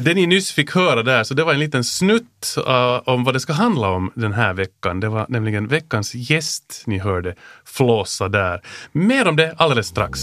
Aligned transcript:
Det 0.00 0.14
ni 0.14 0.26
nyss 0.26 0.52
fick 0.52 0.74
höra 0.74 1.02
där, 1.02 1.24
så 1.24 1.34
det 1.34 1.44
var 1.44 1.52
en 1.52 1.58
liten 1.58 1.84
snutt 1.84 2.54
uh, 2.58 3.00
om 3.04 3.24
vad 3.24 3.34
det 3.34 3.40
ska 3.40 3.52
handla 3.52 3.88
om 3.88 4.12
den 4.14 4.32
här 4.32 4.54
veckan. 4.54 5.00
Det 5.00 5.08
var 5.08 5.26
nämligen 5.28 5.68
veckans 5.68 6.14
gäst 6.14 6.82
ni 6.86 6.98
hörde 6.98 7.34
flåsa 7.64 8.28
där. 8.28 8.60
Mer 8.92 9.28
om 9.28 9.36
det 9.36 9.54
alldeles 9.58 9.86
strax. 9.86 10.20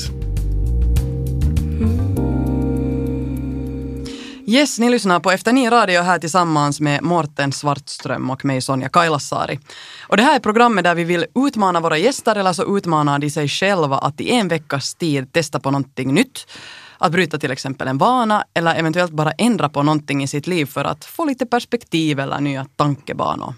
Yes, 4.47 4.79
ni 4.79 4.89
lyssnar 4.89 5.19
på 5.19 5.31
Efter 5.31 5.53
Nio 5.53 5.69
Radio 5.69 6.01
här 6.01 6.19
tillsammans 6.19 6.79
med 6.79 7.03
Morten 7.03 7.51
Svartström 7.51 8.29
och 8.29 8.45
mig 8.45 8.61
Sonja 8.61 8.89
Kailasari. 8.89 9.59
Och 10.07 10.17
det 10.17 10.23
här 10.23 10.35
är 10.35 10.39
programmet 10.39 10.83
där 10.83 10.95
vi 10.95 11.03
vill 11.03 11.25
utmana 11.35 11.79
våra 11.79 11.97
gäster 11.97 12.35
eller 12.35 12.53
så 12.53 12.77
utmanar 12.77 13.19
de 13.19 13.29
sig 13.29 13.47
själva 13.47 13.97
att 13.97 14.21
i 14.21 14.31
en 14.31 14.47
veckas 14.47 14.95
tid 14.95 15.33
testa 15.33 15.59
på 15.59 15.71
någonting 15.71 16.13
nytt. 16.13 16.45
Att 16.99 17.11
bryta 17.11 17.37
till 17.37 17.51
exempel 17.51 17.87
en 17.87 17.97
vana 17.97 18.43
eller 18.53 18.75
eventuellt 18.75 19.11
bara 19.11 19.31
ändra 19.31 19.69
på 19.69 19.83
någonting 19.83 20.23
i 20.23 20.27
sitt 20.27 20.47
liv 20.47 20.65
för 20.65 20.85
att 20.85 21.05
få 21.05 21.25
lite 21.25 21.45
perspektiv 21.45 22.19
eller 22.19 22.39
nya 22.39 22.65
tankebanor. 22.75 23.53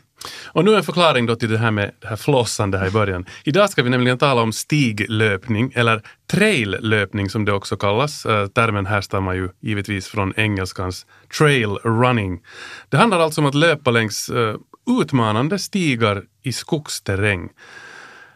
Och 0.46 0.66
nu 0.66 0.76
en 0.76 0.84
förklaring 0.84 1.26
då 1.26 1.36
till 1.36 1.50
det 1.50 1.58
här 1.58 1.72
med 1.72 1.92
det 2.00 2.08
här 2.08 2.16
flossande 2.16 2.78
här 2.78 2.88
i 2.88 2.92
början. 2.92 3.26
Idag 3.44 3.70
ska 3.70 3.84
vi 3.84 3.90
nämligen 3.90 4.18
tala 4.18 4.42
om 4.42 4.54
stiglöpning 4.54 5.72
eller 5.76 6.02
traillöpning 6.32 7.30
som 7.30 7.46
det 7.46 7.54
också 7.54 7.78
kallas. 7.78 8.26
Äh, 8.26 8.48
termen 8.48 8.86
härstammar 8.86 9.34
ju 9.34 9.50
givetvis 9.62 10.08
från 10.08 10.34
engelskans 10.38 11.06
trail 11.38 11.70
running. 11.84 12.42
Det 12.90 12.98
handlar 12.98 13.20
alltså 13.20 13.42
om 13.42 13.48
att 13.48 13.56
löpa 13.56 13.92
längs 13.92 14.30
äh, 14.30 14.56
utmanande 15.02 15.60
stigar 15.60 16.24
i 16.44 16.54
skogsterräng. 16.54 17.50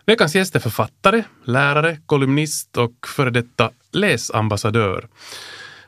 Veckans 0.05 0.35
gäst 0.35 0.55
är 0.55 0.59
författare, 0.59 1.23
lärare, 1.43 1.97
kolumnist 2.05 2.77
och 2.77 3.07
före 3.07 3.29
detta 3.29 3.71
läsambassadör. 3.91 5.07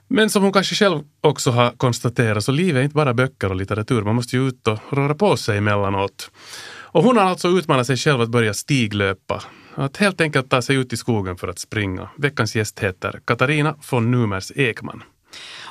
Men 0.08 0.30
som 0.30 0.44
hon 0.44 0.52
kanske 0.52 0.76
själv 0.76 1.04
också 1.22 1.52
har 1.52 1.72
konstaterat 1.72 2.44
så 2.44 2.52
livet 2.52 2.80
är 2.80 2.84
inte 2.84 2.96
bara 2.96 3.14
böcker 3.14 3.50
och 3.50 3.56
litteratur. 3.56 4.02
Man 4.02 4.16
måste 4.16 4.36
ju 4.36 4.48
ut 4.48 4.68
och 4.68 4.80
röra 4.90 5.16
på 5.16 5.38
sig 5.38 5.58
emellanåt. 5.58 6.32
Och 6.70 7.04
hon 7.04 7.18
har 7.18 7.24
alltså 7.24 7.48
utmanat 7.48 7.88
sig 7.88 7.98
själv 7.98 8.22
att 8.22 8.30
börja 8.30 8.54
stiglöpa. 8.54 9.44
Att 9.76 9.98
helt 9.98 10.22
enkelt 10.22 10.50
ta 10.50 10.62
sig 10.62 10.76
ut 10.76 10.94
i 10.94 10.98
skogen 10.98 11.38
för 11.38 11.48
att 11.48 11.59
springa. 11.59 12.09
Veckans 12.18 12.56
gäst 12.56 12.80
heter 12.80 13.20
Katarina 13.26 13.76
von 13.92 14.12
Numers 14.12 14.52
Ekman. 14.56 15.04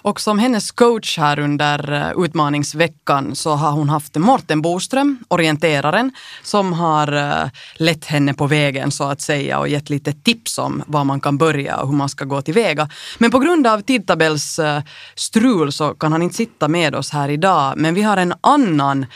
Och 0.07 0.21
som 0.21 0.39
hennes 0.39 0.71
coach 0.71 1.19
här 1.19 1.39
under 1.39 1.93
eh, 1.93 2.25
utmaningsveckan 2.25 3.37
så 3.37 3.55
har 3.55 3.71
hon 3.71 3.89
haft 3.89 4.17
Morten 4.17 4.63
Boström, 4.63 5.19
orienteraren, 5.29 6.13
som 6.43 6.73
har 6.73 7.13
eh, 7.13 7.49
lett 7.75 8.05
henne 8.05 8.35
på 8.35 8.47
vägen 8.47 8.91
så 8.91 9.05
att 9.05 9.21
säga 9.21 9.59
och 9.59 9.69
gett 9.69 9.91
lite 9.91 10.13
tips 10.13 10.59
om 10.59 10.83
var 10.87 11.05
man 11.05 11.21
kan 11.21 11.39
börja 11.39 11.77
och 11.77 11.89
hur 11.89 11.97
man 11.97 12.09
ska 12.09 12.25
gå 12.25 12.43
tillväga. 12.43 12.89
Men 13.19 13.31
på 13.31 13.39
grund 13.39 13.67
av 13.67 13.81
tidtabellsstrul 13.81 15.73
så 15.73 15.95
kan 15.95 16.13
han 16.13 16.23
inte 16.23 16.37
sitta 16.37 16.69
med 16.69 16.95
oss 16.95 17.11
här 17.11 17.29
idag. 17.29 17.75
Men 17.77 17.95
vi 17.95 18.03
har 18.03 18.17
en 18.17 18.35
annan 18.41 19.07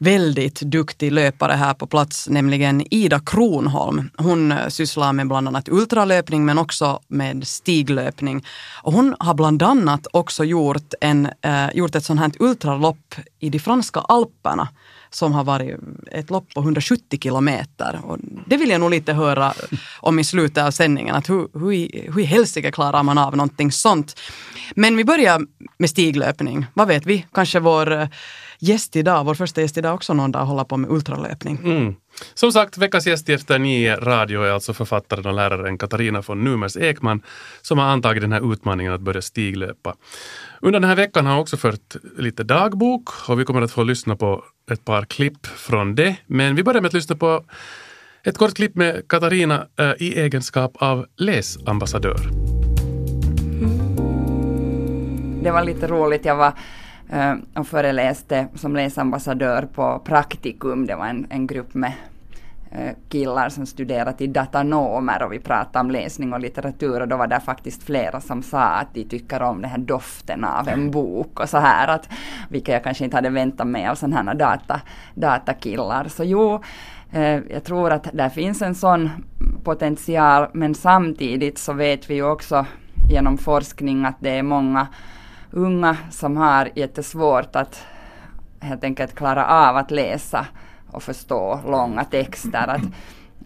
väldigt 0.00 0.60
duktig 0.60 1.12
löpare 1.12 1.52
här 1.52 1.74
på 1.74 1.86
plats, 1.86 2.28
nämligen 2.28 2.94
Ida 2.94 3.20
Kronholm. 3.20 4.10
Hon 4.16 4.52
eh, 4.52 4.68
sysslar 4.68 5.12
med 5.12 5.28
bland 5.28 5.48
annat 5.48 5.68
ultralöpning 5.68 6.44
men 6.44 6.58
också 6.58 7.00
med 7.08 7.46
stiglöpning. 7.46 8.44
Och 8.82 8.92
hon 8.92 9.16
har 9.18 9.34
bland 9.34 9.62
annat 9.62 10.06
också 10.12 10.44
gjort, 10.44 10.94
en, 11.00 11.28
eh, 11.42 11.70
gjort 11.74 11.94
ett 11.94 12.04
sånt 12.04 12.20
här 12.20 12.32
ultralopp 12.38 13.14
i 13.38 13.50
de 13.50 13.58
franska 13.58 14.00
alperna 14.00 14.68
som 15.10 15.32
har 15.32 15.44
varit 15.44 15.70
eh, 15.70 16.18
ett 16.18 16.30
lopp 16.30 16.54
på 16.54 16.60
170 16.60 17.18
kilometer. 17.22 18.00
Och 18.04 18.18
det 18.46 18.56
vill 18.56 18.70
jag 18.70 18.80
nog 18.80 18.90
lite 18.90 19.12
höra 19.12 19.52
om 20.00 20.18
i 20.18 20.24
slutet 20.24 20.64
av 20.64 20.70
sändningen. 20.70 21.14
Att 21.14 21.30
hur, 21.30 21.48
hur, 21.58 22.12
hur 22.12 22.20
i 22.20 22.24
helsike 22.24 22.72
klarar 22.72 23.02
man 23.02 23.18
av 23.18 23.36
någonting 23.36 23.72
sånt? 23.72 24.20
Men 24.74 24.96
vi 24.96 25.04
börjar 25.04 25.40
med 25.78 25.90
stiglöpning. 25.90 26.66
Vad 26.74 26.88
vet 26.88 27.06
vi? 27.06 27.26
Kanske 27.32 27.60
vår 27.60 27.92
eh, 27.92 28.08
gäst 28.62 28.96
idag, 28.96 29.24
vår 29.24 29.34
första 29.34 29.60
gäst 29.60 29.78
idag 29.78 29.94
också 29.94 30.14
någon 30.14 30.32
dag 30.32 30.44
hålla 30.44 30.64
på 30.64 30.76
med 30.76 30.90
ultralöpning. 30.90 31.58
Mm. 31.64 31.94
Som 32.34 32.52
sagt, 32.52 32.78
veckans 32.78 33.06
gäst 33.06 33.28
i 33.28 33.32
Efter 33.32 33.58
nio 33.58 33.96
radio 33.96 34.42
är 34.42 34.50
alltså 34.50 34.74
författaren 34.74 35.26
och 35.26 35.34
läraren 35.34 35.78
Katarina 35.78 36.20
von 36.20 36.44
Numers 36.44 36.76
Ekman 36.76 37.22
som 37.62 37.78
har 37.78 37.86
antagit 37.86 38.22
den 38.22 38.32
här 38.32 38.52
utmaningen 38.52 38.92
att 38.92 39.00
börja 39.00 39.22
stiglöpa. 39.22 39.94
Under 40.60 40.80
den 40.80 40.88
här 40.88 40.96
veckan 40.96 41.26
har 41.26 41.32
hon 41.32 41.42
också 41.42 41.56
fört 41.56 41.96
lite 42.18 42.44
dagbok 42.44 43.28
och 43.28 43.40
vi 43.40 43.44
kommer 43.44 43.62
att 43.62 43.72
få 43.72 43.82
lyssna 43.82 44.16
på 44.16 44.44
ett 44.70 44.84
par 44.84 45.04
klipp 45.04 45.46
från 45.46 45.94
det. 45.94 46.16
Men 46.26 46.54
vi 46.54 46.62
börjar 46.62 46.80
med 46.80 46.88
att 46.88 46.94
lyssna 46.94 47.16
på 47.16 47.44
ett 48.22 48.38
kort 48.38 48.54
klipp 48.54 48.74
med 48.74 49.08
Katarina 49.08 49.66
äh, 49.78 49.92
i 49.98 50.18
egenskap 50.20 50.72
av 50.76 51.06
läsambassadör. 51.16 52.20
Det 55.42 55.50
var 55.50 55.64
lite 55.64 55.86
roligt. 55.86 56.24
Jag 56.24 56.36
var 56.36 56.52
och 57.54 57.66
föreläste 57.66 58.46
som 58.54 58.76
läsambassadör 58.76 59.68
på 59.74 59.98
Praktikum. 60.04 60.86
Det 60.86 60.96
var 60.96 61.06
en, 61.06 61.26
en 61.30 61.46
grupp 61.46 61.74
med 61.74 61.92
äh, 62.70 62.92
killar 63.08 63.48
som 63.48 63.66
studerat 63.66 64.18
till 64.18 64.32
datanomer 64.32 65.22
och 65.22 65.32
vi 65.32 65.38
pratade 65.38 65.80
om 65.80 65.90
läsning 65.90 66.32
och 66.32 66.40
litteratur 66.40 67.00
och 67.00 67.08
då 67.08 67.16
var 67.16 67.26
det 67.26 67.40
faktiskt 67.40 67.82
flera 67.82 68.20
som 68.20 68.42
sa 68.42 68.62
att 68.62 68.94
de 68.94 69.04
tycker 69.04 69.42
om 69.42 69.62
den 69.62 69.70
här 69.70 69.78
doften 69.78 70.44
av 70.44 70.68
en 70.68 70.90
bok 70.90 71.40
och 71.40 71.48
så 71.48 71.58
här 71.58 71.88
att 71.88 72.08
vilket 72.48 72.72
jag 72.72 72.84
kanske 72.84 73.04
inte 73.04 73.16
hade 73.16 73.30
väntat 73.30 73.66
mig 73.66 73.86
av 73.86 73.94
sådana 73.94 74.22
här 74.22 74.34
data, 74.34 74.80
datakillar. 75.14 76.08
Så 76.08 76.24
jo, 76.24 76.62
äh, 77.12 77.38
jag 77.50 77.64
tror 77.64 77.90
att 77.90 78.08
där 78.12 78.28
finns 78.28 78.62
en 78.62 78.74
sån 78.74 79.10
potential 79.64 80.48
men 80.52 80.74
samtidigt 80.74 81.58
så 81.58 81.72
vet 81.72 82.10
vi 82.10 82.14
ju 82.14 82.24
också 82.24 82.66
genom 83.10 83.38
forskning 83.38 84.04
att 84.04 84.16
det 84.20 84.30
är 84.30 84.42
många 84.42 84.86
unga 85.50 85.96
som 86.10 86.36
har 86.36 86.68
jättesvårt 86.74 87.56
att 87.56 87.86
helt 88.60 88.84
enkelt 88.84 89.14
klara 89.14 89.46
av 89.46 89.76
att 89.76 89.90
läsa 89.90 90.46
och 90.90 91.02
förstå 91.02 91.60
långa 91.66 92.04
texter. 92.04 92.68
Att, 92.68 92.82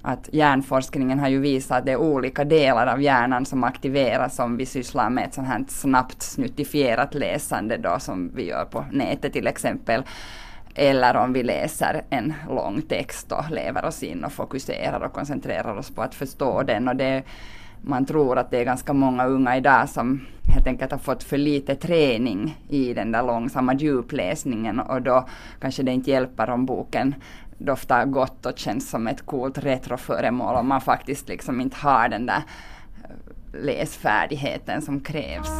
att 0.02 0.28
hjärnforskningen 0.32 1.18
har 1.18 1.28
ju 1.28 1.40
visat 1.40 1.78
att 1.78 1.86
det 1.86 1.92
är 1.92 1.96
olika 1.96 2.44
delar 2.44 2.86
av 2.86 3.02
hjärnan 3.02 3.46
som 3.46 3.64
aktiveras 3.64 4.38
om 4.38 4.56
vi 4.56 4.66
sysslar 4.66 5.10
med 5.10 5.24
ett 5.24 5.34
sånt 5.34 5.48
här 5.48 5.64
snabbt 5.68 6.22
snuttifierat 6.22 7.14
läsande 7.14 7.76
då 7.76 7.96
som 7.98 8.30
vi 8.34 8.48
gör 8.48 8.64
på 8.64 8.84
nätet 8.90 9.32
till 9.32 9.46
exempel. 9.46 10.02
Eller 10.74 11.16
om 11.16 11.32
vi 11.32 11.42
läser 11.42 12.02
en 12.10 12.34
lång 12.48 12.82
text 12.82 13.32
och 13.32 13.50
lever 13.50 13.84
oss 13.84 14.02
in 14.02 14.24
och 14.24 14.32
fokuserar 14.32 15.00
och 15.00 15.12
koncentrerar 15.12 15.76
oss 15.78 15.90
på 15.90 16.02
att 16.02 16.14
förstå 16.14 16.62
den. 16.62 16.88
Och 16.88 16.96
det, 16.96 17.22
man 17.86 18.06
tror 18.06 18.38
att 18.38 18.50
det 18.50 18.58
är 18.58 18.64
ganska 18.64 18.92
många 18.92 19.26
unga 19.26 19.56
idag 19.56 19.88
som 19.88 20.26
helt 20.54 20.66
enkelt 20.66 20.90
har 20.90 20.98
fått 20.98 21.22
för 21.22 21.38
lite 21.38 21.74
träning 21.74 22.58
i 22.68 22.94
den 22.94 23.12
där 23.12 23.22
långsamma 23.22 23.74
djupläsningen 23.74 24.80
och 24.80 25.02
då 25.02 25.28
kanske 25.60 25.82
det 25.82 25.92
inte 25.92 26.10
hjälper 26.10 26.50
om 26.50 26.66
boken 26.66 27.14
doftar 27.58 28.04
gott 28.04 28.46
och 28.46 28.58
känns 28.58 28.90
som 28.90 29.06
ett 29.06 29.26
coolt 29.26 29.58
retroföremål 29.58 30.56
om 30.56 30.68
man 30.68 30.80
faktiskt 30.80 31.28
liksom 31.28 31.60
inte 31.60 31.76
har 31.76 32.08
den 32.08 32.26
där 32.26 32.42
eh, 33.02 33.64
läsfärdigheten 33.64 34.82
som 34.82 35.00
krävs. 35.00 35.50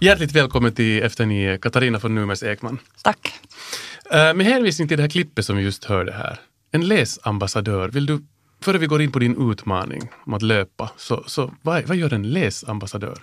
Hjärtligt 0.00 0.32
välkommen 0.32 0.72
till 0.72 1.02
Efter 1.02 1.26
nio, 1.26 1.58
Katarina 1.58 1.98
von 1.98 2.14
Numers 2.14 2.42
Ekman. 2.42 2.78
Tack. 3.02 3.34
Uh, 4.14 4.34
med 4.34 4.46
hänvisning 4.46 4.88
till 4.88 4.96
det 4.96 5.02
här 5.02 5.10
klippet 5.10 5.44
som 5.44 5.56
vi 5.56 5.62
just 5.62 5.84
hörde 5.84 6.12
här, 6.12 6.40
en 6.70 6.88
läsambassadör, 6.88 7.88
vill 7.88 8.06
du 8.06 8.22
före 8.62 8.78
vi 8.78 8.86
går 8.86 9.02
in 9.02 9.12
på 9.12 9.18
din 9.18 9.50
utmaning 9.50 10.08
om 10.26 10.34
att 10.34 10.42
löpa, 10.42 10.90
så, 10.96 11.24
så 11.26 11.52
vad, 11.62 11.84
vad 11.84 11.96
gör 11.96 12.12
en 12.12 12.30
läsambassadör? 12.30 13.18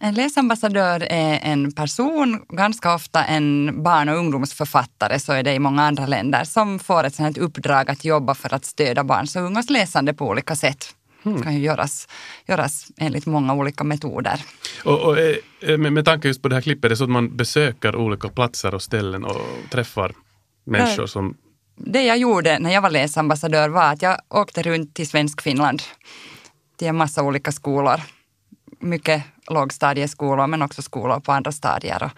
En 0.00 0.14
läsambassadör 0.14 1.02
är 1.10 1.38
en 1.42 1.72
person, 1.72 2.42
ganska 2.48 2.94
ofta 2.94 3.24
en 3.24 3.82
barn 3.82 4.08
och 4.08 4.16
ungdomsförfattare, 4.16 5.18
så 5.18 5.32
är 5.32 5.42
det 5.42 5.54
i 5.54 5.58
många 5.58 5.82
andra 5.82 6.06
länder, 6.06 6.44
som 6.44 6.78
får 6.78 7.04
ett 7.04 7.14
sånt 7.14 7.38
uppdrag 7.38 7.90
att 7.90 8.04
jobba 8.04 8.34
för 8.34 8.54
att 8.54 8.64
stödja 8.64 9.04
barns 9.04 9.36
och 9.36 9.42
ungas 9.42 9.70
läsande 9.70 10.14
på 10.14 10.28
olika 10.28 10.56
sätt. 10.56 10.94
Det 11.22 11.30
hmm. 11.30 11.42
kan 11.42 11.54
ju 11.54 11.60
göras, 11.60 12.08
göras 12.46 12.86
enligt 12.96 13.26
många 13.26 13.54
olika 13.54 13.84
metoder. 13.84 14.40
Och, 14.84 15.00
och 15.00 15.18
eh, 15.18 15.78
med, 15.78 15.92
med 15.92 16.04
tanke 16.04 16.28
just 16.28 16.42
på 16.42 16.48
det 16.48 16.54
här 16.54 16.62
klippet, 16.62 16.84
är 16.84 16.88
det 16.88 16.96
så 16.96 17.04
att 17.04 17.10
man 17.10 17.36
besöker 17.36 17.96
olika 17.96 18.28
platser 18.28 18.74
och 18.74 18.82
ställen 18.82 19.24
och 19.24 19.40
träffar 19.70 20.12
människor 20.64 21.06
som 21.06 21.36
det 21.78 22.02
jag 22.02 22.18
gjorde 22.18 22.58
när 22.58 22.70
jag 22.70 22.82
var 22.82 22.90
läsambassadör 22.90 23.68
var 23.68 23.92
att 23.92 24.02
jag 24.02 24.20
åkte 24.28 24.62
runt 24.62 24.94
till 24.94 25.08
Svensk 25.08 25.42
Finland 25.42 25.82
till 26.76 26.88
en 26.88 26.96
massa 26.96 27.22
olika 27.22 27.52
skolor. 27.52 28.00
Mycket 28.80 29.22
lågstadieskolor 29.50 30.46
men 30.46 30.62
också 30.62 30.82
skolor 30.82 31.20
på 31.20 31.32
andra 31.32 31.52
stadier. 31.52 32.10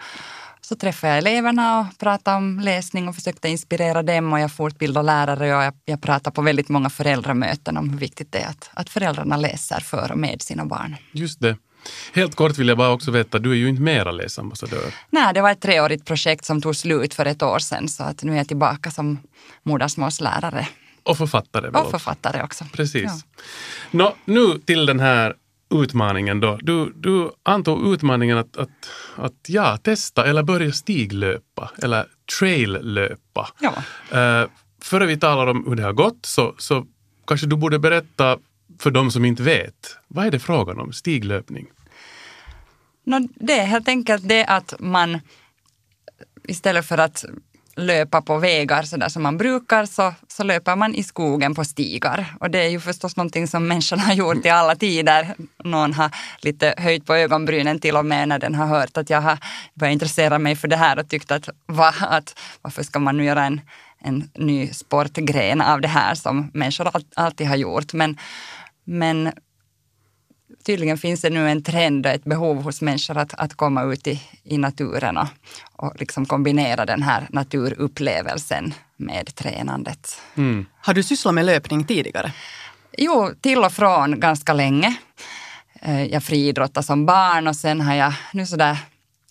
Så 0.61 0.75
träffade 0.75 1.13
jag 1.13 1.17
eleverna 1.17 1.79
och 1.79 1.99
pratade 1.99 2.37
om 2.37 2.59
läsning 2.59 3.07
och 3.07 3.15
försökte 3.15 3.49
inspirera 3.49 4.03
dem 4.03 4.33
och 4.33 4.39
jag 4.39 4.51
fortbildade 4.51 5.05
lärare 5.05 5.55
och 5.55 5.63
jag, 5.63 5.73
jag 5.85 6.01
pratade 6.01 6.33
på 6.33 6.41
väldigt 6.41 6.69
många 6.69 6.89
föräldramöten 6.89 7.77
om 7.77 7.89
hur 7.89 7.97
viktigt 7.97 8.31
det 8.31 8.39
är 8.39 8.47
att, 8.49 8.69
att 8.73 8.89
föräldrarna 8.89 9.37
läser 9.37 9.79
för 9.79 10.11
och 10.11 10.17
med 10.17 10.41
sina 10.41 10.65
barn. 10.65 10.95
Just 11.11 11.39
det. 11.39 11.57
Helt 12.13 12.35
kort 12.35 12.57
vill 12.57 12.67
jag 12.67 12.77
bara 12.77 12.89
också 12.89 13.11
veta, 13.11 13.39
du 13.39 13.51
är 13.51 13.55
ju 13.55 13.69
inte 13.69 13.81
mera 13.81 14.11
läsambassadör. 14.11 14.93
Nej, 15.09 15.33
det 15.33 15.41
var 15.41 15.51
ett 15.51 15.61
treårigt 15.61 16.05
projekt 16.05 16.45
som 16.45 16.61
tog 16.61 16.75
slut 16.75 17.13
för 17.13 17.25
ett 17.25 17.43
år 17.43 17.59
sedan 17.59 17.87
så 17.87 18.03
att 18.03 18.23
nu 18.23 18.33
är 18.33 18.37
jag 18.37 18.47
tillbaka 18.47 18.91
som 18.91 19.19
modersmålslärare. 19.63 20.67
Och 21.03 21.17
författare. 21.17 21.67
Och 21.67 21.91
författare 21.91 22.43
också. 22.43 22.65
Precis. 22.73 23.03
Ja. 23.03 23.41
Nå, 23.91 24.15
nu 24.25 24.59
till 24.65 24.85
den 24.85 24.99
här 24.99 25.35
utmaningen 25.71 26.39
då. 26.39 26.59
Du, 26.61 26.93
du 26.95 27.31
antog 27.43 27.93
utmaningen 27.93 28.37
att, 28.37 28.57
att, 28.57 28.69
att 29.15 29.33
ja, 29.47 29.77
testa 29.77 30.25
eller 30.25 30.43
börja 30.43 30.71
stiglöpa 30.71 31.71
eller 31.83 32.05
traillöpa. 32.39 33.49
Ja. 33.59 33.73
Uh, 34.41 34.49
före 34.81 35.05
vi 35.05 35.17
talar 35.17 35.47
om 35.47 35.65
hur 35.67 35.75
det 35.75 35.83
har 35.83 35.93
gått 35.93 36.25
så, 36.25 36.55
så 36.57 36.85
kanske 37.27 37.47
du 37.47 37.55
borde 37.55 37.79
berätta 37.79 38.37
för 38.79 38.91
de 38.91 39.11
som 39.11 39.25
inte 39.25 39.43
vet. 39.43 39.97
Vad 40.07 40.25
är 40.25 40.31
det 40.31 40.39
frågan 40.39 40.79
om, 40.79 40.93
stiglöpning? 40.93 41.67
No, 43.03 43.27
det 43.35 43.59
är 43.59 43.65
helt 43.65 43.87
enkelt 43.87 44.27
det 44.27 44.45
att 44.45 44.73
man 44.79 45.19
istället 46.47 46.85
för 46.85 46.97
att 46.97 47.25
löpa 47.75 48.21
på 48.21 48.37
vägar 48.37 48.83
så 48.83 48.97
där 48.97 49.09
som 49.09 49.23
man 49.23 49.37
brukar 49.37 49.85
så, 49.85 50.13
så 50.27 50.43
löper 50.43 50.75
man 50.75 50.95
i 50.95 51.03
skogen 51.03 51.55
på 51.55 51.65
stigar. 51.65 52.35
Och 52.39 52.49
det 52.49 52.59
är 52.59 52.69
ju 52.69 52.79
förstås 52.79 53.17
någonting 53.17 53.47
som 53.47 53.67
människan 53.67 53.99
har 53.99 54.13
gjort 54.13 54.45
i 54.45 54.49
alla 54.49 54.75
tider. 54.75 55.35
Någon 55.63 55.93
har 55.93 56.11
lite 56.41 56.73
höjt 56.77 57.05
på 57.05 57.15
ögonbrynen 57.15 57.79
till 57.79 57.97
och 57.97 58.05
med 58.05 58.27
när 58.27 58.39
den 58.39 58.55
har 58.55 58.65
hört 58.65 58.97
att 58.97 59.09
jag 59.09 59.21
har 59.21 59.37
börjat 59.73 59.93
intressera 59.93 60.39
mig 60.39 60.55
för 60.55 60.67
det 60.67 60.77
här 60.77 60.99
och 60.99 61.09
tyckt 61.09 61.31
att, 61.31 61.49
va, 61.65 61.93
att 61.99 62.39
varför 62.61 62.83
ska 62.83 62.99
man 62.99 63.17
nu 63.17 63.23
göra 63.23 63.45
en, 63.45 63.61
en 63.99 64.29
ny 64.35 64.67
sportgren 64.67 65.61
av 65.61 65.81
det 65.81 65.87
här 65.87 66.15
som 66.15 66.51
människor 66.53 66.91
alltid 67.15 67.47
har 67.47 67.55
gjort. 67.55 67.93
Men, 67.93 68.17
men 68.83 69.31
tydligen 70.65 70.97
finns 70.97 71.21
det 71.21 71.29
nu 71.29 71.49
en 71.49 71.63
trend 71.63 72.05
och 72.05 72.11
ett 72.11 72.23
behov 72.23 72.61
hos 72.63 72.81
människor 72.81 73.17
att, 73.17 73.33
att 73.33 73.53
komma 73.53 73.83
ut 73.83 74.07
i, 74.07 74.21
i 74.43 74.57
naturen 74.57 75.17
och, 75.17 75.27
och 75.71 75.93
liksom 75.99 76.25
kombinera 76.25 76.85
den 76.85 77.03
här 77.03 77.27
naturupplevelsen 77.29 78.73
med 78.97 79.35
tränandet. 79.35 80.21
Mm. 80.35 80.65
Har 80.81 80.93
du 80.93 81.03
sysslat 81.03 81.33
med 81.33 81.45
löpning 81.45 81.83
tidigare? 81.83 82.33
Jo, 82.97 83.31
till 83.41 83.63
och 83.63 83.71
från 83.71 84.19
ganska 84.19 84.53
länge. 84.53 84.95
Eh, 85.81 86.03
jag 86.05 86.23
friidrottade 86.23 86.85
som 86.85 87.05
barn 87.05 87.47
och 87.47 87.55
sen 87.55 87.81
har 87.81 87.95
jag 87.95 88.13
nu 88.33 88.45
sådär, 88.45 88.77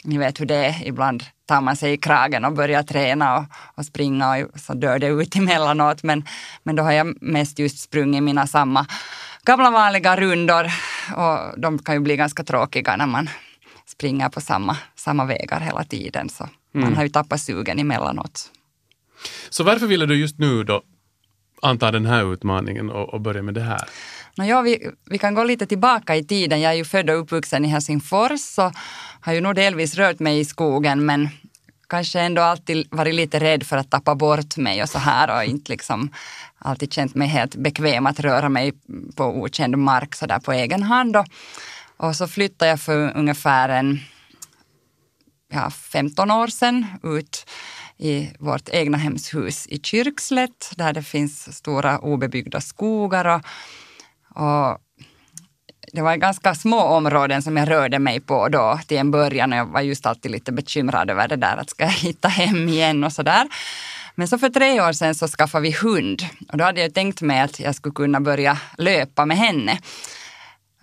ni 0.04 0.18
vet 0.18 0.40
hur 0.40 0.46
det 0.46 0.66
är, 0.66 0.86
ibland 0.86 1.24
tar 1.46 1.60
man 1.60 1.76
sig 1.76 1.92
i 1.92 1.96
kragen 1.96 2.44
och 2.44 2.52
börjar 2.52 2.82
träna 2.82 3.38
och, 3.38 3.44
och 3.74 3.86
springa 3.86 4.46
och 4.46 4.60
så 4.60 4.74
dör 4.74 4.98
det 4.98 5.06
ut 5.06 5.36
emellanåt. 5.36 6.02
Men, 6.02 6.24
men 6.62 6.76
då 6.76 6.82
har 6.82 6.92
jag 6.92 7.22
mest 7.22 7.58
just 7.58 7.78
sprungit 7.78 8.22
mina 8.22 8.46
samma 8.46 8.86
gamla 9.44 9.70
vanliga 9.70 10.16
rundor 10.16 10.66
och 11.16 11.60
de 11.60 11.78
kan 11.78 11.94
ju 11.94 12.00
bli 12.00 12.16
ganska 12.16 12.44
tråkiga 12.44 12.96
när 12.96 13.06
man 13.06 13.28
springer 13.86 14.28
på 14.28 14.40
samma, 14.40 14.76
samma 14.94 15.24
vägar 15.24 15.60
hela 15.60 15.84
tiden. 15.84 16.28
Så 16.28 16.48
mm. 16.74 16.84
man 16.84 16.96
har 16.96 17.02
ju 17.02 17.08
tappat 17.08 17.40
sugen 17.40 17.78
emellanåt. 17.78 18.50
Så 19.50 19.64
varför 19.64 19.86
ville 19.86 20.06
du 20.06 20.16
just 20.16 20.38
nu 20.38 20.64
då 20.64 20.82
anta 21.62 21.90
den 21.90 22.06
här 22.06 22.32
utmaningen 22.32 22.90
och, 22.90 23.14
och 23.14 23.20
börja 23.20 23.42
med 23.42 23.54
det 23.54 23.60
här? 23.60 23.88
No, 24.36 24.44
ja, 24.44 24.60
vi, 24.60 24.90
vi 25.10 25.18
kan 25.18 25.34
gå 25.34 25.44
lite 25.44 25.66
tillbaka 25.66 26.16
i 26.16 26.24
tiden. 26.24 26.60
Jag 26.60 26.72
är 26.72 26.76
ju 26.76 26.84
född 26.84 27.10
och 27.10 27.20
uppvuxen 27.20 27.64
i 27.64 27.68
Helsingfors 27.68 28.58
och 28.58 28.72
har 29.20 29.32
ju 29.32 29.40
nog 29.40 29.54
delvis 29.54 29.94
rört 29.94 30.18
mig 30.18 30.40
i 30.40 30.44
skogen 30.44 31.06
men 31.06 31.28
kanske 31.90 32.20
ändå 32.20 32.42
alltid 32.42 32.88
varit 32.90 33.14
lite 33.14 33.38
rädd 33.38 33.66
för 33.66 33.76
att 33.76 33.90
tappa 33.90 34.14
bort 34.14 34.56
mig 34.56 34.82
och 34.82 34.88
så 34.88 34.98
här 34.98 35.36
och 35.36 35.44
inte 35.44 35.72
liksom 35.72 36.10
alltid 36.58 36.92
känt 36.92 37.14
mig 37.14 37.28
helt 37.28 37.54
bekväm 37.56 38.06
att 38.06 38.20
röra 38.20 38.48
mig 38.48 38.72
på 39.16 39.24
okänd 39.24 39.78
mark 39.78 40.14
så 40.14 40.26
där 40.26 40.38
på 40.38 40.52
egen 40.52 40.82
hand. 40.82 41.16
Och, 41.16 41.26
och 41.96 42.16
så 42.16 42.28
flyttade 42.28 42.70
jag 42.70 42.80
för 42.80 43.16
ungefär 43.16 43.68
en 43.68 44.00
ja, 45.52 45.70
15 45.70 46.30
år 46.30 46.46
sedan 46.46 46.86
ut 47.02 47.46
i 47.98 48.30
vårt 48.38 48.68
egna 48.68 48.98
hemshus 48.98 49.66
i 49.66 49.78
Kyrkslätt 49.82 50.72
där 50.76 50.92
det 50.92 51.02
finns 51.02 51.56
stora 51.56 51.98
obebyggda 51.98 52.60
skogar 52.60 53.24
och, 53.24 53.40
och 54.44 54.78
det 55.92 56.02
var 56.02 56.16
ganska 56.16 56.54
små 56.54 56.80
områden 56.80 57.42
som 57.42 57.56
jag 57.56 57.70
rörde 57.70 57.98
mig 57.98 58.20
på 58.20 58.48
då 58.48 58.80
till 58.86 58.96
en 58.96 59.10
början 59.10 59.52
och 59.52 59.58
jag 59.58 59.66
var 59.66 59.80
just 59.80 60.06
alltid 60.06 60.30
lite 60.30 60.52
bekymrad 60.52 61.10
över 61.10 61.28
det 61.28 61.36
där 61.36 61.56
att 61.56 61.70
ska 61.70 61.84
jag 61.84 61.90
hitta 62.08 62.28
hem 62.28 62.68
igen 62.68 63.04
och 63.04 63.12
sådär. 63.12 63.48
Men 64.14 64.28
så 64.28 64.38
för 64.38 64.48
tre 64.48 64.80
år 64.80 64.92
sedan 64.92 65.14
så 65.14 65.28
skaffade 65.28 65.62
vi 65.62 65.70
hund 65.70 66.22
och 66.52 66.58
då 66.58 66.64
hade 66.64 66.80
jag 66.80 66.94
tänkt 66.94 67.22
mig 67.22 67.40
att 67.40 67.60
jag 67.60 67.74
skulle 67.74 67.92
kunna 67.92 68.20
börja 68.20 68.58
löpa 68.78 69.26
med 69.26 69.36
henne. 69.36 69.78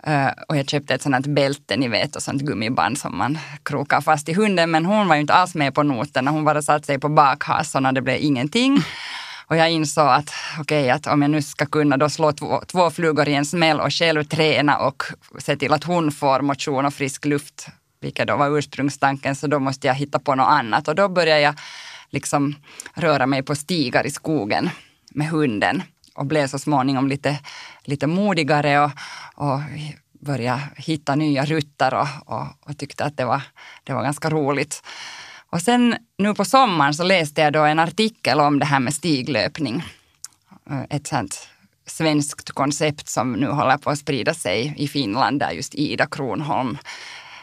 Eh, 0.02 0.28
och 0.48 0.56
jag 0.56 0.68
köpte 0.68 0.94
ett 0.94 1.02
sånt 1.02 1.14
här 1.14 1.34
bälte, 1.34 1.76
ni 1.76 1.88
vet, 1.88 2.16
och 2.16 2.22
sånt 2.22 2.42
gummiband 2.42 2.98
som 2.98 3.18
man 3.18 3.38
krokar 3.62 4.00
fast 4.00 4.28
i 4.28 4.34
hunden. 4.34 4.70
Men 4.70 4.86
hon 4.86 5.08
var 5.08 5.14
ju 5.14 5.20
inte 5.20 5.34
alls 5.34 5.54
med 5.54 5.74
på 5.74 5.82
noterna. 5.82 6.30
Hon 6.30 6.44
bara 6.44 6.62
satte 6.62 6.86
sig 6.86 6.98
på 6.98 7.08
bakhasorna, 7.08 7.92
det 7.92 8.02
blev 8.02 8.16
ingenting. 8.20 8.82
Och 9.48 9.56
jag 9.56 9.70
insåg 9.70 10.08
att 10.08 10.30
okej, 10.60 10.82
okay, 10.82 10.90
att 10.90 11.06
om 11.06 11.22
jag 11.22 11.30
nu 11.30 11.42
ska 11.42 11.66
kunna 11.66 11.96
då 11.96 12.08
slå 12.08 12.32
två, 12.32 12.62
två 12.66 12.90
flugor 12.90 13.28
i 13.28 13.34
en 13.34 13.44
smäll 13.44 13.80
och 13.80 13.92
själv 13.92 14.24
träna 14.24 14.78
och 14.78 15.02
se 15.38 15.56
till 15.56 15.72
att 15.72 15.84
hon 15.84 16.12
får 16.12 16.40
motion 16.40 16.86
och 16.86 16.94
frisk 16.94 17.24
luft, 17.24 17.68
vilket 18.00 18.28
då 18.28 18.36
var 18.36 18.58
ursprungstanken, 18.58 19.36
så 19.36 19.46
då 19.46 19.58
måste 19.58 19.86
jag 19.86 19.94
hitta 19.94 20.18
på 20.18 20.34
något 20.34 20.46
annat. 20.46 20.88
Och 20.88 20.94
då 20.94 21.08
började 21.08 21.40
jag 21.40 21.54
liksom 22.10 22.54
röra 22.94 23.26
mig 23.26 23.42
på 23.42 23.54
stigar 23.54 24.06
i 24.06 24.10
skogen 24.10 24.70
med 25.10 25.28
hunden 25.28 25.82
och 26.14 26.26
blev 26.26 26.46
så 26.46 26.58
småningom 26.58 27.08
lite, 27.08 27.38
lite 27.84 28.06
modigare 28.06 28.80
och, 28.80 28.90
och 29.34 29.60
började 30.20 30.60
hitta 30.76 31.14
nya 31.14 31.44
rutter 31.44 31.94
och, 31.94 32.08
och, 32.26 32.46
och, 32.60 32.78
tyckte 32.78 33.04
att 33.04 33.16
det 33.16 33.24
var, 33.24 33.42
det 33.84 33.92
var 33.92 34.02
ganska 34.02 34.30
roligt. 34.30 34.82
Och 35.50 35.62
sen 35.62 35.96
nu 36.18 36.34
på 36.34 36.44
sommaren 36.44 36.94
så 36.94 37.02
läste 37.02 37.40
jag 37.40 37.52
då 37.52 37.64
en 37.64 37.78
artikel 37.78 38.40
om 38.40 38.58
det 38.58 38.66
här 38.66 38.80
med 38.80 38.94
stiglöpning. 38.94 39.84
Eh, 40.70 40.82
ett 40.90 41.06
sånt 41.06 41.48
svenskt 41.86 42.50
koncept 42.50 43.08
som 43.08 43.32
nu 43.32 43.46
håller 43.46 43.78
på 43.78 43.90
att 43.90 43.98
sprida 43.98 44.34
sig 44.34 44.74
i 44.76 44.88
Finland 44.88 45.40
där 45.40 45.50
just 45.50 45.74
Ida 45.74 46.06
Kronholm 46.06 46.78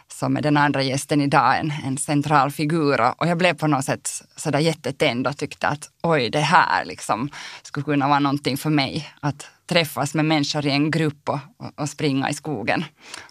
som 0.08 0.38
är 0.38 0.42
den 0.42 0.58
andra 0.58 0.84
gästen 0.84 1.22
idag, 1.22 1.60
en, 1.60 1.74
en 1.86 1.98
central 1.98 2.52
figur. 2.52 3.14
Och 3.18 3.28
jag 3.28 3.38
blev 3.38 3.54
på 3.54 3.68
något 3.68 3.86
sätt 3.86 4.10
sådär 4.36 4.60
jättetänd 4.60 5.28
och 5.28 5.38
tyckte 5.38 5.68
att 5.68 5.90
oj, 6.04 6.30
det 6.30 6.40
här 6.40 6.86
liksom 6.86 7.30
skulle 7.62 7.84
kunna 7.84 8.08
vara 8.08 8.20
någonting 8.20 8.58
för 8.58 8.70
mig. 8.70 9.10
Att 9.20 9.48
träffas 9.68 10.14
med 10.14 10.26
människor 10.26 10.66
i 10.66 10.70
en 10.70 10.92
grupp 10.92 11.30
och, 11.30 11.40
och, 11.58 11.72
och 11.76 11.90
springa 11.90 12.30
i 12.30 12.34
skogen. 12.34 12.86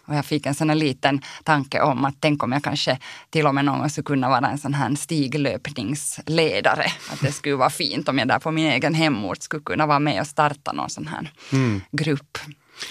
Och 0.05 0.15
jag 0.15 0.25
fick 0.25 0.45
en 0.45 0.55
sån 0.55 0.69
här 0.69 0.75
liten 0.75 1.21
tanke 1.43 1.81
om 1.81 2.05
att 2.05 2.15
tänk 2.19 2.43
om 2.43 2.51
jag 2.51 2.63
kanske 2.63 2.99
till 3.29 3.47
och 3.47 3.55
med 3.55 3.65
någon 3.65 3.79
gång 3.79 3.89
skulle 3.89 4.05
kunna 4.05 4.29
vara 4.29 4.47
en 4.47 4.57
sån 4.57 4.73
här 4.73 4.95
stiglöpningsledare. 4.95 6.85
Att 7.11 7.21
det 7.21 7.31
skulle 7.31 7.55
vara 7.55 7.69
fint 7.69 8.09
om 8.09 8.17
jag 8.17 8.27
där 8.27 8.39
på 8.39 8.51
min 8.51 8.65
egen 8.65 8.93
hemort 8.93 9.41
skulle 9.41 9.63
kunna 9.63 9.85
vara 9.85 9.99
med 9.99 10.21
och 10.21 10.27
starta 10.27 10.73
någon 10.73 10.89
sån 10.89 11.07
här 11.07 11.31
mm. 11.51 11.81
grupp. 11.91 12.37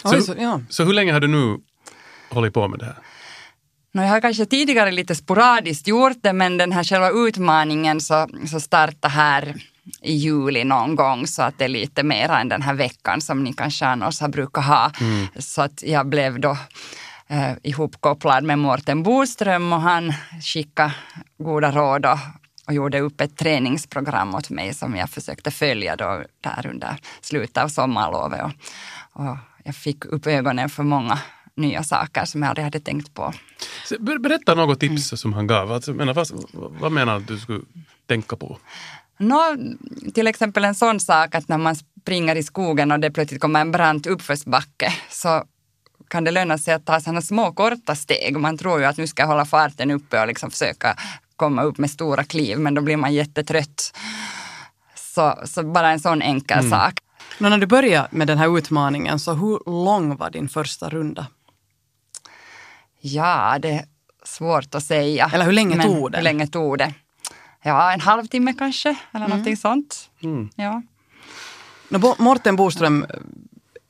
Så, 0.03 0.21
så, 0.21 0.35
ja. 0.39 0.61
så 0.69 0.85
hur 0.85 0.93
länge 0.93 1.13
har 1.13 1.21
du 1.21 1.29
nu 1.29 1.59
hållit 2.31 2.55
på 2.55 2.69
med 2.69 2.79
det 2.79 2.85
här? 2.85 2.99
No, 3.93 4.03
jag 4.03 4.09
har 4.09 4.21
kanske 4.21 4.47
tidigare 4.47 4.91
lite 4.91 5.15
sporadiskt 5.15 5.89
gjort 5.89 6.17
det 6.23 6.33
men 6.33 6.59
den 6.59 6.73
här 6.73 6.85
själva 6.85 7.11
utmaningen 7.11 8.01
så, 8.01 8.29
så 8.51 8.61
startade 8.61 9.15
här 9.15 9.55
i 10.03 10.13
juli 10.13 10.65
någon 10.65 10.97
gång 10.97 11.27
så 11.27 11.43
att 11.43 11.59
det 11.59 11.65
är 11.65 11.69
lite 11.69 12.03
mer 12.03 12.29
än 12.29 12.49
den 12.49 12.63
här 12.63 12.75
veckan 12.75 13.21
som 13.21 13.45
ni 13.45 13.53
kanske 13.53 13.87
annars 13.87 14.21
har 14.21 14.29
brukat 14.29 14.65
ha. 14.65 14.91
Mm. 15.01 15.27
Så 15.39 15.63
att 15.63 15.83
jag 15.83 16.07
blev 16.07 16.41
då 16.41 16.57
eh, 17.29 17.53
ihopkopplad 17.63 18.45
med 18.45 18.59
Mårten 18.59 19.03
Boström 19.03 19.73
och 19.73 19.81
han 19.81 20.13
skickade 20.43 20.95
goda 21.39 21.71
råd 21.71 22.07
och, 22.07 22.19
och 22.67 22.75
gjorde 22.75 23.01
upp 23.01 23.21
ett 23.21 23.37
träningsprogram 23.37 24.35
åt 24.35 24.51
mig 24.51 24.75
som 24.75 24.97
jag 24.97 25.11
försökte 25.11 25.51
följa 25.51 25.97
då 25.97 26.25
där 26.41 26.67
under 26.67 26.97
slutet 27.21 27.57
av 27.57 27.69
sommarlovet. 27.69 28.43
Och, 28.43 28.53
och 29.25 29.37
jag 29.65 29.77
fick 29.77 30.05
upp 30.05 30.27
ögonen 30.27 30.69
för 30.69 30.83
många 30.83 31.19
nya 31.57 31.83
saker 31.83 32.25
som 32.25 32.43
jag 32.43 32.49
aldrig 32.49 32.65
hade 32.65 32.81
tänkt 32.81 33.15
på. 33.15 33.33
Berätta 33.99 34.55
något 34.55 34.81
tips 34.81 35.13
mm. 35.13 35.19
som 35.19 35.33
han 35.33 35.47
gav. 35.47 35.73
Alltså, 35.73 35.95
menar, 35.95 36.15
vad, 36.15 36.29
vad 36.81 36.93
menar 36.93 37.13
du 37.15 37.23
att 37.23 37.29
du 37.29 37.39
skulle 37.39 37.61
tänka 38.07 38.37
på? 38.37 38.59
No, 39.19 39.57
till 40.15 40.27
exempel 40.27 40.65
en 40.65 40.75
sån 40.75 41.01
sak 41.01 41.35
att 41.35 41.49
när 41.49 41.59
man 41.59 41.77
springer 41.77 42.37
i 42.37 42.43
skogen 42.43 42.93
och 42.93 43.01
det 43.01 43.11
plötsligt 43.11 43.41
kommer 43.41 43.61
en 43.61 43.73
brant 43.73 44.07
uppförsbacke 44.07 44.95
så 45.11 45.45
kan 46.09 46.25
det 46.25 46.31
löna 46.31 46.59
sig 46.59 46.75
att 46.75 46.87
ta 46.87 47.01
sådana 47.01 47.23
små 47.23 47.53
korta 47.53 47.95
steg. 47.95 48.37
Man 48.37 48.59
tror 48.59 48.81
ju 48.81 48.85
att 48.85 48.97
nu 48.97 49.07
ska 49.07 49.23
jag 49.23 49.29
hålla 49.29 49.45
farten 49.45 49.91
uppe 49.91 50.21
och 50.21 50.27
liksom 50.27 50.51
försöka 50.51 50.97
komma 51.37 51.63
upp 51.63 51.79
med 51.79 51.91
stora 51.91 52.25
kliv 52.25 52.59
men 52.59 52.75
då 52.75 52.83
blir 52.83 52.97
man 52.97 53.15
jättetrött. 53.15 53.97
Så, 54.95 55.39
så 55.45 55.63
bara 55.63 55.91
en 55.91 56.01
sån 56.01 56.23
enkel 56.23 56.59
mm. 56.59 56.71
sak. 56.71 56.93
Men 57.39 57.51
när 57.51 57.59
du 57.59 57.67
började 57.67 58.09
med 58.11 58.27
den 58.27 58.39
här 58.39 58.59
utmaningen, 58.59 59.19
så 59.19 59.33
hur 59.33 59.85
lång 59.85 60.17
var 60.17 60.31
din 60.31 60.49
första 60.49 60.89
runda? 60.89 61.27
Ja, 63.01 63.59
det 63.59 63.71
är 63.71 63.85
svårt 64.25 64.75
att 64.75 64.85
säga. 64.85 65.31
Eller 65.35 65.45
hur 65.45 65.53
länge 65.53 65.83
tog 65.83 66.13
det? 66.13 66.19
Hur 66.19 66.25
länge 66.25 66.47
tog 66.47 66.79
det? 66.79 66.95
Ja, 67.67 67.93
en 67.93 68.01
halvtimme 68.01 68.55
kanske, 68.59 68.89
eller 68.89 69.25
mm. 69.25 69.31
någonting 69.31 69.57
sånt. 69.57 70.11
Mm. 70.23 70.51
Ja. 70.57 70.83
Morten 72.19 72.57
Boström 72.57 73.07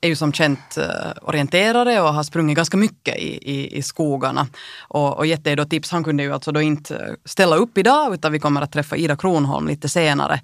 är 0.01 0.07
ju 0.07 0.15
som 0.15 0.33
känt 0.33 0.77
eh, 0.77 1.11
orienterare 1.21 2.01
och 2.01 2.13
har 2.13 2.23
sprungit 2.23 2.55
ganska 2.55 2.77
mycket 2.77 3.17
i, 3.17 3.51
i, 3.51 3.77
i 3.77 3.81
skogarna. 3.81 4.47
Och, 4.81 5.17
och 5.17 5.25
gett 5.25 5.43
dig 5.43 5.55
då 5.55 5.65
tips. 5.65 5.91
Han 5.91 6.03
kunde 6.03 6.23
ju 6.23 6.33
alltså 6.33 6.51
då 6.51 6.61
inte 6.61 7.15
ställa 7.25 7.55
upp 7.55 7.77
idag 7.77 8.13
utan 8.13 8.31
vi 8.31 8.39
kommer 8.39 8.61
att 8.61 8.71
träffa 8.71 8.95
Ida 8.95 9.17
Kronholm 9.17 9.67
lite 9.67 9.89
senare. 9.89 10.41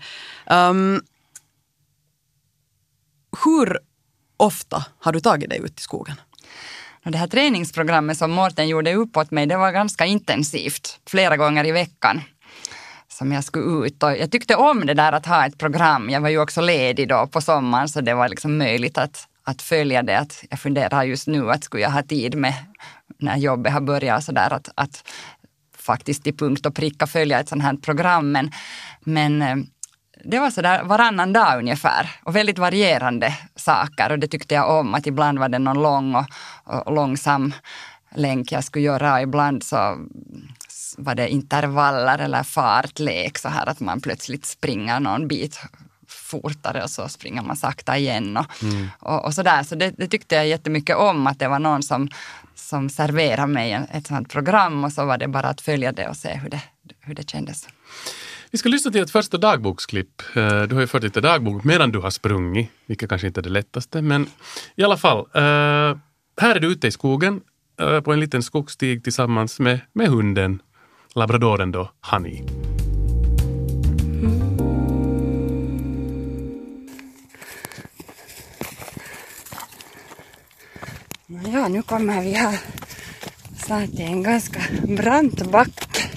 Um, 0.49 1.01
hur 3.45 3.79
ofta 4.37 4.85
har 4.99 5.11
du 5.11 5.19
tagit 5.19 5.49
dig 5.49 5.59
ut 5.59 5.79
i 5.79 5.81
skogen? 5.81 6.15
det 7.03 7.17
här 7.17 7.27
träningsprogrammet 7.27 8.17
som 8.17 8.31
Mårten 8.31 8.67
gjorde 8.67 8.93
upp 8.93 9.17
åt 9.17 9.31
mig, 9.31 9.45
det 9.45 9.57
var 9.57 9.71
ganska 9.71 10.05
intensivt, 10.05 10.99
flera 11.05 11.37
gånger 11.37 11.67
i 11.67 11.71
veckan 11.71 12.21
som 13.11 13.31
jag 13.31 13.43
skulle 13.43 13.87
ut. 13.87 14.03
Och 14.03 14.17
jag 14.17 14.31
tyckte 14.31 14.55
om 14.55 14.85
det 14.85 14.93
där 14.93 15.11
att 15.11 15.25
ha 15.25 15.45
ett 15.45 15.57
program. 15.57 16.09
Jag 16.09 16.21
var 16.21 16.29
ju 16.29 16.39
också 16.39 16.61
ledig 16.61 17.09
då 17.09 17.27
på 17.27 17.41
sommaren 17.41 17.89
så 17.89 18.01
det 18.01 18.13
var 18.13 18.29
liksom 18.29 18.57
möjligt 18.57 18.97
att, 18.97 19.27
att 19.43 19.61
följa 19.61 20.03
det. 20.03 20.19
Att 20.19 20.43
jag 20.49 20.59
funderar 20.59 21.03
just 21.03 21.27
nu 21.27 21.51
att 21.51 21.63
skulle 21.63 21.83
jag 21.83 21.91
ha 21.91 22.03
tid 22.03 22.35
med 22.37 22.53
när 23.19 23.37
jobbet 23.37 23.73
har 23.73 23.81
börjat 23.81 24.23
så 24.23 24.31
där 24.31 24.53
att, 24.53 24.69
att 24.75 25.03
faktiskt 25.77 26.23
till 26.23 26.37
punkt 26.37 26.65
och 26.65 26.75
pricka 26.75 27.07
följa 27.07 27.39
ett 27.39 27.49
sånt 27.49 27.63
här 27.63 27.73
program. 27.77 28.31
Men, 28.31 28.51
men 28.99 29.41
eh, 29.41 29.55
det 30.25 30.39
var 30.39 30.49
sådär 30.49 30.83
varannan 30.83 31.33
dag 31.33 31.59
ungefär 31.59 32.11
och 32.23 32.35
väldigt 32.35 32.59
varierande 32.59 33.33
saker 33.55 34.11
och 34.11 34.19
det 34.19 34.27
tyckte 34.27 34.55
jag 34.55 34.79
om 34.79 34.95
att 34.95 35.07
ibland 35.07 35.39
var 35.39 35.49
det 35.49 35.59
någon 35.59 35.81
lång 35.83 36.15
och, 36.15 36.25
och 36.65 36.93
långsam 36.93 37.53
länk 38.15 38.51
jag 38.51 38.63
skulle 38.63 38.85
göra 38.85 39.13
och 39.13 39.21
ibland 39.21 39.63
så 39.63 39.97
var 40.97 41.15
det 41.15 41.29
intervaller 41.29 42.19
eller 42.19 42.43
fartlek 42.43 43.37
så 43.37 43.49
här 43.49 43.69
att 43.69 43.79
man 43.79 44.01
plötsligt 44.01 44.45
springer 44.45 44.99
någon 44.99 45.27
bit 45.27 45.59
fortare 46.07 46.83
och 46.83 46.89
så 46.89 47.07
springer 47.07 47.41
man 47.41 47.55
sakta 47.55 47.97
igen 47.97 48.37
och, 48.37 48.63
mm. 48.63 48.87
och, 48.99 49.25
och 49.25 49.33
sådär. 49.33 49.63
Så 49.63 49.75
det, 49.75 49.93
det, 49.97 50.07
tyckte 50.07 50.35
jag 50.35 50.47
jättemycket 50.47 50.95
om 50.95 51.27
att 51.27 51.39
det 51.39 51.47
var 51.47 51.59
någon 51.59 51.83
som, 51.83 52.09
som 52.55 52.89
serverade 52.89 53.47
mig 53.47 53.87
ett 53.91 54.07
sånt 54.07 54.29
program 54.29 54.83
och 54.83 54.91
så 54.91 55.05
var 55.05 55.17
det 55.17 55.27
bara 55.27 55.47
att 55.47 55.61
följa 55.61 55.91
det 55.91 56.07
och 56.07 56.17
se 56.17 56.33
hur 56.33 56.49
det, 56.49 56.61
hur 56.99 57.15
det 57.15 57.29
kändes. 57.29 57.67
Vi 58.51 58.57
ska 58.57 58.69
lyssna 58.69 58.91
till 58.91 59.01
ett 59.01 59.11
första 59.11 59.37
dagboksklipp. 59.37 60.21
Eh, 60.35 60.61
du 60.61 60.75
har 60.75 60.81
ju 60.81 60.87
fört 60.87 61.03
lite 61.03 61.21
dagbok 61.21 61.63
medan 61.63 61.91
du 61.91 61.99
har 61.99 62.09
sprungit, 62.09 62.69
vilket 62.85 63.09
kanske 63.09 63.27
inte 63.27 63.39
är 63.39 63.43
det 63.43 63.49
lättaste. 63.49 64.01
Men 64.01 64.27
i 64.75 64.83
alla 64.83 64.97
fall, 64.97 65.19
eh, 65.19 65.97
här 66.41 66.55
är 66.55 66.59
du 66.59 66.67
ute 66.67 66.87
i 66.87 66.91
skogen 66.91 67.41
eh, 67.79 68.01
på 68.01 68.13
en 68.13 68.19
liten 68.19 68.43
skogsstig 68.43 69.03
tillsammans 69.03 69.59
med, 69.59 69.79
med 69.93 70.07
hunden, 70.07 70.61
labradoren 71.15 71.71
då, 71.71 71.91
Honey. 72.01 72.39
Mm. 74.21 74.51
Ja, 81.53 81.67
nu 81.67 81.81
kommer 81.81 82.21
vi 82.21 82.31
här 82.31 82.59
snart 83.57 83.89
till 83.89 84.01
en 84.01 84.23
ganska 84.23 84.61
brant 84.83 85.51
backe. 85.51 86.09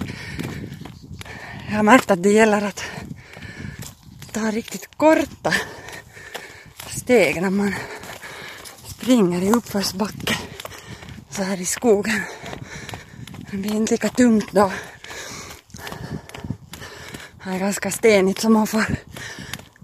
Jag 1.68 1.76
har 1.76 1.82
märkt 1.82 2.10
att 2.10 2.22
det 2.22 2.30
gäller 2.30 2.62
att 2.62 2.84
ta 4.32 4.40
riktigt 4.40 4.88
korta 4.96 5.54
steg 6.90 7.42
när 7.42 7.50
man 7.50 7.74
springer 8.86 9.42
i 9.42 9.52
uppförsbacke 9.52 10.38
så 11.30 11.42
här 11.42 11.60
i 11.60 11.64
skogen. 11.64 12.20
Det 13.54 13.58
blir 13.58 13.74
inte 13.74 13.94
lika 13.94 14.08
tungt 14.08 14.52
då. 14.52 14.72
Det 17.44 17.50
är 17.50 17.58
ganska 17.58 17.90
stenigt 17.90 18.40
så 18.40 18.50
man 18.50 18.66
får 18.66 18.84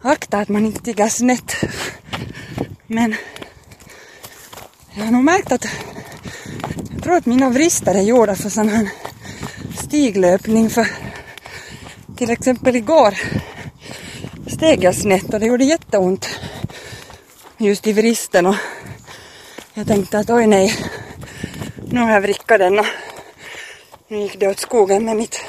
akta 0.03 0.39
att 0.39 0.49
man 0.49 0.67
inte 0.67 0.83
tiggar 0.83 1.09
snett. 1.09 1.57
Men 2.87 3.15
jag 4.95 5.05
har 5.05 5.13
nog 5.13 5.25
märkt 5.25 5.53
att 5.53 5.67
jag 6.93 7.03
tror 7.03 7.17
att 7.17 7.27
mina 7.27 7.51
vrister 7.51 7.95
är 7.95 8.03
gjorda 8.03 8.35
för 8.37 8.49
sån 8.49 8.69
här 8.69 8.89
stiglöpning 9.79 10.71
för 10.71 10.87
till 12.17 12.31
exempel 12.31 12.77
igår 12.77 13.15
steg 14.47 14.85
jag 14.85 14.95
snett 14.95 15.35
och 15.35 15.41
det 15.41 15.47
gjorde 15.47 15.65
jätteont 15.65 16.41
just 17.59 17.87
i 17.87 17.93
vristen 17.93 18.47
och 18.47 18.57
jag 19.75 19.87
tänkte 19.87 20.19
att 20.19 20.31
oj 20.31 20.47
nej, 20.47 20.75
nu 21.91 22.01
har 22.01 22.13
jag 22.13 22.21
vrickat 22.21 22.59
den 22.59 22.79
och 22.79 22.87
nu 24.11 24.19
gick 24.19 24.41
det 24.41 24.49
åt 24.49 24.59
skogen 24.59 25.05
med 25.05 25.17
mitt 25.17 25.41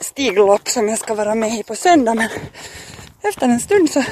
stiglopp 0.00 0.68
som 0.68 0.88
jag 0.88 0.98
ska 0.98 1.14
vara 1.14 1.34
med 1.34 1.58
i 1.58 1.62
på 1.62 1.76
söndag 1.76 2.14
men 2.14 2.28
efter 3.22 3.48
en 3.48 3.60
stund 3.60 3.90
så 3.90 4.04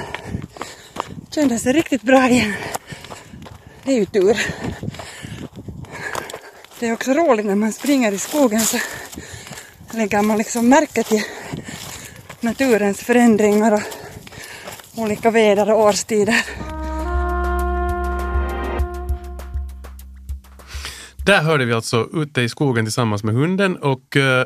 kändes 1.31 1.62
det 1.62 1.73
riktigt 1.73 2.03
bra 2.03 2.29
igen. 2.29 2.53
Det 3.85 3.93
är 3.93 3.97
ju 3.97 4.07
tur. 4.07 4.47
Det 6.79 6.89
är 6.89 6.93
också 6.93 7.12
roligt 7.12 7.47
när 7.47 7.55
man 7.55 7.73
springer 7.73 8.12
i 8.12 8.19
skogen 8.19 8.61
så 8.61 8.79
lägger 9.91 10.23
man 10.23 10.39
liksom 10.39 10.69
märke 10.69 11.03
till 11.03 11.23
naturens 12.41 12.99
förändringar 12.99 13.73
och 13.73 13.83
olika 14.97 15.31
väder 15.31 15.71
och 15.71 15.81
årstider. 15.81 16.45
Där 21.26 21.43
hörde 21.43 21.64
vi 21.64 21.73
alltså 21.73 22.09
ute 22.12 22.43
i 22.43 22.49
skogen 22.49 22.85
tillsammans 22.85 23.25
med 23.25 23.35
hunden 23.35 23.76
och 23.76 24.17
uh, 24.17 24.43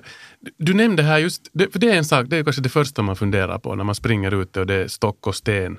du 0.58 0.74
nämnde 0.74 1.02
här 1.02 1.18
just, 1.18 1.42
för 1.72 1.78
det 1.78 1.90
är 1.90 1.96
en 1.96 2.04
sak, 2.04 2.26
det 2.28 2.36
är 2.36 2.44
kanske 2.44 2.62
det 2.62 2.68
första 2.68 3.02
man 3.02 3.16
funderar 3.16 3.58
på 3.58 3.74
när 3.74 3.84
man 3.84 3.94
springer 3.94 4.42
ute 4.42 4.60
och 4.60 4.66
det 4.66 4.74
är 4.74 4.88
stock 4.88 5.26
och 5.26 5.34
sten 5.34 5.78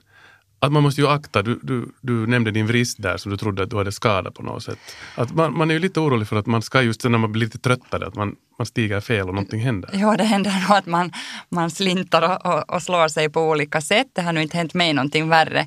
att 0.60 0.72
man 0.72 0.84
måste 0.84 1.02
ju 1.02 1.08
akta, 1.08 1.42
du, 1.42 1.60
du, 1.64 1.92
du 2.02 2.28
nämnde 2.28 2.52
din 2.52 2.68
vrist 2.68 3.02
där 3.02 3.18
som 3.18 3.32
du 3.32 3.38
trodde 3.38 3.64
att 3.64 3.70
du 3.70 3.78
hade 3.78 3.92
skadat 3.92 4.34
på 4.34 4.44
något 4.44 4.64
sätt. 4.64 4.80
Att 5.16 5.36
man, 5.36 5.58
man 5.58 5.70
är 5.70 5.74
ju 5.74 5.80
lite 5.80 6.00
orolig 6.00 6.28
för 6.28 6.36
att 6.36 6.46
man 6.46 6.62
ska 6.62 6.82
just 6.82 7.04
när 7.04 7.18
man 7.18 7.32
blir 7.32 7.46
lite 7.46 7.58
tröttare, 7.58 8.08
att 8.08 8.16
man, 8.16 8.36
man 8.58 8.66
stiger 8.66 9.00
fel 9.00 9.28
och 9.28 9.36
någonting 9.36 9.60
händer. 9.60 9.90
Ja, 9.94 10.18
det 10.18 10.24
händer 10.24 10.52
nog 10.68 10.78
att 10.78 10.86
man, 10.86 11.12
man 11.50 11.72
slintar 11.72 12.22
och, 12.22 12.54
och, 12.54 12.76
och 12.76 12.84
slår 12.84 13.08
sig 13.08 13.30
på 13.30 13.50
olika 13.50 13.82
sätt. 13.82 14.08
Det 14.14 14.22
har 14.22 14.34
nu 14.34 14.42
inte 14.42 14.58
hänt 14.58 14.74
mig 14.74 14.94
någonting 14.94 15.30
värre 15.30 15.66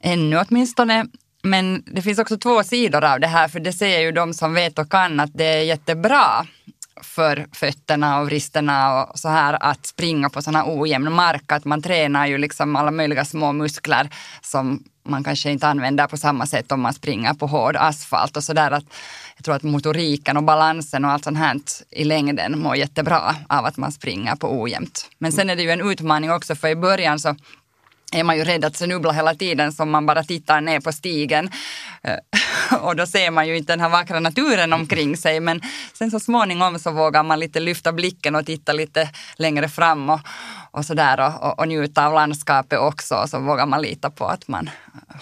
ännu 0.00 0.44
åtminstone. 0.48 1.06
Men 1.48 1.82
det 1.86 2.02
finns 2.02 2.18
också 2.18 2.38
två 2.38 2.62
sidor 2.62 3.04
av 3.04 3.20
det 3.20 3.26
här, 3.26 3.48
för 3.48 3.60
det 3.60 3.72
säger 3.72 4.00
ju 4.00 4.12
de 4.12 4.34
som 4.34 4.54
vet 4.54 4.78
och 4.78 4.90
kan 4.90 5.20
att 5.20 5.30
det 5.34 5.44
är 5.44 5.62
jättebra 5.62 6.46
för 7.02 7.46
fötterna 7.52 8.20
och 8.20 8.26
vristerna 8.26 9.04
och 9.04 9.18
så 9.18 9.28
här 9.28 9.58
att 9.60 9.86
springa 9.86 10.30
på 10.30 10.42
sådana 10.42 10.64
ojämn 10.66 11.12
mark. 11.12 11.52
Att 11.52 11.64
man 11.64 11.82
tränar 11.82 12.26
ju 12.26 12.38
liksom 12.38 12.76
alla 12.76 12.90
möjliga 12.90 13.24
små 13.24 13.52
muskler 13.52 14.08
som 14.42 14.84
man 15.08 15.24
kanske 15.24 15.50
inte 15.50 15.68
använder 15.68 16.06
på 16.06 16.16
samma 16.16 16.46
sätt 16.46 16.72
om 16.72 16.80
man 16.80 16.94
springer 16.94 17.34
på 17.34 17.46
hård 17.46 17.76
asfalt 17.76 18.36
och 18.36 18.44
sådär. 18.44 18.70
Jag 19.36 19.44
tror 19.44 19.54
att 19.54 19.62
motoriken 19.62 20.36
och 20.36 20.42
balansen 20.42 21.04
och 21.04 21.10
allt 21.10 21.24
sånt 21.24 21.38
här 21.38 21.56
i 21.90 22.04
längden 22.04 22.58
mår 22.58 22.76
jättebra 22.76 23.36
av 23.48 23.64
att 23.64 23.76
man 23.76 23.92
springer 23.92 24.36
på 24.36 24.60
ojämnt. 24.60 25.10
Men 25.18 25.32
sen 25.32 25.50
är 25.50 25.56
det 25.56 25.62
ju 25.62 25.70
en 25.70 25.90
utmaning 25.90 26.32
också 26.32 26.54
för 26.54 26.68
i 26.68 26.76
början 26.76 27.18
så 27.18 27.36
är 28.12 28.24
man 28.24 28.36
ju 28.36 28.44
rädd 28.44 28.64
att 28.64 28.76
snubbla 28.76 29.12
hela 29.12 29.34
tiden 29.34 29.72
som 29.72 29.90
man 29.90 30.06
bara 30.06 30.24
tittar 30.24 30.60
ner 30.60 30.80
på 30.80 30.92
stigen. 30.92 31.50
Eh, 32.02 32.78
och 32.80 32.96
då 32.96 33.06
ser 33.06 33.30
man 33.30 33.48
ju 33.48 33.56
inte 33.56 33.72
den 33.72 33.80
här 33.80 33.88
vackra 33.88 34.20
naturen 34.20 34.72
omkring 34.72 35.16
sig 35.16 35.40
men 35.40 35.60
sen 35.92 36.10
så 36.10 36.20
småningom 36.20 36.78
så 36.78 36.90
vågar 36.90 37.22
man 37.22 37.40
lite 37.40 37.60
lyfta 37.60 37.92
blicken 37.92 38.34
och 38.34 38.46
titta 38.46 38.72
lite 38.72 39.10
längre 39.36 39.68
fram 39.68 40.10
och, 40.10 40.20
och 40.70 40.84
sådär 40.84 41.38
och, 41.42 41.58
och, 41.58 41.68
njuta 41.68 42.06
av 42.06 42.14
landskapet 42.14 42.78
också 42.78 43.14
och 43.14 43.28
så 43.28 43.38
vågar 43.38 43.66
man 43.66 43.82
lita 43.82 44.10
på 44.10 44.26
att 44.26 44.48
man 44.48 44.70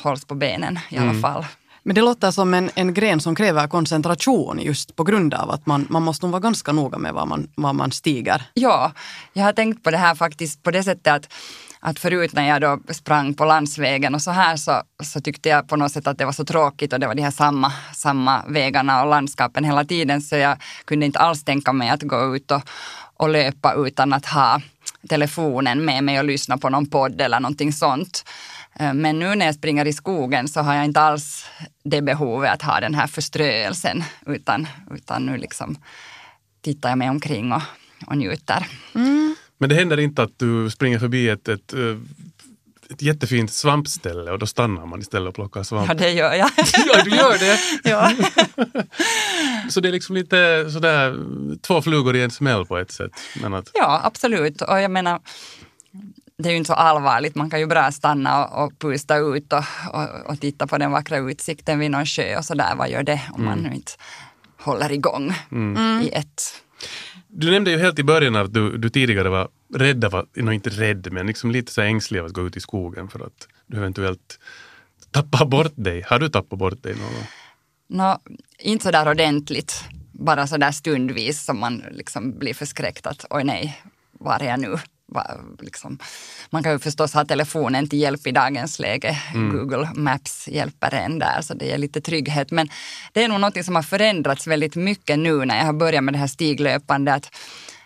hålls 0.02 0.24
på 0.24 0.34
benen 0.34 0.78
i 0.88 0.96
alla 0.96 1.10
mm. 1.10 1.22
fall. 1.22 1.44
Men 1.82 1.94
det 1.94 2.00
låter 2.00 2.30
som 2.30 2.54
en, 2.54 2.70
en 2.74 2.94
gren 2.94 3.20
som 3.20 3.34
kräver 3.34 3.68
koncentration 3.68 4.58
just 4.62 4.96
på 4.96 5.04
grund 5.04 5.34
av 5.34 5.50
att 5.50 5.66
man, 5.66 5.86
man 5.90 6.02
måste 6.02 6.26
vara 6.26 6.40
ganska 6.40 6.72
noga 6.72 6.98
med 6.98 7.14
vad 7.14 7.28
man, 7.28 7.48
vad 7.54 7.74
man 7.74 7.92
stiger. 7.92 8.42
Ja, 8.54 8.92
jag 9.32 9.44
har 9.44 9.52
tänkt 9.52 9.82
på 9.82 9.90
det 9.90 9.96
här 9.96 10.14
faktiskt 10.14 10.62
på 10.62 10.70
det 10.70 10.82
sättet 10.82 11.14
att 11.14 11.32
att 11.80 11.99
förut 11.99 12.33
när 12.33 12.49
jag 12.49 12.61
då 12.61 12.95
sprang 12.95 13.35
på 13.35 13.45
landsvägen 13.45 14.14
och 14.14 14.23
så 14.23 14.30
här 14.30 14.56
så, 14.56 14.83
så 15.02 15.21
tyckte 15.21 15.49
jag 15.49 15.68
på 15.68 15.76
något 15.76 15.92
sätt 15.92 16.06
att 16.06 16.18
det 16.18 16.25
var 16.25 16.33
så 16.33 16.45
tråkigt 16.45 16.92
och 16.92 17.00
det 17.00 17.06
var 17.06 17.14
de 17.14 17.23
här 17.23 17.30
samma, 17.30 17.73
samma 17.95 18.45
vägarna 18.49 19.02
och 19.02 19.11
landskapen 19.11 19.64
hela 19.64 19.85
tiden 19.85 20.23
så 20.23 20.37
jag 20.37 20.59
kunde 20.85 21.06
inte 21.06 21.18
alls 21.18 21.45
tänka 21.45 21.73
mig 21.73 21.88
att 21.88 22.02
gå 22.02 22.37
ut 22.37 22.50
och, 22.50 22.62
och 23.16 23.28
löpa 23.28 23.75
utan 23.75 24.12
att 24.12 24.26
ha 24.26 24.61
telefonen 25.09 25.85
med 25.85 26.04
mig 26.04 26.18
och 26.18 26.25
lyssna 26.25 26.59
på 26.59 26.68
någon 26.68 26.87
podd 26.87 27.21
eller 27.21 27.40
någonting 27.40 27.73
sånt. 27.73 28.25
Eh, 28.78 28.95
men 28.95 29.18
nu 29.18 29.35
när 29.35 29.47
jag 29.47 29.54
springer 29.54 29.87
i 29.87 29.92
skogen 29.92 30.49
så 30.49 30.61
har 30.61 30.75
jag 30.75 30.85
inte 30.85 31.00
alls 31.00 31.47
det 31.85 32.02
behovet 32.02 32.52
att 32.52 32.62
ha 32.62 32.80
den 32.80 32.95
här 32.95 33.06
förströelsen 33.06 34.04
utan, 34.26 34.66
utan 34.90 35.26
nu 35.26 35.37
liksom 35.37 35.78
tittar 36.62 36.88
jag 36.88 36.99
mig 36.99 37.11
omkring 37.11 37.52
och, 37.52 37.62
och 38.06 38.16
njuter. 38.16 38.66
Mm. 38.95 39.37
Men 39.58 39.68
det 39.68 39.75
händer 39.75 40.00
inte 40.00 40.22
att 40.22 40.38
du 40.38 40.70
springer 40.70 40.98
förbi 40.98 41.28
ett, 41.28 41.48
ett, 41.48 41.72
eh, 41.72 41.96
ett 42.90 43.02
jättefint 43.02 43.52
svampställe 43.52 44.30
och 44.30 44.38
då 44.38 44.46
stannar 44.46 44.86
man 44.86 45.00
istället 45.00 45.28
och 45.28 45.34
plockar 45.34 45.62
svamp? 45.62 45.88
Ja, 45.88 45.94
det 45.94 46.10
gör 46.10 46.34
jag. 46.34 46.50
ja, 46.86 47.02
du 47.04 47.10
gör 47.10 47.38
det? 47.38 47.58
ja. 47.90 48.12
så 49.70 49.80
det 49.80 49.88
är 49.88 49.92
liksom 49.92 50.14
lite 50.14 50.70
sådär 50.70 51.18
två 51.60 51.82
flugor 51.82 52.16
i 52.16 52.22
en 52.22 52.30
smäll 52.30 52.66
på 52.66 52.78
ett 52.78 52.90
sätt? 52.90 53.10
Men 53.42 53.54
att... 53.54 53.70
Ja, 53.75 54.00
absolut. 54.04 54.62
Och 54.62 54.80
jag 54.80 54.90
menar, 54.90 55.20
det 56.38 56.48
är 56.48 56.50
ju 56.50 56.56
inte 56.56 56.68
så 56.68 56.75
allvarligt. 56.75 57.34
Man 57.34 57.50
kan 57.50 57.60
ju 57.60 57.66
bra 57.66 57.92
stanna 57.92 58.44
och, 58.44 58.64
och 58.64 58.78
pusta 58.78 59.16
ut 59.16 59.52
och, 59.52 59.64
och, 59.92 60.30
och, 60.30 60.40
titta 60.40 60.66
på 60.66 60.78
den 60.78 60.90
vackra 60.90 61.16
utsikten 61.16 61.78
vid 61.78 61.90
någon 61.90 62.06
sjö 62.06 62.38
och 62.38 62.44
sådär. 62.44 62.75
Vad 62.76 62.90
gör 62.90 63.02
det 63.02 63.20
om 63.32 63.42
mm. 63.42 63.44
man 63.44 63.58
nu 63.58 63.75
inte 63.75 63.92
håller 64.60 64.92
igång 64.92 65.34
mm. 65.52 66.02
i 66.02 66.08
ett 66.08 66.42
du 67.38 67.50
nämnde 67.50 67.70
ju 67.70 67.78
helt 67.78 67.98
i 67.98 68.02
början 68.02 68.36
att 68.36 68.54
du, 68.54 68.78
du 68.78 68.88
tidigare 68.88 69.28
var 69.28 69.48
rädd, 69.74 70.04
av, 70.04 70.26
no, 70.34 70.52
inte 70.52 70.70
rädd, 70.70 71.08
men 71.12 71.26
liksom 71.26 71.50
lite 71.50 71.72
så 71.72 71.82
ängslig 71.82 72.20
av 72.20 72.26
att 72.26 72.32
gå 72.32 72.46
ut 72.46 72.56
i 72.56 72.60
skogen 72.60 73.08
för 73.08 73.26
att 73.26 73.48
du 73.66 73.76
eventuellt 73.76 74.40
tappar 75.10 75.46
bort 75.46 75.72
dig. 75.74 76.02
Har 76.06 76.18
du 76.18 76.28
tappat 76.28 76.58
bort 76.58 76.82
dig 76.82 76.94
någon 76.94 77.12
gång? 77.12 77.26
Nå, 77.88 78.18
inte 78.58 78.84
så 78.84 78.90
där 78.90 79.10
ordentligt, 79.10 79.84
bara 80.12 80.46
så 80.46 80.56
där 80.56 80.72
stundvis 80.72 81.44
som 81.44 81.60
man 81.60 81.84
liksom 81.90 82.38
blir 82.38 82.54
förskräckt 82.54 83.06
att 83.06 83.24
oj 83.30 83.44
nej, 83.44 83.82
var 84.12 84.42
är 84.42 84.46
jag 84.46 84.60
nu? 84.60 84.76
Liksom, 85.60 85.98
man 86.50 86.62
kan 86.62 86.72
ju 86.72 86.78
förstås 86.78 87.14
ha 87.14 87.25
telefonen 87.25 87.88
till 87.88 87.98
hjälp 87.98 88.26
i 88.26 88.32
dagens 88.32 88.78
läge. 88.78 89.18
Mm. 89.34 89.56
Google 89.56 89.90
Maps 89.94 90.48
hjälper 90.48 90.94
en 90.94 91.18
där, 91.18 91.42
så 91.42 91.54
det 91.54 91.64
ger 91.64 91.78
lite 91.78 92.00
trygghet. 92.00 92.50
Men 92.50 92.68
det 93.12 93.25
är 93.25 93.28
nog 93.28 93.40
något 93.40 93.64
som 93.64 93.75
har 93.75 93.82
förändrats 93.82 94.46
väldigt 94.46 94.76
mycket 94.76 95.18
nu 95.18 95.44
när 95.44 95.58
jag 95.58 95.64
har 95.64 95.72
börjat 95.72 96.04
med 96.04 96.14
det 96.14 96.18
här 96.18 96.26
stiglöpande. 96.26 97.14
Att 97.14 97.30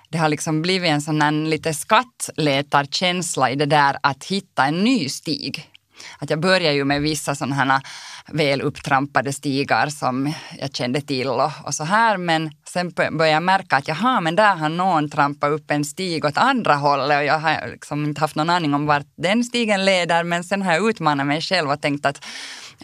det 0.08 0.18
har 0.18 0.28
liksom 0.28 0.62
blivit 0.62 0.90
en 0.90 1.02
sån 1.02 1.22
här 1.22 1.32
lite 1.32 1.74
skattletarkänsla 1.74 3.50
i 3.50 3.54
det 3.54 3.66
där 3.66 3.96
att 4.02 4.24
hitta 4.24 4.64
en 4.64 4.84
ny 4.84 5.08
stig. 5.08 5.70
Att 6.18 6.30
jag 6.30 6.40
började 6.40 6.74
ju 6.74 6.84
med 6.84 7.02
vissa 7.02 7.34
sådana 7.34 7.54
här 7.54 7.80
väl 8.32 8.62
upptrampade 8.62 9.32
stigar 9.32 9.88
som 9.88 10.32
jag 10.58 10.74
kände 10.74 11.00
till 11.00 11.28
och, 11.28 11.50
och, 11.64 11.74
så 11.74 11.84
här. 11.84 12.16
Men 12.16 12.50
sen 12.72 12.90
började 12.90 13.28
jag 13.28 13.42
märka 13.42 13.76
att 13.76 13.88
jaha, 13.88 14.20
men 14.20 14.36
där 14.36 14.56
har 14.56 14.68
någon 14.68 15.10
trampat 15.10 15.50
upp 15.50 15.70
en 15.70 15.84
stig 15.84 16.24
åt 16.24 16.36
andra 16.36 16.74
hållet 16.74 17.18
och 17.18 17.24
jag 17.24 17.38
har 17.38 17.68
liksom 17.70 18.04
inte 18.04 18.20
haft 18.20 18.36
någon 18.36 18.50
aning 18.50 18.74
om 18.74 18.86
vart 18.86 19.06
den 19.16 19.44
stigen 19.44 19.84
leder. 19.84 20.24
Men 20.24 20.44
sen 20.44 20.62
har 20.62 20.72
jag 20.72 20.88
utmanat 20.88 21.26
mig 21.26 21.40
själv 21.40 21.70
och 21.70 21.80
tänkt 21.80 22.06
att 22.06 22.24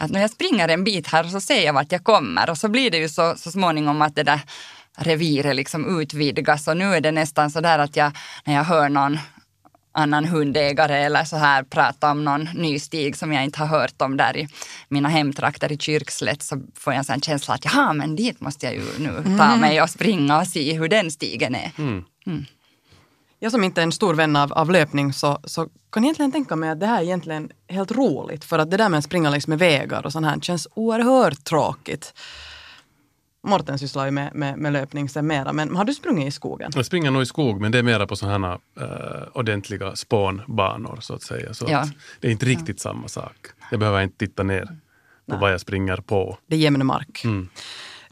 att 0.00 0.10
när 0.10 0.20
jag 0.20 0.30
springer 0.30 0.68
en 0.68 0.84
bit 0.84 1.08
här 1.08 1.24
så 1.24 1.40
ser 1.40 1.64
jag 1.64 1.72
vart 1.72 1.92
jag 1.92 2.04
kommer 2.04 2.50
och 2.50 2.58
så 2.58 2.68
blir 2.68 2.90
det 2.90 2.98
ju 2.98 3.08
så, 3.08 3.34
så 3.36 3.50
småningom 3.50 4.02
att 4.02 4.14
det 4.14 4.22
där 4.22 4.40
reviret 4.96 5.56
liksom 5.56 6.00
utvidgas 6.00 6.68
och 6.68 6.76
nu 6.76 6.94
är 6.94 7.00
det 7.00 7.12
nästan 7.12 7.50
så 7.50 7.60
där 7.60 7.78
att 7.78 7.96
jag 7.96 8.12
när 8.44 8.54
jag 8.54 8.64
hör 8.64 8.88
någon 8.88 9.18
annan 9.96 10.24
hundägare 10.24 10.96
eller 11.04 11.24
så 11.24 11.36
här 11.36 11.62
prata 11.62 12.10
om 12.10 12.24
någon 12.24 12.48
ny 12.54 12.78
stig 12.78 13.16
som 13.16 13.32
jag 13.32 13.44
inte 13.44 13.58
har 13.58 13.66
hört 13.66 14.02
om 14.02 14.16
där 14.16 14.36
i 14.36 14.48
mina 14.88 15.08
hemtrakter 15.08 15.72
i 15.72 15.78
Kyrkslätt 15.78 16.42
så 16.42 16.62
får 16.74 16.94
jag 16.94 17.10
en 17.10 17.20
känsla 17.20 17.54
att 17.54 17.64
jaha, 17.64 17.92
men 17.92 18.16
dit 18.16 18.40
måste 18.40 18.66
jag 18.66 18.74
ju 18.74 18.84
nu 18.98 19.36
ta 19.38 19.44
mm. 19.44 19.60
mig 19.60 19.82
och 19.82 19.90
springa 19.90 20.38
och 20.38 20.46
se 20.46 20.72
hur 20.72 20.88
den 20.88 21.10
stigen 21.10 21.54
är. 21.54 21.72
Mm. 21.78 22.04
Mm. 22.26 22.44
Jag 23.38 23.52
som 23.52 23.64
inte 23.64 23.80
är 23.80 23.82
en 23.82 23.92
stor 23.92 24.14
vän 24.14 24.36
av, 24.36 24.52
av 24.52 24.70
löpning 24.70 25.12
så, 25.12 25.38
så 25.44 25.68
kan 25.92 26.04
egentligen 26.04 26.32
tänka 26.32 26.56
mig 26.56 26.70
att 26.70 26.80
det 26.80 26.86
här 26.86 26.98
är 26.98 27.02
egentligen 27.02 27.50
helt 27.68 27.92
roligt 27.92 28.44
för 28.44 28.58
att 28.58 28.70
det 28.70 28.76
där 28.76 28.88
med 28.88 28.98
att 28.98 29.04
springa 29.04 29.30
längs 29.30 29.46
med 29.46 29.58
vägar 29.58 30.06
och 30.06 30.12
sånt 30.12 30.26
här 30.26 30.40
känns 30.40 30.68
oerhört 30.74 31.44
tråkigt. 31.44 32.14
Morten 33.46 33.78
sysslar 33.78 34.04
ju 34.04 34.10
med, 34.10 34.34
med, 34.34 34.58
med 34.58 34.72
löpning 34.72 35.08
sen 35.08 35.26
mera, 35.26 35.52
men 35.52 35.76
har 35.76 35.84
du 35.84 35.94
sprungit 35.94 36.28
i 36.28 36.30
skogen? 36.30 36.72
Jag 36.74 36.86
springer 36.86 37.10
nog 37.10 37.22
i 37.22 37.26
skog, 37.26 37.60
men 37.60 37.72
det 37.72 37.78
är 37.78 37.82
mera 37.82 38.06
på 38.06 38.16
sådana 38.16 38.52
uh, 38.52 38.88
ordentliga 39.32 39.96
spånbanor 39.96 40.98
så 41.00 41.14
att 41.14 41.22
säga. 41.22 41.54
Så 41.54 41.66
ja. 41.68 41.78
att 41.78 41.88
det 42.20 42.28
är 42.28 42.32
inte 42.32 42.46
riktigt 42.46 42.84
ja. 42.84 42.90
samma 42.90 43.08
sak. 43.08 43.36
Jag 43.70 43.80
behöver 43.80 44.02
inte 44.02 44.18
titta 44.18 44.42
ner 44.42 44.64
på 44.64 44.72
Nej. 45.26 45.38
vad 45.40 45.52
jag 45.52 45.60
springer 45.60 45.96
på. 45.96 46.38
Det 46.46 46.56
är 46.56 46.60
jämn 46.60 46.86
mark. 46.86 47.24
Mm. 47.24 47.48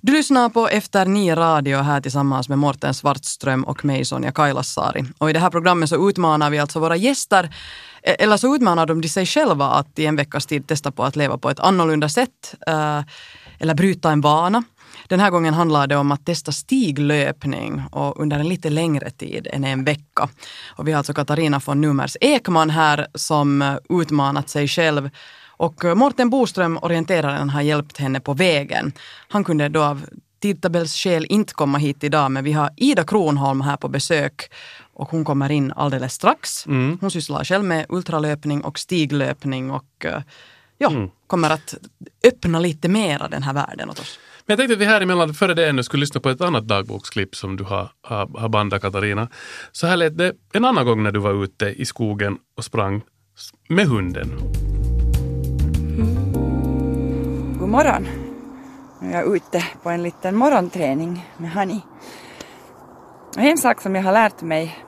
Du 0.00 0.12
lyssnar 0.12 0.48
på 0.48 0.68
Efter 0.68 1.06
nio 1.06 1.34
radio 1.34 1.78
här 1.78 2.00
tillsammans 2.00 2.48
med 2.48 2.58
Morten 2.58 2.94
Svartström 2.94 3.64
och 3.64 3.84
mig 3.84 4.04
Sonja 4.04 4.32
Kailasari. 4.32 5.04
Och 5.18 5.30
i 5.30 5.32
det 5.32 5.38
här 5.38 5.50
programmet 5.50 5.88
så 5.88 6.08
utmanar 6.08 6.50
vi 6.50 6.58
alltså 6.58 6.80
våra 6.80 6.96
gäster 6.96 7.54
e- 8.02 8.16
eller 8.18 8.36
så 8.36 8.54
utmanar 8.56 8.86
de 8.86 9.02
sig 9.02 9.26
själva 9.26 9.66
att 9.66 9.98
i 9.98 10.06
en 10.06 10.16
veckas 10.16 10.46
tid 10.46 10.66
testa 10.66 10.92
på 10.92 11.04
att 11.04 11.16
leva 11.16 11.38
på 11.38 11.50
ett 11.50 11.60
annorlunda 11.60 12.08
sätt. 12.08 12.54
Uh, 12.68 13.00
eller 13.58 13.74
bryta 13.74 14.10
en 14.10 14.20
vana. 14.20 14.62
Den 15.08 15.20
här 15.20 15.30
gången 15.30 15.54
handlar 15.54 15.86
det 15.86 15.96
om 15.96 16.12
att 16.12 16.26
testa 16.26 16.52
stiglöpning 16.52 17.82
och 17.90 18.20
under 18.20 18.38
en 18.38 18.48
lite 18.48 18.70
längre 18.70 19.10
tid 19.10 19.48
än 19.52 19.64
en 19.64 19.84
vecka. 19.84 20.28
Och 20.76 20.88
vi 20.88 20.92
har 20.92 20.98
alltså 20.98 21.14
Katarina 21.14 21.60
von 21.66 21.80
Numers 21.80 22.16
Ekman 22.20 22.70
här 22.70 23.06
som 23.14 23.78
utmanat 23.88 24.48
sig 24.48 24.68
själv 24.68 25.10
och 25.56 25.84
Morten 25.96 26.30
Boström, 26.30 26.78
orienteraren, 26.82 27.50
har 27.50 27.62
hjälpt 27.62 27.98
henne 27.98 28.20
på 28.20 28.34
vägen. 28.34 28.92
Han 29.28 29.44
kunde 29.44 29.68
då 29.68 29.82
av 29.82 30.06
tidtabellsskäl 30.40 31.26
inte 31.28 31.54
komma 31.54 31.78
hit 31.78 32.04
idag 32.04 32.30
men 32.30 32.44
vi 32.44 32.52
har 32.52 32.70
Ida 32.76 33.04
Kronholm 33.04 33.60
här 33.60 33.76
på 33.76 33.88
besök 33.88 34.50
och 34.94 35.10
hon 35.10 35.24
kommer 35.24 35.50
in 35.50 35.72
alldeles 35.72 36.14
strax. 36.14 36.66
Mm. 36.66 36.98
Hon 37.00 37.10
sysslar 37.10 37.44
själv 37.44 37.64
med 37.64 37.86
ultralöpning 37.88 38.64
och 38.64 38.78
stiglöpning 38.78 39.70
och 39.70 40.04
eh, 40.04 40.22
ja, 40.78 40.90
mm. 40.90 41.10
kommer 41.26 41.50
att 41.50 41.74
öppna 42.24 42.58
lite 42.60 42.88
mera 42.88 43.28
den 43.28 43.42
här 43.42 43.52
världen 43.52 43.90
åt 43.90 43.98
oss. 43.98 44.18
Men 44.46 44.52
jag 44.52 44.58
tänkte 44.58 44.74
att 44.74 44.80
vi 44.80 44.84
här 44.84 45.00
emellan, 45.00 45.34
före 45.34 45.54
det 45.54 45.68
ännu, 45.68 45.82
skulle 45.82 46.00
lyssna 46.00 46.20
på 46.20 46.30
ett 46.30 46.40
annat 46.40 46.68
dagboksklipp 46.68 47.36
som 47.36 47.56
du 47.56 47.64
har, 47.64 47.88
har, 48.02 48.40
har 48.40 48.48
bandat 48.48 48.82
Katarina. 48.82 49.28
Så 49.72 49.86
här 49.86 49.96
lät 49.96 50.18
det 50.18 50.32
en 50.52 50.64
annan 50.64 50.86
gång 50.86 51.02
när 51.02 51.12
du 51.12 51.20
var 51.20 51.44
ute 51.44 51.66
i 51.66 51.84
skogen 51.84 52.38
och 52.56 52.64
sprang 52.64 53.02
med 53.68 53.86
hunden. 53.86 54.30
Mm. 55.98 56.32
God 57.58 57.68
morgon. 57.68 58.06
Nu 59.00 59.12
är 59.12 59.12
jag 59.12 59.36
ute 59.36 59.64
på 59.82 59.90
en 59.90 60.02
liten 60.02 60.36
morgonträning 60.36 61.26
med 61.36 61.50
Hani. 61.50 61.80
En 63.36 63.58
sak 63.58 63.80
som 63.80 63.94
jag 63.94 64.02
har 64.02 64.12
lärt 64.12 64.42
mig 64.42 64.78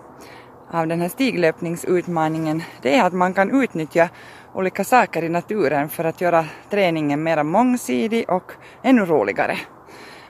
av 0.71 0.87
den 0.87 1.01
här 1.01 1.09
stiglöpningsutmaningen 1.09 2.62
det 2.83 2.97
är 2.97 3.05
att 3.05 3.12
man 3.12 3.35
kan 3.35 3.62
utnyttja 3.62 4.09
olika 4.57 4.85
saker 4.85 5.25
i 5.25 5.29
naturen 5.29 5.88
för 5.88 6.05
att 6.05 6.21
göra 6.21 6.45
träningen 6.71 7.23
mer 7.23 7.42
mångsidig 7.42 8.31
och 8.31 8.53
ännu 8.83 9.05
roligare. 9.05 9.59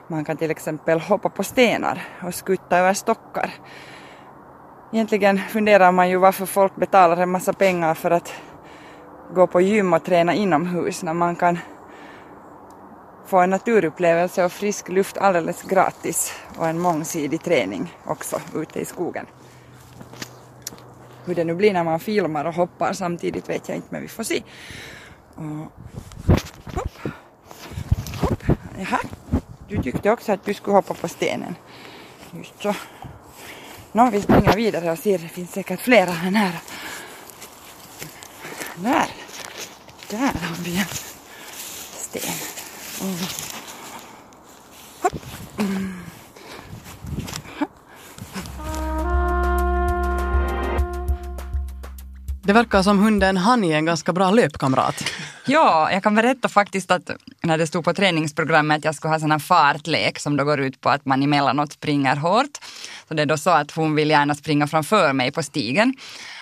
Man 0.07 0.25
kan 0.25 0.37
till 0.37 0.51
exempel 0.51 0.99
hoppa 0.99 1.29
på 1.29 1.43
stenar 1.43 2.01
och 2.23 2.35
skutta 2.35 2.77
över 2.77 2.93
stockar. 2.93 3.53
Egentligen 4.93 5.39
funderar 5.39 5.91
man 5.91 6.09
ju 6.09 6.17
varför 6.17 6.45
folk 6.45 6.75
betalar 6.75 7.17
en 7.17 7.29
massa 7.29 7.53
pengar 7.53 7.93
för 7.93 8.11
att 8.11 8.33
gå 9.33 9.47
på 9.47 9.61
gym 9.61 9.93
och 9.93 10.03
träna 10.03 10.33
inomhus 10.33 11.03
när 11.03 11.13
man 11.13 11.35
kan 11.35 11.59
få 13.25 13.37
en 13.37 13.49
naturupplevelse 13.49 14.45
och 14.45 14.51
frisk 14.51 14.89
luft 14.89 15.17
alldeles 15.17 15.63
gratis 15.63 16.33
och 16.57 16.67
en 16.67 16.79
mångsidig 16.79 17.43
träning 17.43 17.95
också 18.05 18.41
ute 18.55 18.79
i 18.79 18.85
skogen. 18.85 19.25
Hur 21.27 21.35
det 21.35 21.43
nu 21.43 21.55
blir 21.55 21.73
när 21.73 21.83
man 21.83 21.99
filmar 21.99 22.45
och 22.45 22.53
hoppar 22.53 22.93
samtidigt 22.93 23.49
vet 23.49 23.69
jag 23.69 23.75
inte, 23.75 23.87
men 23.91 24.01
vi 24.01 24.07
får 24.07 24.23
se. 24.23 24.43
Och, 25.35 25.43
hopp, 26.75 26.97
hopp. 28.21 28.43
Jaha, 28.79 28.99
du 29.67 29.83
tyckte 29.83 30.11
också 30.11 30.31
att 30.31 30.45
du 30.45 30.53
skulle 30.53 30.75
hoppa 30.75 30.93
på 30.93 31.07
stenen. 31.07 31.55
Just 32.31 32.61
så. 32.61 32.75
Nå, 33.91 34.09
vi 34.09 34.21
springer 34.21 34.55
vidare 34.55 34.91
och 34.91 34.97
ser, 34.97 35.17
det 35.17 35.27
finns 35.27 35.51
säkert 35.51 35.81
flera 35.81 36.11
här 36.11 36.31
nära. 36.31 36.59
Där, 38.75 39.07
där 40.09 40.17
har 40.17 40.63
vi 40.63 40.77
en 40.77 40.85
sten. 41.91 42.33
Mm. 43.01 43.17
Hopp. 45.01 45.13
Det 52.47 52.53
verkar 52.53 52.83
som 52.83 52.99
hunden 52.99 53.37
Honey 53.37 53.71
är 53.71 53.77
en 53.77 53.85
ganska 53.85 54.13
bra 54.13 54.31
löpkamrat. 54.31 55.03
Ja, 55.45 55.91
jag 55.91 56.03
kan 56.03 56.15
berätta 56.15 56.49
faktiskt 56.49 56.91
att 56.91 57.11
när 57.43 57.57
det 57.57 57.67
stod 57.67 57.85
på 57.85 57.93
träningsprogrammet 57.93 58.77
att 58.77 58.85
jag 58.85 58.95
skulle 58.95 59.13
ha 59.13 59.19
sån 59.19 59.31
här 59.31 59.39
fartlek 59.39 60.19
som 60.19 60.37
då 60.37 60.43
går 60.43 60.59
ut 60.59 60.81
på 60.81 60.89
att 60.89 61.05
man 61.05 61.23
emellanåt 61.23 61.73
springer 61.73 62.15
hårt. 62.15 62.57
Så 63.07 63.13
det 63.13 63.21
är 63.21 63.25
då 63.25 63.37
så 63.37 63.49
att 63.49 63.71
hon 63.71 63.95
vill 63.95 64.09
gärna 64.09 64.35
springa 64.35 64.67
framför 64.67 65.13
mig 65.13 65.31
på 65.31 65.43
stigen. 65.43 65.93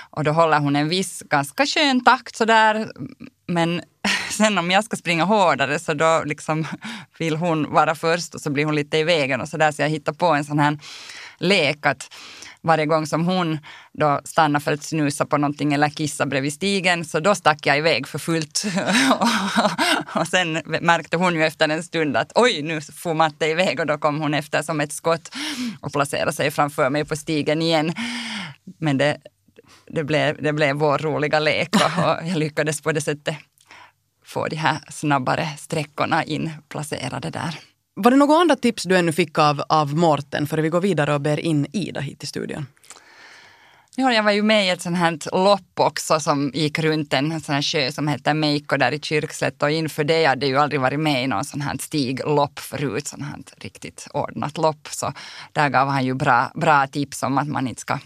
Och 0.09 0.23
då 0.23 0.31
håller 0.31 0.59
hon 0.59 0.75
en 0.75 0.89
viss 0.89 1.23
ganska 1.29 1.65
skön 1.65 2.03
takt 2.03 2.35
sådär. 2.35 2.87
Men 3.47 3.81
sen 4.29 4.57
om 4.57 4.71
jag 4.71 4.83
ska 4.83 4.95
springa 4.97 5.23
hårdare 5.23 5.79
så 5.79 5.93
då 5.93 6.23
liksom 6.25 6.67
vill 7.17 7.35
hon 7.35 7.73
vara 7.73 7.95
först 7.95 8.35
och 8.35 8.41
så 8.41 8.49
blir 8.49 8.65
hon 8.65 8.75
lite 8.75 8.97
i 8.97 9.03
vägen 9.03 9.41
och 9.41 9.49
sådär. 9.49 9.71
Så 9.71 9.81
jag 9.81 9.89
hittar 9.89 10.13
på 10.13 10.25
en 10.25 10.45
sån 10.45 10.59
här 10.59 10.79
lek 11.37 11.85
att 11.85 12.09
varje 12.65 12.85
gång 12.85 13.07
som 13.07 13.25
hon 13.25 13.57
då 13.93 14.21
stannade 14.23 14.63
för 14.63 14.73
att 14.73 14.83
snusa 14.83 15.25
på 15.25 15.37
någonting 15.37 15.73
eller 15.73 15.89
kissa 15.89 16.25
bredvid 16.25 16.53
stigen, 16.53 17.05
så 17.05 17.19
då 17.19 17.35
stack 17.35 17.65
jag 17.65 17.77
iväg 17.77 18.07
för 18.07 18.19
fullt. 18.19 18.65
och 20.15 20.27
sen 20.27 20.53
märkte 20.81 21.17
hon 21.17 21.35
ju 21.35 21.45
efter 21.45 21.69
en 21.69 21.83
stund 21.83 22.17
att 22.17 22.31
oj, 22.35 22.61
nu 22.61 22.81
får 22.81 23.13
Matte 23.13 23.45
iväg 23.45 23.79
och 23.79 23.85
då 23.85 23.97
kom 23.97 24.21
hon 24.21 24.33
efter 24.33 24.61
som 24.61 24.81
ett 24.81 24.93
skott 24.93 25.35
och 25.81 25.93
placerade 25.93 26.33
sig 26.33 26.51
framför 26.51 26.89
mig 26.89 27.05
på 27.05 27.15
stigen 27.15 27.61
igen. 27.61 27.93
Men 28.79 28.97
det, 28.97 29.17
det, 29.87 30.03
blev, 30.03 30.43
det 30.43 30.53
blev 30.53 30.75
vår 30.75 30.97
roliga 30.97 31.39
lek 31.39 31.75
och 31.75 32.27
jag 32.27 32.37
lyckades 32.37 32.81
på 32.81 32.91
det 32.91 33.01
sättet 33.01 33.35
få 34.25 34.47
de 34.47 34.55
här 34.55 34.79
snabbare 34.89 35.47
sträckorna 35.57 36.23
inplacerade 36.23 37.29
där. 37.29 37.59
Var 37.97 38.11
det 38.11 38.17
några 38.17 38.35
andra 38.35 38.55
tips 38.55 38.83
du 38.83 38.97
ännu 38.97 39.11
fick 39.11 39.37
av, 39.37 39.63
av 39.69 39.95
Morten 39.95 40.47
före 40.47 40.61
vi 40.61 40.69
går 40.69 40.81
vidare 40.81 41.13
och 41.13 41.21
ber 41.21 41.39
in 41.39 41.67
Ida 41.73 41.99
hit 41.99 42.19
till 42.19 42.27
studion? 42.27 42.65
Ja, 43.95 44.13
jag 44.13 44.23
var 44.23 44.31
ju 44.31 44.43
med 44.43 44.65
i 44.65 44.69
ett 44.69 44.81
sånt 44.81 44.97
här 44.97 45.19
lopp 45.43 45.79
också 45.79 46.19
som 46.19 46.51
gick 46.53 46.79
runt 46.79 47.13
en 47.13 47.41
sån 47.41 47.55
här 47.55 47.61
sjö 47.61 47.91
som 47.91 48.07
heter 48.07 48.33
Meiko 48.33 48.77
där 48.77 48.91
i 48.91 48.99
Kyrkslätt 48.99 49.63
och 49.63 49.71
inför 49.71 50.03
det 50.03 50.25
hade 50.25 50.45
jag 50.45 50.51
ju 50.51 50.57
aldrig 50.57 50.81
varit 50.81 50.99
med 50.99 51.23
i 51.23 51.27
någon 51.27 51.45
sån 51.45 51.61
här 51.61 51.77
stiglopp 51.77 52.59
förut, 52.59 53.07
sån 53.07 53.21
här 53.21 53.39
riktigt 53.57 54.07
ordnat 54.13 54.57
lopp. 54.57 54.87
Så 54.91 55.13
där 55.51 55.69
gav 55.69 55.87
han 55.87 56.05
ju 56.05 56.13
bra, 56.13 56.51
bra 56.55 56.87
tips 56.87 57.23
om 57.23 57.37
att 57.37 57.47
man 57.47 57.67
inte 57.67 57.81
ska 57.81 57.99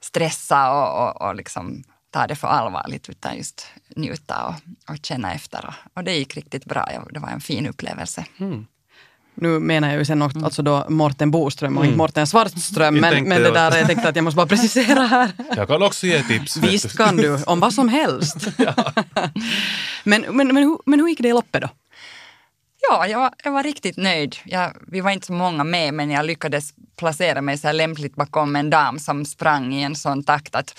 stressa 0.00 0.72
och, 0.72 1.08
och, 1.08 1.28
och 1.28 1.34
liksom 1.34 1.84
ta 2.10 2.26
det 2.26 2.36
för 2.36 2.48
allvarligt 2.48 3.08
utan 3.08 3.36
just 3.36 3.66
njuta 3.96 4.46
och, 4.46 4.54
och 4.92 4.98
känna 5.02 5.34
efter. 5.34 5.66
Och, 5.66 5.74
och 5.94 6.04
det 6.04 6.14
gick 6.16 6.36
riktigt 6.36 6.64
bra. 6.64 6.88
Det 7.10 7.20
var 7.20 7.28
en 7.28 7.40
fin 7.40 7.66
upplevelse. 7.66 8.24
Mm. 8.38 8.66
Nu 9.38 9.58
menar 9.58 9.88
jag 9.88 9.98
ju 9.98 10.04
sen 10.04 10.22
också, 10.22 10.36
mm. 10.36 10.44
alltså 10.44 10.62
då 10.62 10.86
Morten 10.88 11.30
Boström 11.30 11.76
och 11.76 11.82
mm. 11.82 11.88
inte 11.88 11.98
Morten 11.98 12.26
Svartström, 12.26 12.94
men, 12.94 13.24
men 13.28 13.42
det 13.42 13.50
där, 13.50 13.76
jag 13.76 13.86
tänkte 13.86 14.08
att 14.08 14.16
jag 14.16 14.24
måste 14.24 14.36
bara 14.36 14.46
precisera 14.46 15.00
här. 15.00 15.30
Jag 15.56 15.68
kan 15.68 15.82
också 15.82 16.06
ge 16.06 16.22
tips. 16.22 16.56
Visst 16.56 16.96
kan 16.96 17.16
du, 17.16 17.38
om 17.46 17.60
vad 17.60 17.72
som 17.72 17.88
helst. 17.88 18.36
men, 20.04 20.24
men, 20.30 20.48
men, 20.48 20.56
hur, 20.56 20.78
men 20.86 21.00
hur 21.00 21.08
gick 21.08 21.20
det 21.22 21.28
i 21.28 21.32
loppet 21.32 21.62
då? 21.62 21.68
Ja, 22.90 23.06
jag 23.06 23.18
var, 23.18 23.30
jag 23.44 23.52
var 23.52 23.62
riktigt 23.62 23.96
nöjd. 23.96 24.36
Jag, 24.44 24.72
vi 24.86 25.00
var 25.00 25.10
inte 25.10 25.26
så 25.26 25.32
många 25.32 25.64
med, 25.64 25.94
men 25.94 26.10
jag 26.10 26.26
lyckades 26.26 26.74
placera 26.98 27.42
mig 27.42 27.58
så 27.58 27.72
lämpligt 27.72 28.14
bakom 28.14 28.56
en 28.56 28.70
dam 28.70 28.98
som 28.98 29.24
sprang 29.24 29.74
i 29.74 29.82
en 29.82 29.96
sån 29.96 30.24
takt 30.24 30.54
att, 30.54 30.78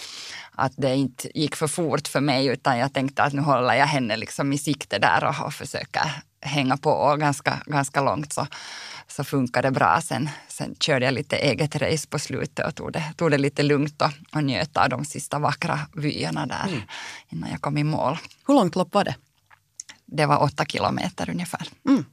att 0.52 0.74
det 0.78 0.96
inte 0.96 1.40
gick 1.40 1.56
för 1.56 1.68
fort 1.68 2.08
för 2.08 2.22
mig, 2.22 2.48
utan 2.48 2.78
jag 2.78 2.94
tänkte 2.94 3.24
att 3.24 3.34
nu 3.34 3.42
håller 3.42 3.74
jag 3.74 3.86
henne 3.86 4.18
liksom 4.18 4.54
i 4.54 4.58
sikte 4.58 5.00
där 5.00 5.24
och, 5.24 5.46
och 5.46 5.54
försöker 5.54 6.12
hänga 6.42 6.78
på 6.78 6.90
och 6.90 7.20
ganska, 7.20 7.64
ganska 7.66 8.02
långt 8.02 8.34
så, 8.34 8.48
så 9.08 9.24
funkar 9.24 9.62
det 9.62 9.72
bra. 9.72 10.02
Sen, 10.02 10.30
sen 10.48 10.76
körde 10.80 11.06
jag 11.06 11.14
lite 11.14 11.38
eget 11.38 11.76
race 11.76 12.08
på 12.08 12.20
slutet 12.20 12.68
och 12.68 12.76
tog 12.76 12.94
det, 12.94 13.04
tog 13.18 13.32
det 13.32 13.38
lite 13.38 13.64
lugnt 13.64 14.02
och, 14.02 14.12
och 14.36 14.44
njöt 14.44 14.78
av 14.78 14.90
de 14.90 15.06
sista 15.06 15.40
vackra 15.40 15.80
vyerna 15.94 16.46
där 16.46 16.68
mm. 16.68 16.82
innan 17.30 17.50
jag 17.52 17.62
kom 17.62 17.78
i 17.78 17.84
mål. 17.84 18.18
Hur 18.48 18.54
långt 18.54 18.76
lopp 18.76 18.94
var 18.94 19.04
det? 19.04 19.16
Det 20.06 20.26
var 20.26 20.44
åtta 20.44 20.66
kilometer 20.66 21.30
ungefär. 21.30 21.68
Mm. 21.88 22.06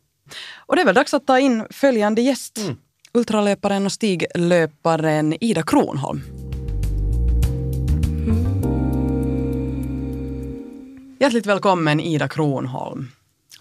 Och 0.56 0.76
det 0.76 0.82
är 0.82 0.86
väl 0.86 0.94
dags 0.94 1.14
att 1.14 1.26
ta 1.26 1.38
in 1.38 1.66
följande 1.70 2.22
gäst. 2.22 2.58
Mm. 2.58 2.76
Ultralöparen 3.12 3.86
och 3.86 3.92
stiglöparen 3.92 5.34
Ida 5.40 5.62
Kronholm. 5.62 6.22
Hjärtligt 11.20 11.46
välkommen 11.46 12.00
Ida 12.00 12.28
Kronholm. 12.28 13.08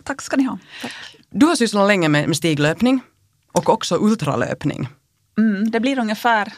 Tack 0.04 0.22
ska 0.22 0.38
ni 0.38 0.44
ha. 0.44 0.58
Tack. 0.82 0.92
Du 1.30 1.46
har 1.46 1.56
sysslat 1.56 1.88
länge 1.88 2.10
med, 2.10 2.28
med 2.28 2.38
stiglöpning 2.38 3.02
och 3.52 3.70
också 3.70 3.98
ultralöpning. 4.02 4.88
Mm, 5.38 5.72
det 5.72 5.80
blir 5.80 6.00
ungefär 6.00 6.54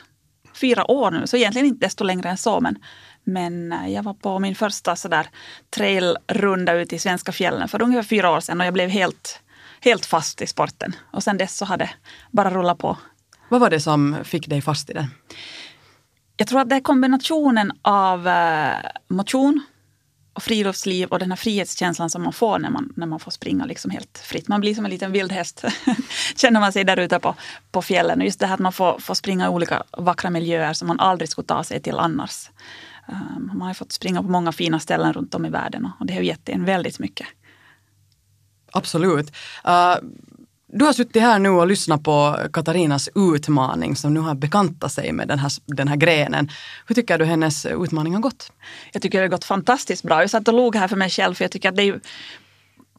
fyra 0.54 0.92
år 0.92 1.12
nu, 1.12 1.28
så 1.28 1.38
egentligen 1.38 1.68
inte 1.68 1.86
desto 1.86 2.04
längre 2.04 2.30
än 2.30 2.38
så. 2.38 2.62
Men, 2.62 2.76
men 3.24 3.72
eh, 3.72 3.88
jag 3.88 4.04
var 4.04 4.14
på 4.14 4.40
min 4.40 4.56
första 4.56 4.96
sådär 4.96 5.28
trailrunda 5.70 6.74
ute 6.74 6.96
i 6.96 7.00
svenska 7.00 7.32
fjällen 7.32 7.68
för 7.68 7.82
ungefär 7.82 8.04
fyra 8.04 8.32
år 8.32 8.40
sedan 8.40 8.62
och 8.62 8.68
jag 8.68 8.74
blev 8.74 8.90
helt, 8.90 9.40
helt 9.82 10.06
fast 10.06 10.42
i 10.42 10.48
sporten. 10.48 10.96
Och 11.12 11.24
sen 11.24 11.38
dess 11.38 11.58
så 11.58 11.66
har 11.66 11.78
det 11.78 11.90
bara 12.32 12.50
rullat 12.50 12.78
på. 12.78 12.98
Vad 13.50 13.62
var 13.62 13.70
det 13.70 13.80
som 13.80 14.18
fick 14.24 14.48
dig 14.48 14.62
fast 14.62 14.90
i 14.90 14.94
den? 14.94 15.08
Jag 16.38 16.48
tror 16.48 16.62
att 16.62 16.70
det 16.70 16.76
är 16.76 16.82
kombinationen 16.82 17.72
av 17.82 18.28
eh, 18.28 18.76
motion, 19.08 19.62
och 20.36 20.44
friluftsliv 20.44 21.08
och 21.08 21.20
den 21.20 21.32
här 21.32 21.36
frihetskänslan 21.36 22.10
som 22.10 22.24
man 22.24 22.34
får 22.34 22.60
när 22.60 22.70
man, 22.70 22.94
när 22.96 23.08
man 23.08 23.20
får 23.20 23.32
springa 23.32 23.66
liksom 23.66 23.92
helt 23.92 24.18
fritt. 24.18 24.48
Man 24.48 24.62
blir 24.62 24.76
som 24.76 24.86
en 24.86 24.92
liten 24.92 25.12
vildhäst, 25.12 25.66
känner 26.36 26.60
man 26.60 26.74
sig 26.74 26.84
där 26.84 27.00
ute 27.00 27.20
på, 27.20 27.36
på 27.72 27.82
fjällen. 27.82 28.20
Och 28.20 28.26
just 28.26 28.40
det 28.40 28.48
här 28.48 28.54
att 28.54 28.60
man 28.60 28.74
får, 28.74 29.00
får 29.00 29.14
springa 29.14 29.46
i 29.46 29.50
olika 29.50 29.84
vackra 29.98 30.30
miljöer 30.30 30.74
som 30.74 30.88
man 30.88 31.00
aldrig 31.00 31.30
skulle 31.30 31.48
ta 31.48 31.64
sig 31.64 31.82
till 31.82 32.00
annars. 32.00 32.50
Um, 33.08 33.52
man 33.54 33.68
har 33.68 33.74
fått 33.74 33.92
springa 33.92 34.22
på 34.22 34.30
många 34.30 34.52
fina 34.52 34.80
ställen 34.80 35.14
runt 35.14 35.36
om 35.36 35.46
i 35.46 35.50
världen 35.50 35.90
och 36.00 36.06
det 36.06 36.14
har 36.14 36.22
gett 36.22 36.50
en 36.50 36.66
väldigt 36.66 37.00
mycket. 37.00 37.28
Absolut. 38.72 39.32
Uh, 39.68 39.96
du 40.68 40.86
har 40.86 40.94
suttit 40.94 41.22
här 41.22 41.40
nu 41.40 41.50
och 41.50 41.68
lyssnat 41.68 42.04
på 42.04 42.38
Katarinas 42.54 43.10
utmaning 43.16 43.96
som 43.96 44.14
nu 44.14 44.20
har 44.20 44.36
bekantat 44.36 44.92
sig 44.92 45.12
med 45.12 45.28
den 45.28 45.40
här, 45.40 45.52
den 45.66 45.88
här 45.88 45.96
grenen. 45.96 46.50
Hur 46.88 46.96
tycker 46.96 47.18
du 47.18 47.26
hennes 47.26 47.66
utmaning 47.66 48.14
har 48.14 48.22
gått? 48.22 48.52
Jag 48.94 49.02
tycker 49.02 49.18
det 49.18 49.24
har 49.24 49.30
gått 49.30 49.44
fantastiskt 49.44 50.04
bra. 50.04 50.22
Jag 50.22 50.30
satt 50.30 50.48
och 50.48 50.54
log 50.54 50.76
här 50.76 50.88
för 50.88 50.96
mig 50.96 51.10
själv 51.10 51.34
för 51.34 51.44
jag 51.44 51.52
tycker 51.52 51.70
att 51.70 51.76
det 51.76 51.82
är 51.82 51.86
ju, 51.86 52.00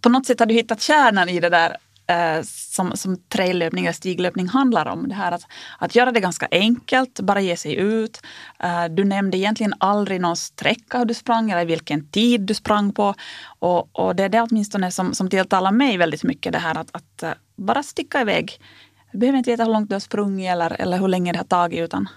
på 0.00 0.08
något 0.08 0.26
sätt 0.26 0.38
har 0.38 0.46
du 0.46 0.54
hittat 0.54 0.80
kärnan 0.80 1.28
i 1.28 1.40
det 1.40 1.48
där 1.48 1.76
eh, 2.06 2.42
som, 2.44 2.96
som 2.96 3.16
traillöpning 3.16 3.84
eller 3.84 3.92
stiglöpning 3.92 4.48
handlar 4.48 4.86
om. 4.86 5.08
Det 5.08 5.14
här 5.14 5.32
att, 5.32 5.42
att 5.78 5.94
göra 5.94 6.12
det 6.12 6.20
ganska 6.20 6.48
enkelt, 6.50 7.20
bara 7.20 7.40
ge 7.40 7.56
sig 7.56 7.74
ut. 7.74 8.22
Eh, 8.58 8.84
du 8.84 9.04
nämnde 9.04 9.38
egentligen 9.38 9.74
aldrig 9.78 10.20
någon 10.20 10.36
sträcka 10.36 10.98
hur 10.98 11.04
du 11.04 11.14
sprang 11.14 11.50
eller 11.50 11.64
vilken 11.64 12.08
tid 12.08 12.40
du 12.40 12.54
sprang 12.54 12.92
på. 12.92 13.14
Och, 13.58 14.00
och 14.00 14.16
det 14.16 14.24
är 14.24 14.28
det 14.28 14.40
åtminstone 14.40 14.90
som, 14.90 15.14
som 15.14 15.30
tilltalar 15.30 15.72
mig 15.72 15.96
väldigt 15.96 16.24
mycket, 16.24 16.52
det 16.52 16.58
här 16.58 16.78
att, 16.78 16.88
att 16.92 17.22
eh, 17.22 17.32
bara 17.56 17.82
sticka 17.82 18.20
iväg. 18.20 18.60
Du 19.12 19.18
behöver 19.18 19.38
inte 19.38 19.50
veta 19.50 19.64
hur 19.64 19.72
långt 19.72 19.88
du 19.88 19.94
har 19.94 20.00
sprungit 20.00 20.50
eller, 20.50 20.80
eller 20.80 20.98
hur 20.98 21.08
länge 21.08 21.32
det 21.32 21.38
har 21.38 21.44
tagit 21.44 21.80
utan 21.80 22.08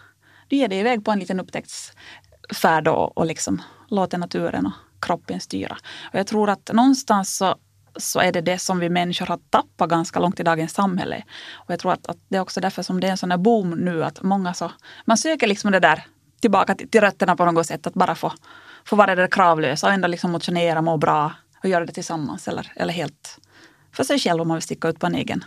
du 0.47 0.55
ger 0.55 0.67
dig 0.67 0.79
iväg 0.79 1.05
på 1.05 1.11
en 1.11 1.19
liten 1.19 1.39
upptäcktsfärd 1.39 2.87
och, 2.87 3.17
och 3.17 3.25
liksom 3.25 3.61
låter 3.87 4.17
naturen 4.17 4.65
och 4.65 4.73
kroppen 5.01 5.39
styra. 5.39 5.77
Och 6.13 6.19
jag 6.19 6.27
tror 6.27 6.49
att 6.49 6.71
någonstans 6.73 7.37
så 7.37 7.55
så 7.95 8.19
är 8.19 8.31
det 8.31 8.41
det 8.41 8.59
som 8.59 8.79
vi 8.79 8.89
människor 8.89 9.25
har 9.25 9.39
tappat 9.49 9.89
ganska 9.89 10.19
långt 10.19 10.39
i 10.39 10.43
dagens 10.43 10.73
samhälle. 10.73 11.23
Och 11.53 11.71
jag 11.71 11.79
tror 11.79 11.91
att, 11.91 12.07
att 12.07 12.17
det 12.27 12.37
är 12.37 12.41
också 12.41 12.61
därför 12.61 12.83
som 12.83 12.99
det 12.99 13.07
är 13.07 13.11
en 13.11 13.17
sån 13.17 13.31
här 13.31 13.37
boom 13.37 13.69
nu 13.69 14.03
att 14.03 14.21
många 14.21 14.53
så, 14.53 14.71
man 15.05 15.17
söker 15.17 15.47
liksom 15.47 15.71
det 15.71 15.79
där 15.79 16.03
tillbaka 16.41 16.75
till, 16.75 16.89
till 16.89 17.01
rötterna 17.01 17.35
på 17.35 17.45
något 17.45 17.65
sätt, 17.65 17.87
att 17.87 17.93
bara 17.93 18.15
få, 18.15 18.33
få 18.85 18.95
vara 18.95 19.15
det 19.15 19.21
där 19.21 19.27
kravlösa 19.27 19.87
och 19.87 19.93
ändå 19.93 20.07
liksom 20.07 20.31
motionera, 20.31 20.81
må 20.81 20.97
bra 20.97 21.33
och 21.63 21.69
göra 21.69 21.85
det 21.85 21.93
tillsammans 21.93 22.47
eller, 22.47 22.71
eller 22.75 22.93
helt 22.93 23.39
för 23.91 24.03
sig 24.03 24.19
själv 24.19 24.41
om 24.41 24.47
man 24.47 24.55
vill 24.55 24.61
sticka 24.61 24.87
ut 24.87 24.99
på 24.99 25.07
en 25.07 25.15
egen 25.15 25.43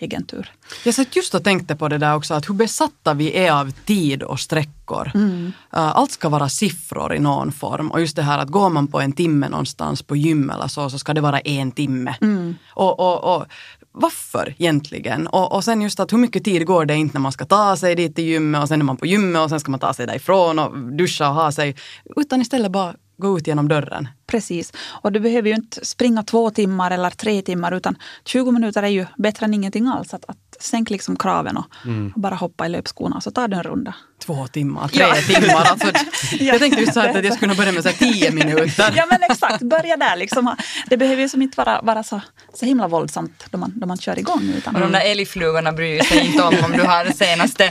egen 0.00 0.26
tur. 0.26 0.52
Jag 0.84 0.94
satt 0.94 1.16
just 1.16 1.34
och 1.34 1.44
tänkte 1.44 1.76
på 1.76 1.88
det 1.88 1.98
där 1.98 2.14
också, 2.14 2.34
att 2.34 2.48
hur 2.48 2.54
besatta 2.54 3.14
vi 3.14 3.36
är 3.36 3.52
av 3.52 3.70
tid 3.70 4.22
och 4.22 4.40
sträckor. 4.40 5.10
Mm. 5.14 5.46
Uh, 5.46 5.52
allt 5.70 6.10
ska 6.10 6.28
vara 6.28 6.48
siffror 6.48 7.14
i 7.14 7.18
någon 7.18 7.52
form 7.52 7.90
och 7.90 8.00
just 8.00 8.16
det 8.16 8.22
här 8.22 8.38
att 8.38 8.48
går 8.48 8.70
man 8.70 8.86
på 8.86 9.00
en 9.00 9.12
timme 9.12 9.48
någonstans 9.48 10.02
på 10.02 10.16
gym 10.16 10.50
eller 10.50 10.68
så, 10.68 10.90
så 10.90 10.98
ska 10.98 11.14
det 11.14 11.20
vara 11.20 11.40
en 11.40 11.72
timme. 11.72 12.16
Mm. 12.20 12.54
Och, 12.74 13.00
och, 13.00 13.36
och 13.36 13.46
varför 13.92 14.54
egentligen? 14.58 15.26
Och, 15.26 15.52
och 15.52 15.64
sen 15.64 15.82
just 15.82 16.00
att 16.00 16.12
hur 16.12 16.18
mycket 16.18 16.44
tid 16.44 16.66
går 16.66 16.84
det 16.84 16.94
inte 16.94 17.14
när 17.14 17.20
man 17.20 17.32
ska 17.32 17.44
ta 17.44 17.76
sig 17.76 17.94
dit 17.94 18.16
till 18.16 18.24
gymmet 18.24 18.62
och 18.62 18.68
sen 18.68 18.80
är 18.80 18.84
man 18.84 18.96
på 18.96 19.06
gymmet 19.06 19.42
och 19.42 19.50
sen 19.50 19.60
ska 19.60 19.70
man 19.70 19.80
ta 19.80 19.94
sig 19.94 20.06
därifrån 20.06 20.58
och 20.58 20.78
duscha 20.78 21.28
och 21.28 21.34
ha 21.34 21.52
sig. 21.52 21.76
Utan 22.16 22.40
istället 22.40 22.72
bara 22.72 22.94
gå 23.18 23.38
ut 23.38 23.46
genom 23.46 23.68
dörren. 23.68 24.08
Precis. 24.30 24.72
Och 25.02 25.12
du 25.12 25.20
behöver 25.20 25.48
ju 25.48 25.54
inte 25.54 25.84
springa 25.84 26.22
två 26.22 26.50
timmar 26.50 26.90
eller 26.90 27.10
tre 27.10 27.42
timmar 27.42 27.72
utan 27.72 27.96
20 28.24 28.50
minuter 28.50 28.82
är 28.82 28.88
ju 28.88 29.06
bättre 29.16 29.46
än 29.46 29.54
ingenting 29.54 29.86
alls. 29.86 30.14
Att, 30.14 30.24
att 30.28 30.56
sänk 30.60 30.90
liksom 30.90 31.16
kraven 31.16 31.56
och, 31.56 31.66
mm. 31.84 32.12
och 32.14 32.20
bara 32.20 32.34
hoppa 32.34 32.66
i 32.66 32.68
löpskorna 32.68 33.20
så 33.20 33.30
tar 33.30 33.48
du 33.48 33.56
en 33.56 33.62
runda. 33.62 33.94
Två 34.26 34.46
timmar, 34.46 34.88
tre 34.88 35.02
ja. 35.02 35.14
timmar. 35.14 35.64
Alltså, 35.64 35.86
jag 36.44 36.58
tänkte 36.58 36.80
just 36.80 36.94
så 36.94 37.00
att 37.00 37.24
jag 37.24 37.34
skulle 37.34 37.54
börja 37.54 37.72
med 37.72 37.82
så 37.82 37.88
här 37.88 37.96
tio 37.96 38.30
minuter. 38.30 38.92
ja 38.96 39.06
men 39.10 39.22
exakt, 39.22 39.62
börja 39.62 39.96
där. 39.96 40.16
Liksom. 40.16 40.56
Det 40.86 40.96
behöver 40.96 41.22
ju 41.22 41.28
som 41.28 41.42
inte 41.42 41.56
vara, 41.56 41.80
vara 41.82 42.02
så, 42.02 42.20
så 42.54 42.66
himla 42.66 42.88
våldsamt 42.88 43.44
då 43.50 43.58
man, 43.58 43.72
då 43.76 43.86
man 43.86 43.96
kör 43.98 44.18
igång. 44.18 44.52
Utan... 44.56 44.74
Och 44.74 44.80
de 44.80 44.92
där 44.92 45.00
älgflugorna 45.00 45.72
bryr 45.72 46.02
sig 46.02 46.26
inte 46.26 46.42
om 46.42 46.54
om 46.64 46.72
du 46.72 46.82
har 46.82 47.04
den 47.04 47.14
senaste 47.14 47.70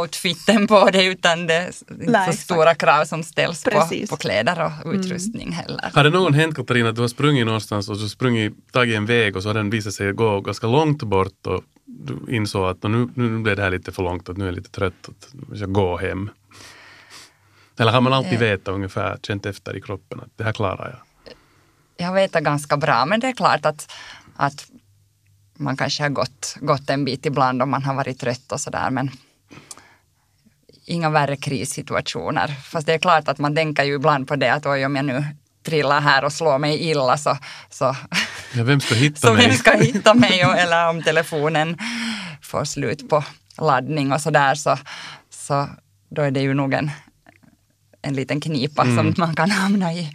outfiten 0.00 0.66
på 0.66 0.90
dig 0.90 1.06
utan 1.06 1.46
det 1.46 1.54
är 1.54 1.66
inte 2.00 2.26
så 2.32 2.38
stora 2.38 2.74
krav 2.74 3.04
som 3.04 3.22
ställs 3.22 3.64
på, 3.64 3.88
på 4.08 4.16
kläder 4.16 4.60
och 4.60 4.86
mm. 4.86 5.00
utrustning 5.00 5.46
mm. 5.46 5.58
heller. 5.58 5.90
Har 5.94 6.04
det 6.04 6.10
någon 6.10 6.34
hänt 6.34 6.56
Katarina 6.56 6.88
att 6.88 6.94
du 6.94 7.00
har 7.00 7.08
sprungit 7.08 7.46
någonstans 7.46 7.88
och 7.88 7.98
så 7.98 8.08
sprungit, 8.08 8.72
tagit 8.72 8.96
en 8.96 9.06
väg 9.06 9.36
och 9.36 9.42
så 9.42 9.48
har 9.48 9.54
den 9.54 9.70
visat 9.70 9.92
sig 9.92 10.12
gå 10.12 10.40
ganska 10.40 10.66
långt 10.66 11.02
bort 11.02 11.46
och 11.46 11.64
du 11.84 12.34
insåg 12.34 12.64
att 12.64 12.82
nu, 12.82 13.08
nu 13.14 13.38
blev 13.38 13.56
det 13.56 13.62
här 13.62 13.70
lite 13.70 13.92
för 13.92 14.02
långt, 14.02 14.28
att 14.28 14.36
nu 14.36 14.44
är 14.44 14.48
jag 14.48 14.54
lite 14.54 14.70
trött, 14.70 15.08
att 15.08 15.34
jag 15.48 15.58
ska 15.58 15.66
gå 15.66 15.96
hem? 15.96 16.30
Eller 17.78 17.92
har 17.92 18.00
man 18.00 18.12
alltid 18.12 18.38
vetat 18.38 18.74
ungefär, 18.74 19.18
känt 19.22 19.46
efter 19.46 19.76
i 19.76 19.80
kroppen 19.80 20.20
att 20.20 20.28
det 20.36 20.44
här 20.44 20.52
klarar 20.52 20.90
jag? 20.90 21.34
Jag 22.06 22.14
vet 22.14 22.32
ganska 22.32 22.76
bra, 22.76 23.06
men 23.06 23.20
det 23.20 23.26
är 23.26 23.32
klart 23.32 23.66
att, 23.66 23.92
att 24.36 24.66
man 25.54 25.76
kanske 25.76 26.02
har 26.02 26.10
gått, 26.10 26.56
gått 26.60 26.90
en 26.90 27.04
bit 27.04 27.26
ibland 27.26 27.62
om 27.62 27.70
man 27.70 27.82
har 27.82 27.94
varit 27.94 28.20
trött 28.20 28.52
och 28.52 28.60
sådär, 28.60 28.90
men 28.90 29.10
inga 30.84 31.10
värre 31.10 31.36
krissituationer. 31.36 32.48
Fast 32.48 32.86
det 32.86 32.94
är 32.94 32.98
klart 32.98 33.28
att 33.28 33.38
man 33.38 33.54
tänker 33.54 33.84
ju 33.84 33.94
ibland 33.94 34.28
på 34.28 34.36
det 34.36 34.52
att 34.52 34.66
oj, 34.66 34.86
om 34.86 34.96
jag 34.96 35.04
nu 35.04 35.24
trillar 35.64 36.00
här 36.00 36.24
och 36.24 36.32
slår 36.32 36.58
mig 36.58 36.90
illa 36.90 37.16
så, 37.16 37.38
så, 37.70 37.96
ja, 38.54 38.64
vem 38.64 38.80
ska 38.80 38.94
hitta 38.94 39.20
så 39.20 39.34
mig? 39.34 39.46
vem 39.46 39.56
ska 39.56 39.72
hitta 39.76 40.14
mig? 40.14 40.46
Och, 40.46 40.58
eller 40.58 40.88
om 40.88 41.02
telefonen 41.02 41.78
får 42.42 42.64
slut 42.64 43.08
på 43.08 43.24
laddning 43.58 44.12
och 44.12 44.20
sådär 44.20 44.54
så, 44.54 44.78
så 45.30 45.68
då 46.08 46.22
är 46.22 46.30
det 46.30 46.40
ju 46.40 46.54
nog 46.54 46.74
en, 46.74 46.90
en 48.02 48.14
liten 48.14 48.40
knipa 48.40 48.82
mm. 48.82 48.96
som 48.96 49.14
man 49.16 49.36
kan 49.36 49.50
hamna 49.50 49.92
i. 49.92 50.12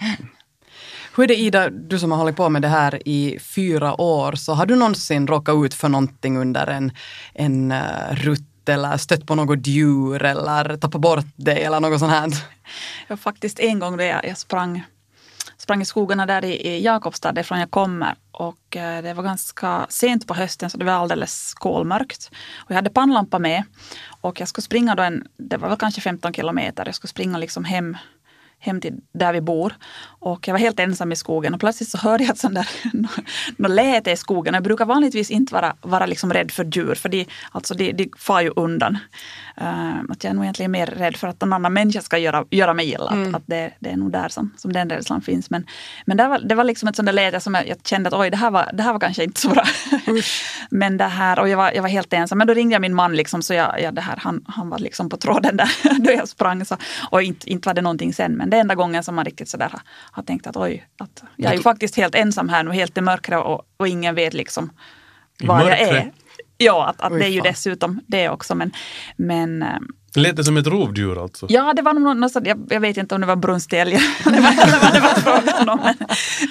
Hur 1.16 1.24
är 1.24 1.28
det 1.28 1.36
Ida, 1.36 1.70
du 1.70 2.00
som 2.00 2.12
har 2.12 2.18
hållit 2.18 2.36
på 2.36 2.50
med 2.50 2.62
det 2.62 2.68
här 2.68 3.08
i 3.08 3.40
fyra 3.40 4.02
år, 4.02 4.36
så 4.36 4.54
har 4.54 4.66
du 4.66 4.76
någonsin 4.76 5.28
råkat 5.28 5.56
ut 5.66 5.74
för 5.74 5.90
någonting 5.90 6.38
under 6.38 6.68
en, 6.68 6.92
en 7.34 7.72
uh, 7.72 8.12
rutt 8.12 8.70
eller 8.70 8.98
stött 8.98 9.28
på 9.28 9.36
något 9.36 9.68
djur 9.68 10.24
eller 10.24 10.78
tappat 10.78 11.02
bort 11.02 11.26
dig 11.36 11.64
eller 11.64 11.80
något 11.80 12.00
sånt 12.00 12.12
här? 12.12 12.30
Ja, 13.08 13.18
faktiskt 13.18 13.60
en 13.60 13.80
gång 13.80 14.00
jag, 14.02 14.26
jag 14.26 14.38
sprang 14.38 14.84
sprang 15.69 15.82
i 15.82 15.86
skogarna 15.86 16.25
där 16.25 16.45
i, 16.45 16.67
i 16.67 16.84
Jakobstad, 16.84 17.32
därifrån 17.32 17.60
jag 17.60 17.71
kommer. 17.71 18.15
Och 18.32 18.77
eh, 18.77 19.03
det 19.03 19.13
var 19.13 19.23
ganska 19.23 19.86
sent 19.89 20.27
på 20.27 20.34
hösten 20.34 20.69
så 20.69 20.77
det 20.77 20.86
var 20.86 20.93
alldeles 20.93 21.53
kolmörkt. 21.53 22.32
Och 22.55 22.71
jag 22.71 22.75
hade 22.75 22.89
pannlampa 22.89 23.39
med 23.39 23.63
och 24.21 24.39
jag 24.39 24.47
skulle 24.47 24.63
springa 24.63 24.95
då 24.95 25.03
en, 25.03 25.27
det 25.38 25.58
var 25.58 25.69
väl 25.69 25.77
kanske 25.77 26.01
15 26.01 26.34
kilometer, 26.34 26.86
jag 26.86 26.95
skulle 26.95 27.10
springa 27.10 27.38
liksom 27.38 27.63
hem 27.63 27.97
hem 28.60 28.82
till 28.82 28.93
där 29.13 29.34
vi 29.34 29.41
bor. 29.41 29.73
Och 30.21 30.47
jag 30.47 30.53
var 30.53 30.60
helt 30.60 30.79
ensam 30.79 31.12
i 31.12 31.15
skogen 31.15 31.53
och 31.53 31.60
plötsligt 31.60 31.89
så 31.89 31.97
hörde 31.97 32.23
jag 32.23 32.34
ett 32.34 32.39
sånt 32.39 32.55
där 32.55 32.67
något 33.58 33.71
läte 33.71 34.12
i 34.12 34.17
skogen. 34.17 34.53
Jag 34.53 34.63
brukar 34.63 34.86
vanligtvis 34.86 35.32
inte 35.32 35.53
vara, 35.53 35.75
vara 35.82 36.05
liksom 36.05 36.34
rädd 36.34 36.51
för 36.51 36.65
djur 36.65 36.95
för 36.95 37.10
de, 37.10 37.25
alltså 37.51 37.73
de, 37.73 37.91
de 37.91 38.10
far 38.17 38.41
ju 38.41 38.49
undan. 38.55 38.97
Uh, 39.62 39.99
att 40.10 40.23
jag 40.23 40.32
är 40.32 40.34
nog 40.34 40.43
egentligen 40.43 40.71
mer 40.71 40.86
rädd 40.86 41.15
för 41.15 41.27
att 41.27 41.41
någon 41.41 41.53
annan 41.53 41.73
människa 41.73 42.01
ska 42.01 42.17
göra, 42.17 42.45
göra 42.49 42.73
mig 42.73 42.91
illa. 42.91 43.12
Mm. 43.12 43.29
Att, 43.29 43.41
att 43.41 43.47
det, 43.47 43.73
det, 43.79 43.89
är 43.89 43.97
nog 43.97 44.12
där 44.12 44.29
som, 44.29 44.53
som 44.58 44.73
den 44.73 44.89
rädslan 44.89 45.21
finns. 45.21 45.49
Men, 45.49 45.65
men 46.05 46.17
det, 46.17 46.27
var, 46.27 46.39
det 46.39 46.55
var 46.55 46.63
liksom 46.63 46.89
ett 46.89 46.95
sånt 46.95 47.05
där 47.05 47.13
läte 47.13 47.39
som 47.39 47.55
jag, 47.55 47.67
jag, 47.67 47.77
kände 47.84 48.08
att 48.08 48.13
oj, 48.13 48.29
det 48.29 48.38
här 48.38 48.51
var, 48.51 48.69
det 48.73 48.84
här 48.84 48.93
var 48.93 48.99
kanske 48.99 49.23
inte 49.23 49.41
så 49.41 49.49
bra. 49.49 49.63
men 50.69 50.97
det 50.97 51.03
här, 51.03 51.39
och 51.39 51.49
jag 51.49 51.58
var, 51.58 51.71
jag 51.71 51.82
var 51.82 51.89
helt 51.89 52.13
ensam. 52.13 52.38
Men 52.38 52.47
då 52.47 52.53
ringde 52.53 52.75
jag 52.75 52.82
min 52.82 52.95
man, 52.95 53.15
liksom, 53.15 53.41
så 53.41 53.53
jag, 53.53 53.82
jag, 53.82 53.93
det 53.93 54.01
här, 54.01 54.17
han, 54.17 54.45
han 54.47 54.69
var 54.69 54.79
liksom 54.79 55.10
på 55.10 55.17
tråden 55.17 55.58
där 55.58 55.69
då 55.99 56.12
jag 56.12 56.27
sprang. 56.27 56.65
Så, 56.65 56.77
och 57.12 57.23
inte, 57.23 57.49
inte 57.49 57.69
var 57.69 57.73
det 57.73 57.82
någonting 57.82 58.13
sen. 58.13 58.32
Men 58.32 58.49
det 58.49 58.58
är 58.58 58.62
enda 58.62 58.75
gången 58.75 59.03
som 59.03 59.15
man 59.15 59.25
riktigt 59.25 59.49
sådär 59.49 59.69
har, 59.69 59.82
har 60.12 60.24
tänkt 60.24 60.48
att 60.48 60.58
oj, 60.58 60.88
att 60.98 61.24
jag 61.36 61.52
är 61.52 61.58
ju 61.58 61.63
faktiskt 61.63 61.95
helt 61.95 62.15
ensam 62.15 62.50
här 62.50 62.63
nu, 62.63 62.72
helt 62.72 62.98
i 62.98 63.02
mörkret 63.02 63.45
och, 63.45 63.67
och 63.78 63.88
ingen 63.88 64.15
vet 64.15 64.34
liksom 64.34 64.69
var 65.39 65.69
jag 65.69 65.80
är. 65.80 66.12
Ja, 66.58 66.88
att, 66.88 67.02
att 67.02 67.19
det 67.19 67.26
är 67.26 67.30
ju 67.30 67.41
dessutom 67.41 68.02
det 68.08 68.30
också. 68.30 68.56
Men, 68.56 68.72
men 69.17 69.63
ehm, 69.63 69.88
Lät 70.15 70.36
det 70.36 70.43
som 70.43 70.58
ett 70.58 70.67
rovdjur 70.67 71.24
alltså? 71.24 71.45
Ja, 71.50 71.74
det 71.74 71.82
var 71.82 71.93
nog 71.93 72.17
något 72.17 72.32
jag, 72.45 72.67
jag 72.69 72.80
vet 72.80 72.98
inte 72.98 73.15
om 73.15 73.22
det 73.22 73.28
var 73.28 73.36
brunstälg 73.36 73.93
eller 74.26 74.41
vad 74.82 74.93
det 74.93 75.00
var 75.00 75.13
frågan 75.13 75.69
om. 75.69 75.80
Men, 75.84 75.95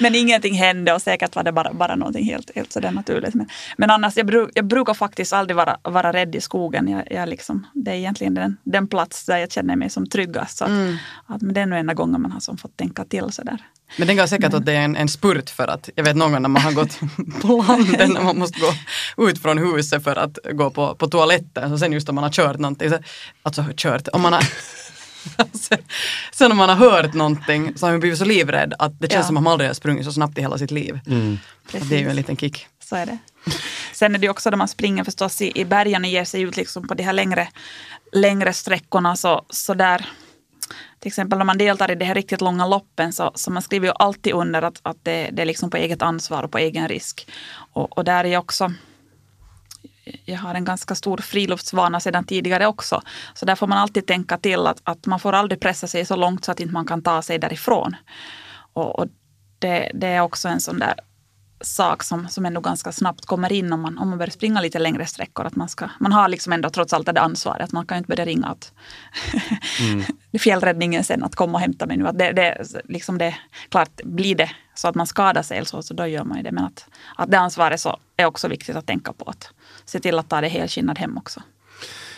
men 0.01 0.15
ingenting 0.15 0.55
hände 0.55 0.93
och 0.93 1.03
säkert 1.03 1.37
var 1.37 1.43
det 1.43 1.53
bara, 1.53 1.73
bara 1.73 1.97
någonting 1.97 2.25
helt, 2.25 2.51
helt 2.55 2.73
sådär 2.73 2.91
naturligt. 2.91 3.35
Men, 3.35 3.49
men 3.77 3.91
annars, 3.91 4.17
jag, 4.17 4.27
bruk, 4.27 4.51
jag 4.55 4.65
brukar 4.65 4.95
faktiskt 4.95 5.33
aldrig 5.33 5.57
vara, 5.57 5.79
vara 5.83 6.13
rädd 6.13 6.35
i 6.35 6.41
skogen. 6.41 6.89
Jag, 6.89 7.13
jag 7.13 7.29
liksom, 7.29 7.67
det 7.75 7.91
är 7.91 7.95
egentligen 7.95 8.35
den, 8.35 8.57
den 8.65 8.89
plats 8.89 9.25
där 9.27 9.39
jag 9.39 9.53
känner 9.53 9.77
mig 9.77 9.91
som 9.91 10.07
tryggast. 10.07 10.59
Så 10.59 10.65
att, 10.65 10.71
mm. 10.71 10.97
att, 11.27 11.43
men 11.43 11.55
det 11.55 11.61
är 11.61 11.67
nog 11.67 11.79
enda 11.79 11.95
gången 11.95 12.23
man 12.23 12.33
har 12.33 12.41
som 12.41 12.57
fått 12.59 12.77
tänka 12.77 13.05
till 13.05 13.33
sådär. 13.33 13.65
Men 13.97 14.11
är 14.11 14.15
ganska 14.15 14.37
säkert 14.37 14.53
men. 14.53 14.61
att 14.61 14.67
det 14.67 14.73
är 14.73 14.81
en, 14.81 14.97
en 14.97 15.09
spurt 15.09 15.51
för 15.51 15.69
att, 15.69 15.91
jag 15.95 16.05
vet 16.05 16.17
någon 16.17 16.33
gång 16.33 16.43
när 16.43 16.49
man 16.49 16.63
har 16.63 16.73
gått 16.73 17.01
på 17.43 17.65
landet 17.69 18.09
när 18.09 18.23
man 18.23 18.39
måste 18.39 18.61
gå 19.17 19.31
ut 19.31 19.43
från 19.43 19.59
huset 19.59 20.05
för 20.05 20.17
att 20.17 20.39
gå 20.53 20.71
på, 20.71 20.95
på 20.95 21.07
toaletten. 21.07 21.71
Så 21.71 21.79
sen 21.79 21.93
just 21.93 22.09
om 22.09 22.15
man 22.15 22.25
har 22.25 22.31
kört 22.31 22.59
någonting, 22.59 22.91
så, 22.91 22.99
alltså 23.43 23.65
kört, 23.77 24.09
om 24.09 24.23
man 24.23 24.33
har 24.33 24.45
Sen 26.33 26.53
om 26.53 26.59
man 26.59 26.69
har 26.69 26.77
hört 26.77 27.15
någonting 27.15 27.73
så 27.79 27.87
har 27.87 27.93
man 27.93 28.01
blivit 28.01 28.19
så 28.19 28.25
livrädd 28.25 28.75
att 28.79 29.01
det 29.01 29.13
känns 29.13 29.25
ja. 29.25 29.27
som 29.27 29.37
att 29.37 29.43
man 29.43 29.53
aldrig 29.53 29.71
har 29.71 29.75
sprungit 29.75 30.05
så 30.05 30.13
snabbt 30.13 30.39
i 30.39 30.41
hela 30.41 30.59
sitt 30.59 30.71
liv. 30.71 31.01
Mm. 31.07 31.39
Det 31.73 31.97
är 31.97 32.01
ju 32.01 32.09
en 32.09 32.17
liten 32.17 32.37
kick. 32.37 32.67
Så 32.85 32.97
är 32.97 33.07
det. 33.07 33.19
Sen 33.93 34.15
är 34.15 34.19
det 34.19 34.29
också 34.29 34.51
när 34.51 34.57
man 34.57 34.69
springer 34.69 35.05
förstås 35.05 35.43
i, 35.43 35.61
i 35.61 35.65
bergen 35.65 36.05
och 36.05 36.11
ger 36.11 36.25
sig 36.25 36.43
ut 36.43 36.57
liksom 36.57 36.89
på 36.89 36.95
de 36.95 37.03
här 37.03 37.13
längre, 37.13 37.49
längre 38.13 38.53
sträckorna 38.53 39.17
så, 39.17 39.45
så 39.51 39.75
där 39.75 40.07
till 40.99 41.09
exempel 41.09 41.39
när 41.39 41.45
man 41.45 41.59
deltar 41.59 41.91
i 41.91 41.95
de 41.95 42.05
här 42.05 42.15
riktigt 42.15 42.41
långa 42.41 42.67
loppen 42.67 43.13
så, 43.13 43.33
så 43.35 43.51
man 43.51 43.63
skriver 43.63 43.87
ju 43.87 43.93
alltid 43.99 44.33
under 44.33 44.63
att, 44.63 44.81
att 44.83 44.97
det, 45.03 45.31
det 45.33 45.43
är 45.43 45.47
liksom 45.47 45.71
på 45.71 45.77
eget 45.77 46.03
ansvar 46.03 46.43
och 46.43 46.51
på 46.51 46.59
egen 46.59 46.89
risk. 46.89 47.31
Och, 47.73 47.99
och 47.99 48.05
där 48.05 48.25
är 48.25 48.29
jag 48.29 48.41
också 48.41 48.73
jag 50.25 50.39
har 50.39 50.55
en 50.55 50.65
ganska 50.65 50.95
stor 50.95 51.17
friluftsvana 51.17 52.01
sedan 52.01 52.25
tidigare 52.25 52.67
också. 52.67 53.03
Så 53.35 53.47
där 53.47 53.55
får 53.55 53.67
man 53.67 53.79
alltid 53.79 54.07
tänka 54.07 54.39
till 54.39 54.67
att, 54.67 54.81
att 54.85 55.07
man 55.07 55.21
får 55.21 55.33
aldrig 55.33 55.61
pressa 55.61 55.87
sig 55.87 56.05
så 56.05 56.17
långt 56.17 56.45
så 56.45 56.53
att 56.53 56.61
inte 56.61 56.73
man 56.73 56.87
kan 56.87 57.03
ta 57.03 57.23
sig 57.23 57.39
därifrån. 57.39 57.97
Och, 58.73 58.99
och 58.99 59.07
det, 59.59 59.91
det, 59.95 60.07
är 60.07 60.21
också 60.21 60.49
en 60.49 60.61
sån 60.61 60.79
där 60.79 60.95
sak 61.61 62.03
som, 62.03 62.29
som 62.29 62.47
ändå 62.47 62.61
ganska 62.61 62.93
snabbt 62.93 63.27
kommer 63.27 63.53
in 63.53 63.73
om 63.73 63.81
man, 63.81 63.99
om 63.99 64.09
man 64.09 64.19
börjar 64.19 64.31
springa 64.31 64.61
lite 64.61 64.79
längre 64.79 65.07
sträckor. 65.07 65.47
Att 65.47 65.57
man, 65.57 65.69
ska, 65.69 65.89
man 66.01 66.13
har 66.13 66.29
liksom 66.29 66.53
ändå 66.53 66.71
trots 66.71 66.93
allt 66.93 67.07
det 67.07 67.21
ansvaret. 67.21 67.63
Att 67.63 67.73
man 67.73 67.87
kan 67.87 67.99
inte 67.99 68.09
börja 68.09 68.25
ringa 68.25 68.53
åt 68.53 68.73
mm. 69.81 70.05
fjällräddningen 70.39 71.05
sen 71.05 71.25
att 71.25 71.35
komma 71.35 71.53
och 71.53 71.61
hämta 71.61 71.87
mig 71.87 71.97
nu. 71.97 72.07
Att 72.07 72.19
det, 72.19 72.33
det, 72.33 72.65
liksom 72.85 73.19
det, 73.19 73.35
klart, 73.69 74.01
blir 74.05 74.35
det 74.35 74.51
så 74.75 74.89
att 74.89 74.95
man 74.95 75.07
skadar 75.07 75.43
sig 75.43 75.67
så, 75.67 75.83
så 75.83 75.95
då 75.95 76.07
gör 76.07 76.25
man 76.25 76.37
ju 76.37 76.43
det. 76.43 76.53
Men 76.53 76.65
att, 76.65 76.87
att 77.17 77.31
det 77.31 77.39
ansvaret 77.39 77.81
så 77.81 77.97
är 78.17 78.25
också 78.25 78.49
viktigt 78.49 78.77
att 78.77 78.87
tänka 78.87 79.13
på. 79.13 79.25
Att 79.25 79.51
se 79.85 80.01
till 80.01 80.19
att 80.19 80.29
ta 80.29 80.41
det 80.41 80.49
helskinnad 80.49 80.99
hem 80.99 81.19
också. 81.19 81.43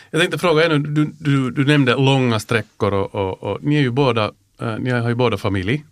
Jag 0.09 0.21
tänkte 0.21 0.37
fråga 0.37 0.65
ännu, 0.65 0.79
du, 0.79 1.05
du, 1.19 1.51
du 1.51 1.65
nämnde 1.65 1.95
långa 1.95 2.39
sträckor 2.39 2.93
och, 2.93 3.15
och, 3.15 3.43
och, 3.43 3.63
ni, 3.63 3.75
är 3.75 3.81
ju 3.81 3.91
båda, 3.91 4.31
äh, 4.61 4.77
ni 4.79 4.89
har 4.89 5.09
ju 5.09 5.15
båda 5.15 5.37
familj. 5.37 5.85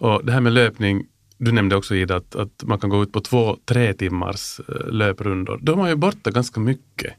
Och 0.00 0.24
det 0.24 0.32
här 0.32 0.40
med 0.40 0.52
löpning 0.52 1.06
du 1.38 1.52
nämnde 1.52 1.76
också 1.76 1.94
Ida 1.94 2.16
att, 2.16 2.34
att 2.34 2.62
man 2.62 2.78
kan 2.78 2.90
gå 2.90 3.02
ut 3.02 3.12
på 3.12 3.20
två, 3.20 3.56
tre 3.64 3.94
timmars 3.94 4.60
uh, 4.60 4.90
löprundor. 4.90 5.58
Då 5.62 5.72
är 5.72 5.76
man 5.76 5.88
ju 5.88 5.96
borta 5.96 6.30
ganska 6.30 6.60
mycket. 6.60 7.14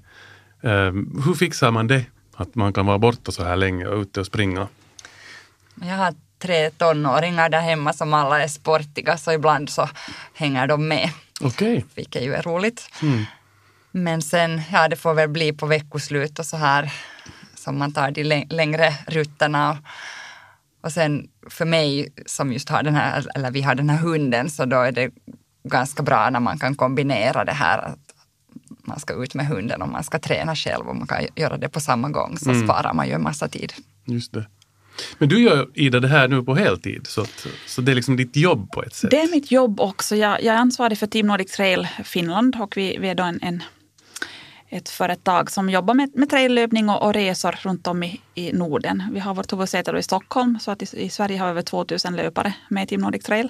Uh, 0.63 0.91
hur 1.25 1.33
fixar 1.33 1.71
man 1.71 1.87
det? 1.87 2.05
Att 2.35 2.55
man 2.55 2.73
kan 2.73 2.85
vara 2.85 2.99
borta 2.99 3.31
så 3.31 3.43
här 3.43 3.55
länge 3.55 3.87
och 3.87 4.01
ute 4.01 4.19
och 4.19 4.25
springa? 4.25 4.67
Jag 5.75 5.95
har 5.95 6.13
tre 6.39 6.69
tonåringar 6.69 7.49
där 7.49 7.61
hemma 7.61 7.93
som 7.93 8.13
alla 8.13 8.43
är 8.43 8.47
sportiga 8.47 9.17
så 9.17 9.31
ibland 9.31 9.69
så 9.69 9.89
hänger 10.33 10.67
de 10.67 10.87
med. 10.87 11.09
Okej. 11.41 11.77
Okay. 11.77 11.83
Vilket 11.95 12.23
ju 12.23 12.33
är 12.33 12.41
roligt. 12.41 12.89
Mm. 13.01 13.25
Men 13.91 14.21
sen, 14.21 14.61
ja 14.71 14.87
det 14.87 14.95
får 14.95 15.13
väl 15.13 15.29
bli 15.29 15.53
på 15.53 15.65
veckoslut 15.65 16.39
och 16.39 16.45
så 16.45 16.57
här 16.57 16.93
som 17.55 17.77
man 17.77 17.93
tar 17.93 18.11
de 18.11 18.23
längre 18.49 18.93
rutterna. 19.07 19.69
Och, 19.69 19.77
och 20.81 20.91
sen 20.91 21.29
för 21.49 21.65
mig 21.65 22.13
som 22.25 22.53
just 22.53 22.69
har 22.69 22.83
den 22.83 22.95
här, 22.95 23.25
eller 23.35 23.51
vi 23.51 23.61
har 23.61 23.75
den 23.75 23.89
här 23.89 23.97
hunden, 23.97 24.49
så 24.49 24.65
då 24.65 24.77
är 24.77 24.91
det 24.91 25.11
ganska 25.63 26.03
bra 26.03 26.29
när 26.29 26.39
man 26.39 26.59
kan 26.59 26.75
kombinera 26.75 27.45
det 27.45 27.51
här 27.51 27.77
att 27.77 27.99
man 28.83 28.99
ska 28.99 29.23
ut 29.23 29.33
med 29.33 29.47
hunden 29.47 29.81
och 29.81 29.89
man 29.89 30.03
ska 30.03 30.19
träna 30.19 30.55
själv 30.55 30.87
och 30.87 30.95
man 30.95 31.07
kan 31.07 31.25
göra 31.35 31.57
det 31.57 31.69
på 31.69 31.79
samma 31.79 32.09
gång 32.09 32.37
så 32.37 32.49
mm. 32.49 32.67
sparar 32.67 32.93
man 32.93 33.07
ju 33.07 33.13
en 33.13 33.23
massa 33.23 33.47
tid. 33.47 33.73
Just 34.05 34.33
det. 34.33 34.45
Men 35.17 35.29
du 35.29 35.41
gör 35.41 35.69
Ida 35.73 35.99
det 35.99 36.07
här 36.07 36.27
nu 36.27 36.43
på 36.43 36.55
heltid, 36.55 37.07
så, 37.07 37.21
att, 37.21 37.47
så 37.65 37.81
det 37.81 37.91
är 37.91 37.95
liksom 37.95 38.17
ditt 38.17 38.35
jobb 38.35 38.71
på 38.71 38.83
ett 38.83 38.93
sätt? 38.93 39.11
Det 39.11 39.21
är 39.21 39.31
mitt 39.31 39.51
jobb 39.51 39.79
också. 39.79 40.15
Jag, 40.15 40.43
jag 40.43 40.55
är 40.55 40.59
ansvarig 40.59 40.97
för 40.97 41.07
Team 41.07 41.27
Nordic 41.27 41.51
Trail 41.51 41.87
Finland 42.03 42.55
och 42.61 42.77
vi, 42.77 42.97
vi 42.97 43.09
är 43.09 43.15
då 43.15 43.23
en, 43.23 43.39
en 43.41 43.63
ett 44.69 44.89
företag 44.89 45.51
som 45.51 45.69
jobbar 45.69 45.93
med, 45.93 46.11
med 46.15 46.29
traillöpning 46.29 46.89
och, 46.89 47.03
och 47.03 47.13
resor 47.13 47.51
runt 47.51 47.87
om 47.87 48.03
i, 48.03 48.21
i 48.35 48.53
Norden. 48.53 49.03
Vi 49.11 49.19
har 49.19 49.33
vårt 49.33 49.53
huvudsäte 49.53 49.97
i 49.97 50.03
Stockholm 50.03 50.59
så 50.59 50.71
att 50.71 50.81
i, 50.81 51.05
i, 51.05 51.09
Sverige 51.09 51.37
har 51.37 51.45
vi 51.45 51.51
över 51.51 51.61
2000 51.61 52.15
löpare 52.15 52.53
med 52.67 52.83
i 52.83 52.87
Team 52.87 53.01
Nordic 53.01 53.23
Trail. 53.23 53.49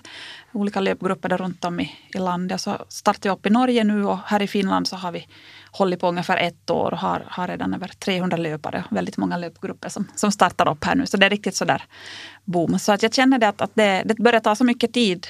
Olika 0.51 0.79
löpgrupper 0.79 1.29
där 1.29 1.37
runt 1.37 1.65
om 1.65 1.79
i, 1.79 1.91
i 2.13 2.17
landet. 2.17 2.61
Så 2.61 2.77
startar 2.89 3.29
vi 3.29 3.29
upp 3.29 3.45
i 3.45 3.49
Norge 3.49 3.83
nu 3.83 4.05
och 4.05 4.17
här 4.25 4.41
i 4.41 4.47
Finland 4.47 4.87
så 4.87 4.95
har 4.95 5.11
vi 5.11 5.27
hållit 5.71 5.99
på 5.99 6.07
ungefär 6.07 6.37
ett 6.37 6.69
år 6.69 6.91
och 6.91 6.99
har, 6.99 7.23
har 7.27 7.47
redan 7.47 7.73
över 7.73 7.87
300 7.87 8.37
löpare. 8.37 8.83
Väldigt 8.89 9.17
många 9.17 9.37
löpgrupper 9.37 9.89
som, 9.89 10.07
som 10.15 10.31
startar 10.31 10.71
upp 10.71 10.83
här 10.83 10.95
nu. 10.95 11.05
Så 11.05 11.17
det 11.17 11.25
är 11.25 11.29
riktigt 11.29 11.55
sådär 11.55 11.83
boom. 12.45 12.79
Så 12.79 12.91
att 12.91 13.03
jag 13.03 13.13
känner 13.13 13.39
det 13.39 13.47
att, 13.47 13.61
att 13.61 13.71
det, 13.73 14.03
det 14.05 14.15
börjar 14.15 14.39
ta 14.39 14.55
så 14.55 14.63
mycket 14.63 14.93
tid 14.93 15.27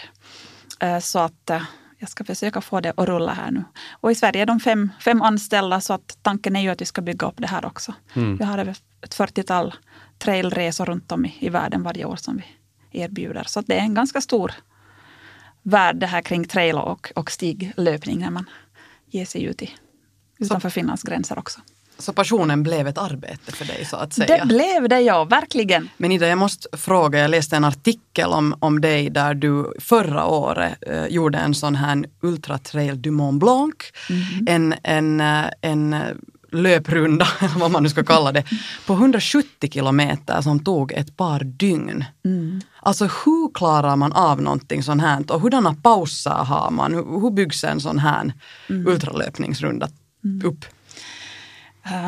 eh, 0.80 1.00
så 1.00 1.20
att 1.20 1.50
eh, 1.50 1.62
jag 2.00 2.10
ska 2.10 2.24
försöka 2.24 2.62
få 2.62 2.80
det 2.80 2.94
att 2.98 3.08
rulla 3.08 3.34
här 3.34 3.52
nu. 3.52 3.64
Och 3.92 4.12
i 4.12 4.16
Sverige 4.16 4.42
är 4.42 4.46
de 4.46 4.60
fem, 4.60 4.92
fem 5.00 5.22
anställda 5.22 5.82
så 5.82 5.94
att 5.94 6.18
tanken 6.22 6.56
är 6.56 6.62
ju 6.62 6.70
att 6.70 6.82
vi 6.82 6.86
ska 6.86 7.02
bygga 7.02 7.28
upp 7.28 7.38
det 7.38 7.48
här 7.48 7.66
också. 7.66 7.94
Mm. 8.14 8.38
Vi 8.38 8.44
har 8.46 8.58
över 8.58 8.76
ett 9.02 9.16
40-tal 9.16 9.76
trailresor 10.18 10.86
runt 10.86 11.12
om 11.12 11.26
i, 11.26 11.36
i 11.40 11.50
världen 11.50 11.84
varje 11.84 12.06
år 12.06 12.16
som 12.16 12.38
vi 12.38 12.46
erbjuder. 13.02 13.44
Så 13.48 13.62
det 13.62 13.76
är 13.76 13.82
en 13.82 13.94
ganska 13.94 14.22
stor 14.22 14.52
värld 15.62 15.96
det 15.96 16.08
här 16.08 16.22
kring 16.22 16.48
trail 16.48 16.76
och, 16.76 17.12
och 17.16 17.32
stiglöpning 17.32 18.20
när 18.20 18.30
man 18.30 18.50
ger 19.06 19.26
sig 19.26 19.44
ut 19.44 19.62
i, 19.62 19.76
utanför 20.38 20.70
Finlands 20.70 21.04
gränser 21.04 21.40
också. 21.40 21.62
Så 22.00 22.14
passionen 22.14 22.64
blev 22.64 22.88
ett 22.88 22.98
arbete 22.98 23.52
för 23.52 23.66
dig 23.66 23.86
så 23.86 23.96
att 23.96 24.14
säga? 24.14 24.38
Det 24.38 24.46
blev 24.46 24.90
det 24.90 25.00
ja, 25.00 25.24
verkligen. 25.24 25.90
Men 25.98 26.12
Ida, 26.12 26.28
jag 26.28 26.38
måste 26.38 26.78
fråga, 26.78 27.20
jag 27.20 27.32
läste 27.32 27.56
en 27.56 27.64
artikel 27.64 28.30
om, 28.30 28.56
om 28.60 28.82
dig 28.82 29.10
där 29.10 29.34
du 29.34 29.74
förra 29.80 30.26
året 30.26 30.74
eh, 30.82 31.06
gjorde 31.06 31.38
en 31.38 31.56
sån 31.56 31.76
här 31.76 32.06
Ultra 32.22 32.58
Trail 32.58 33.02
du 33.02 33.12
Mont 33.12 33.40
Blanc. 33.40 33.76
Mm. 34.10 34.48
En, 34.48 34.76
en, 34.84 35.22
eh, 35.22 35.52
en 35.62 35.94
eh, 35.94 36.00
löprunda, 36.52 37.28
vad 37.58 37.72
man 37.72 37.84
nu 37.84 37.90
ska 37.90 38.04
kalla 38.04 38.32
det, 38.32 38.44
på 38.86 38.94
170 38.94 39.70
kilometer 39.72 40.42
som 40.42 40.60
tog 40.60 40.92
ett 40.92 41.18
par 41.18 41.40
dygn. 41.44 42.06
Mm. 42.26 42.62
Alltså 42.82 43.06
hur 43.06 43.54
klarar 43.54 43.96
man 43.96 44.14
av 44.14 44.42
någonting 44.42 44.84
sånt 44.84 45.02
här 45.02 45.32
och 45.32 45.42
hurdana 45.42 45.76
pauser 45.84 46.30
har 46.30 46.72
man? 46.72 46.94
Hur, 46.94 47.22
hur 47.22 47.32
byggs 47.32 47.64
en 47.64 47.80
sån 47.80 48.00
här 48.00 48.34
mm. 48.70 48.88
ultralöpningsrunda 48.88 49.90
mm. 50.24 50.46
upp? 50.46 50.66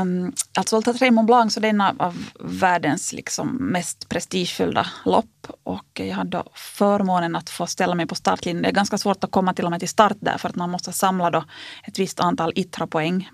Um, 0.01 0.33
alltså 0.57 0.75
Volta 0.75 0.93
Tre 0.93 1.11
Mont 1.11 1.27
Blanc 1.27 1.53
så 1.53 1.59
det 1.59 1.67
är 1.67 1.69
en 1.69 1.81
av 1.81 2.23
världens 2.39 3.13
liksom 3.13 3.47
mest 3.55 4.09
prestigefyllda 4.09 4.87
lopp. 5.05 5.47
Och 5.63 5.85
jag 5.93 6.15
hade 6.15 6.43
förmånen 6.53 7.35
att 7.35 7.49
få 7.49 7.67
ställa 7.67 7.95
mig 7.95 8.07
på 8.07 8.15
startlinjen. 8.15 8.63
Det 8.63 8.69
är 8.69 8.73
ganska 8.73 8.97
svårt 8.97 9.23
att 9.23 9.31
komma 9.31 9.53
till 9.53 9.65
och 9.65 9.71
med 9.71 9.79
till 9.79 9.89
start 9.89 10.17
där 10.19 10.37
för 10.37 10.49
att 10.49 10.55
man 10.55 10.69
måste 10.69 10.91
samla 10.91 11.29
då 11.29 11.43
ett 11.83 11.99
visst 11.99 12.19
antal 12.19 12.51
ITRA-poäng. 12.55 13.29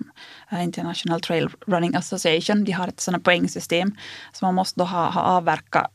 Eh, 0.52 0.63
International 0.63 1.21
Trail 1.21 1.50
Running 1.67 1.95
Association, 1.95 2.63
de 2.63 2.71
har 2.71 2.88
ett 2.88 3.00
sådant 3.00 3.23
poängsystem. 3.23 3.95
Så 4.34 4.45
man 4.45 4.56
måste 4.56 4.80
då 4.80 4.86
ha, 4.86 5.10
ha 5.10 5.21
avverkat 5.21 5.91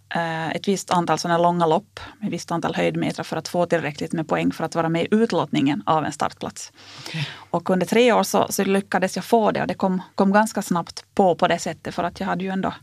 ett 0.55 0.69
visst 0.69 0.91
antal 0.91 1.19
sådana 1.19 1.39
långa 1.39 1.67
lopp 1.67 2.01
med 2.19 2.27
ett 2.27 2.33
visst 2.33 2.51
antal 2.51 2.75
höjdmeter 2.75 3.23
för 3.23 3.37
att 3.37 3.49
få 3.49 3.67
tillräckligt 3.67 4.13
med 4.13 4.29
poäng 4.29 4.53
för 4.53 4.65
att 4.65 4.75
vara 4.75 4.89
med 4.89 5.03
i 5.03 5.09
utlottningen 5.11 5.83
av 5.87 6.05
en 6.05 6.13
startplats. 6.13 6.73
Okay. 7.07 7.25
Och 7.51 7.71
under 7.71 7.87
tre 7.87 8.13
år 8.13 8.23
så, 8.23 8.47
så, 8.51 8.65
lyckades 8.65 9.17
jag 9.17 9.25
få 9.25 9.51
det 9.51 9.61
och 9.61 9.67
det 9.67 9.75
kom, 9.75 10.03
kom 10.15 10.33
ganska 10.33 10.63
snabbt 10.63 11.05
på 11.15 11.35
på 11.35 11.49
det 11.49 11.59
sättet 11.59 11.95
för 11.95 12.05
att 12.05 12.21
jag 12.21 12.27
hade 12.27 12.45
ju 12.45 12.51
ändå 12.51 12.75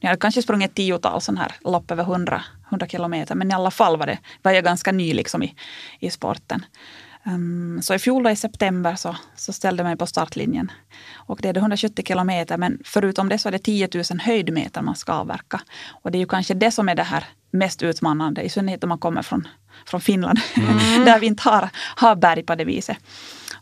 jag 0.00 0.08
hade 0.08 0.20
kanske 0.20 0.42
sprungit 0.42 0.74
tiotal 0.74 1.20
sådana 1.20 1.40
här 1.40 1.52
lopp 1.60 1.90
över 1.90 2.02
100, 2.02 2.42
100 2.68 2.86
kilometer 2.86 3.34
men 3.34 3.50
i 3.50 3.54
alla 3.54 3.70
fall 3.70 3.96
var, 3.96 4.06
det, 4.06 4.18
var 4.42 4.52
jag 4.52 4.64
ganska 4.64 4.92
ny 4.92 5.14
liksom 5.14 5.42
i, 5.42 5.54
i 6.00 6.10
sporten. 6.10 6.64
Um, 7.26 7.82
så 7.82 7.94
i 7.94 7.98
fjol 7.98 8.22
då, 8.22 8.30
i 8.30 8.36
september 8.36 8.96
så, 8.96 9.16
så 9.36 9.52
ställde 9.52 9.82
jag 9.82 9.88
mig 9.88 9.96
på 9.96 10.06
startlinjen. 10.06 10.72
Och 11.14 11.38
det 11.42 11.48
är 11.48 11.56
170 11.56 12.04
kilometer 12.06 12.56
men 12.56 12.78
förutom 12.84 13.28
det 13.28 13.38
så 13.38 13.48
är 13.48 13.52
det 13.52 13.58
10 13.58 13.88
000 13.94 14.04
höjdmeter 14.20 14.82
man 14.82 14.96
ska 14.96 15.12
avverka. 15.12 15.60
Och 16.02 16.10
det 16.10 16.18
är 16.18 16.20
ju 16.20 16.26
kanske 16.26 16.54
det 16.54 16.70
som 16.70 16.88
är 16.88 16.94
det 16.94 17.02
här 17.02 17.24
mest 17.50 17.82
utmanande, 17.82 18.42
i 18.42 18.48
synnerhet 18.48 18.84
om 18.84 18.88
man 18.88 18.98
kommer 18.98 19.22
från, 19.22 19.48
från 19.86 20.00
Finland, 20.00 20.38
mm. 20.56 20.78
där 21.04 21.20
vi 21.20 21.26
inte 21.26 21.48
har, 21.48 21.68
har 21.96 22.16
berg 22.16 22.42
på 22.42 22.54
det 22.54 22.64
viset. 22.64 22.96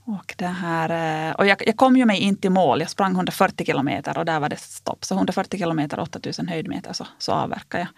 Och, 0.06 0.34
det 0.38 0.46
här, 0.46 1.28
eh, 1.28 1.34
och 1.34 1.46
jag, 1.46 1.62
jag, 1.66 1.76
kom 1.76 1.96
ju 1.96 2.04
mig 2.04 2.18
in 2.18 2.36
till 2.36 2.50
mål. 2.50 2.80
Jag 2.80 2.90
sprang 2.90 3.12
140 3.12 3.66
kilometer 3.66 4.18
och 4.18 4.24
där 4.24 4.40
var 4.40 4.48
det 4.48 4.60
stopp. 4.60 5.04
Så 5.04 5.14
140 5.14 5.58
kilometer, 5.58 6.00
8000 6.00 6.48
höjdmeter 6.48 6.92
så, 6.92 7.06
så 7.18 7.32
avverkade 7.32 7.82
jag. 7.82 7.88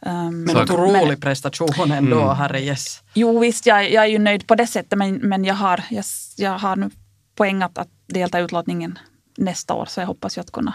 Um, 0.00 0.44
men 0.44 0.56
otrolig 0.56 1.08
men, 1.08 1.20
prestation 1.20 1.90
ändå, 1.90 2.22
mm. 2.22 2.36
herre 2.36 2.60
yes. 2.60 3.02
Jo 3.14 3.38
visst, 3.38 3.66
jag, 3.66 3.92
jag 3.92 4.04
är 4.04 4.08
ju 4.08 4.18
nöjd 4.18 4.46
på 4.46 4.54
det 4.54 4.66
sättet 4.66 4.98
men, 4.98 5.14
men 5.14 5.44
jag, 5.44 5.54
har, 5.54 5.80
jag, 5.90 6.04
jag 6.36 6.58
har 6.58 6.76
nu 6.76 6.90
poäng 7.34 7.62
att, 7.62 7.78
att 7.78 7.88
delta 8.06 8.40
i 8.40 8.42
utlottningen 8.42 8.98
nästa 9.36 9.74
år 9.74 9.86
så 9.86 10.00
jag 10.00 10.06
hoppas 10.06 10.38
ju 10.38 10.40
att 10.40 10.52
kunna 10.52 10.74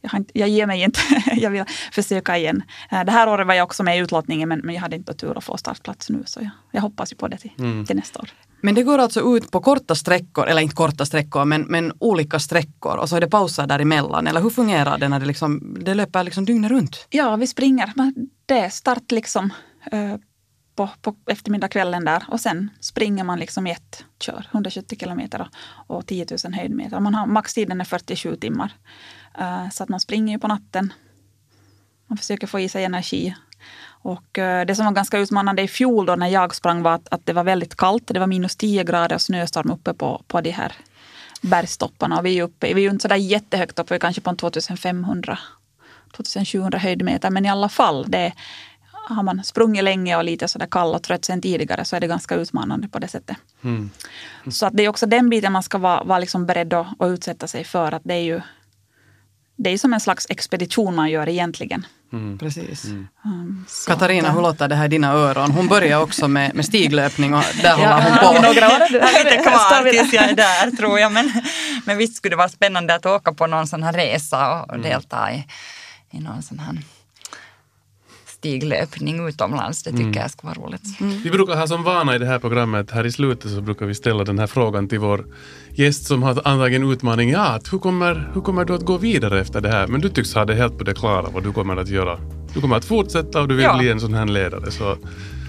jag, 0.00 0.10
har 0.10 0.18
inte, 0.18 0.38
jag 0.38 0.48
ger 0.48 0.66
mig 0.66 0.82
inte, 0.82 1.00
jag 1.36 1.50
vill 1.50 1.64
försöka 1.92 2.38
igen. 2.38 2.62
Eh, 2.90 3.04
det 3.04 3.12
här 3.12 3.28
året 3.28 3.46
var 3.46 3.54
jag 3.54 3.64
också 3.64 3.82
med 3.82 3.96
i 3.96 4.00
utlottningen 4.00 4.48
men, 4.48 4.60
men 4.60 4.74
jag 4.74 4.82
hade 4.82 4.96
inte 4.96 5.14
tur 5.14 5.38
att 5.38 5.44
få 5.44 5.56
startplats 5.56 6.10
nu 6.10 6.22
så 6.26 6.40
jag, 6.40 6.50
jag 6.70 6.80
hoppas 6.80 7.12
ju 7.12 7.16
på 7.16 7.28
det 7.28 7.38
till, 7.38 7.52
mm. 7.58 7.86
till 7.86 7.96
nästa 7.96 8.20
år. 8.20 8.30
Men 8.64 8.74
det 8.74 8.82
går 8.82 8.98
alltså 8.98 9.36
ut 9.36 9.50
på 9.50 9.60
korta 9.60 9.94
sträckor, 9.94 10.46
eller 10.46 10.62
inte 10.62 10.74
korta 10.74 11.06
sträckor, 11.06 11.44
men, 11.44 11.62
men 11.62 11.92
olika 11.98 12.38
sträckor 12.38 12.96
och 12.96 13.08
så 13.08 13.16
är 13.16 13.20
det 13.20 13.30
pauser 13.30 13.66
däremellan. 13.66 14.26
Eller 14.26 14.40
hur 14.40 14.50
fungerar 14.50 14.98
det 14.98 15.08
när 15.08 15.20
det, 15.20 15.26
liksom, 15.26 15.76
det 15.80 15.94
löper 15.94 16.24
liksom 16.24 16.44
dygnet 16.44 16.70
runt? 16.70 17.06
Ja, 17.10 17.36
vi 17.36 17.46
springer. 17.46 17.92
Det 18.46 18.58
är 18.58 18.68
start 18.68 19.10
liksom 19.10 19.52
eh, 19.92 20.16
på, 20.74 20.88
på 21.02 21.14
eftermiddagskvällen 21.26 22.04
där 22.04 22.24
och 22.28 22.40
sen 22.40 22.70
springer 22.80 23.24
man 23.24 23.38
liksom 23.38 23.66
i 23.66 23.70
ett 23.70 24.04
kör, 24.20 24.46
170 24.50 24.98
kilometer 24.98 25.48
och 25.86 26.06
10 26.06 26.26
000 26.44 26.54
höjdmeter. 26.54 27.00
Man 27.00 27.14
har, 27.14 27.26
maxtiden 27.26 27.80
är 27.80 27.84
47 27.84 28.36
timmar. 28.36 28.72
Eh, 29.38 29.70
så 29.70 29.82
att 29.82 29.88
man 29.88 30.00
springer 30.00 30.34
ju 30.34 30.38
på 30.38 30.48
natten. 30.48 30.92
Man 32.06 32.18
försöker 32.18 32.46
få 32.46 32.60
i 32.60 32.68
sig 32.68 32.84
energi 32.84 33.34
och 34.04 34.38
eh, 34.38 34.66
det 34.66 34.74
som 34.74 34.84
var 34.84 34.92
ganska 34.92 35.18
utmanande 35.18 35.62
i 35.62 35.68
fjol 35.68 36.06
då 36.06 36.16
när 36.16 36.28
jag 36.28 36.54
sprang 36.54 36.82
var 36.82 36.92
att, 36.94 37.08
att 37.10 37.26
det 37.26 37.32
var 37.32 37.44
väldigt 37.44 37.76
kallt. 37.76 38.02
Det 38.06 38.18
var 38.18 38.26
minus 38.26 38.56
10 38.56 38.84
grader 38.84 39.14
och 39.14 39.22
snöstorm 39.22 39.70
uppe 39.70 39.94
på, 39.94 40.22
på 40.26 40.40
de 40.40 40.50
här 40.50 40.72
bergstopparna. 41.40 42.18
Och 42.18 42.26
vi 42.26 42.38
är 42.38 42.42
uppe, 42.42 42.74
vi 42.74 42.80
är 42.80 42.84
ju 42.84 42.90
inte 42.90 43.02
sådär 43.02 43.16
jättehögt 43.16 43.78
upp, 43.78 43.90
vi 43.90 43.94
är 43.94 43.98
kanske 43.98 44.20
på 44.20 44.34
2500 44.34 45.38
2700 46.16 46.78
höjdmeter. 46.78 47.30
Men 47.30 47.44
i 47.44 47.50
alla 47.50 47.68
fall, 47.68 48.04
det, 48.08 48.32
har 48.92 49.22
man 49.22 49.44
sprungit 49.44 49.84
länge 49.84 50.16
och 50.16 50.24
lite 50.24 50.48
sådär 50.48 50.66
kall 50.66 50.94
och 50.94 51.02
trött 51.02 51.24
sen 51.24 51.40
tidigare 51.40 51.84
så 51.84 51.96
är 51.96 52.00
det 52.00 52.06
ganska 52.06 52.34
utmanande 52.34 52.88
på 52.88 52.98
det 52.98 53.08
sättet. 53.08 53.36
Mm. 53.62 53.90
Mm. 54.42 54.52
Så 54.52 54.66
att 54.66 54.76
det 54.76 54.82
är 54.82 54.88
också 54.88 55.06
den 55.06 55.30
biten 55.30 55.52
man 55.52 55.62
ska 55.62 55.78
vara, 55.78 56.04
vara 56.04 56.18
liksom 56.18 56.46
beredd 56.46 56.72
att, 56.72 56.86
att 56.98 57.08
utsätta 57.08 57.46
sig 57.46 57.64
för. 57.64 57.92
Att 57.92 58.02
det 58.04 58.14
är 58.14 58.22
ju 58.22 58.40
det 59.56 59.70
är 59.70 59.78
som 59.78 59.94
en 59.94 60.00
slags 60.00 60.26
expedition 60.30 60.94
man 60.94 61.10
gör 61.10 61.28
egentligen. 61.28 61.86
Mm. 62.14 62.38
Precis. 62.38 62.84
Mm. 62.84 63.08
Um, 63.24 63.66
Katarina, 63.86 64.32
hur 64.32 64.42
låter 64.42 64.68
det 64.68 64.74
här 64.74 64.84
i 64.84 64.88
dina 64.88 65.12
öron? 65.12 65.50
Hon 65.50 65.68
börjar 65.68 66.02
också 66.02 66.28
med, 66.28 66.54
med 66.54 66.64
stiglöpning 66.64 67.34
och 67.34 67.44
där 67.62 67.74
håller 67.74 68.02
hon 68.02 68.18
på. 68.18 68.42
Några 68.42 68.66
år 68.66 68.92
lite 69.24 69.36
kvar 69.36 69.90
tills 69.90 70.12
jag 70.12 70.24
är 70.24 70.36
där 70.36 70.76
tror 70.76 70.98
jag. 70.98 71.12
Men, 71.12 71.32
men 71.84 71.98
visst 71.98 72.16
skulle 72.16 72.32
det 72.32 72.36
vara 72.36 72.48
spännande 72.48 72.94
att 72.94 73.06
åka 73.06 73.32
på 73.32 73.46
någon 73.46 73.66
sån 73.66 73.82
här 73.82 73.92
resa 73.92 74.54
och, 74.54 74.68
och 74.68 74.74
mm. 74.74 74.90
delta 74.90 75.32
i, 75.32 75.46
i 76.10 76.20
någon 76.20 76.42
sån 76.42 76.58
här 76.58 76.78
stiglöpning 78.44 79.28
utomlands. 79.28 79.82
Det 79.82 79.90
tycker 79.90 80.02
mm. 80.02 80.20
jag 80.20 80.30
skulle 80.30 80.54
vara 80.54 80.66
roligt. 80.66 81.00
Mm. 81.00 81.20
Vi 81.22 81.30
brukar 81.30 81.56
ha 81.56 81.66
som 81.66 81.82
vana 81.82 82.14
i 82.14 82.18
det 82.18 82.26
här 82.26 82.38
programmet, 82.38 82.90
här 82.90 83.06
i 83.06 83.12
slutet 83.12 83.50
så 83.50 83.60
brukar 83.60 83.86
vi 83.86 83.94
ställa 83.94 84.24
den 84.24 84.38
här 84.38 84.46
frågan 84.46 84.88
till 84.88 84.98
vår 84.98 85.24
gäst 85.70 86.06
som 86.06 86.22
har 86.22 86.30
antagit 86.30 86.80
en 86.80 86.90
utmaning. 86.92 87.30
Ja, 87.30 87.60
hur, 87.70 87.78
kommer, 87.78 88.30
hur 88.34 88.40
kommer 88.40 88.64
du 88.64 88.74
att 88.74 88.84
gå 88.84 88.96
vidare 88.96 89.40
efter 89.40 89.60
det 89.60 89.68
här? 89.68 89.86
Men 89.86 90.00
du 90.00 90.08
tycks 90.08 90.34
ha 90.34 90.44
det 90.44 90.54
helt 90.54 90.78
på 90.78 90.84
det 90.84 90.94
klara 90.94 91.26
vad 91.32 91.42
du 91.42 91.52
kommer 91.52 91.76
att 91.76 91.88
göra. 91.88 92.18
Du 92.54 92.60
kommer 92.60 92.76
att 92.76 92.84
fortsätta 92.84 93.40
och 93.40 93.48
du 93.48 93.54
vill 93.54 93.64
ja. 93.64 93.78
bli 93.78 93.90
en 93.90 94.00
sån 94.00 94.14
här 94.14 94.26
ledare. 94.26 94.70
Så. 94.70 94.96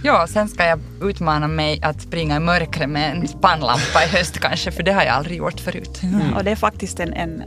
Ja, 0.03 0.27
sen 0.27 0.47
ska 0.47 0.65
jag 0.65 0.79
utmana 1.01 1.47
mig 1.47 1.81
att 1.84 2.01
springa 2.01 2.36
i 2.36 2.39
mörkret 2.39 2.89
med 2.89 3.12
en 3.12 3.27
spannlampa 3.27 4.03
i 4.05 4.08
höst 4.08 4.39
kanske, 4.39 4.71
för 4.71 4.84
det 4.84 4.91
har 4.91 5.03
jag 5.03 5.15
aldrig 5.15 5.38
gjort 5.38 5.60
förut. 5.60 6.03
Mm. 6.03 6.34
Och 6.34 6.43
det 6.43 6.51
är 6.51 6.55
faktiskt 6.55 6.99
en, 6.99 7.13
en 7.13 7.43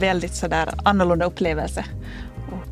väldigt 0.00 0.34
sådär 0.34 0.68
annorlunda 0.84 1.24
upplevelse 1.24 1.84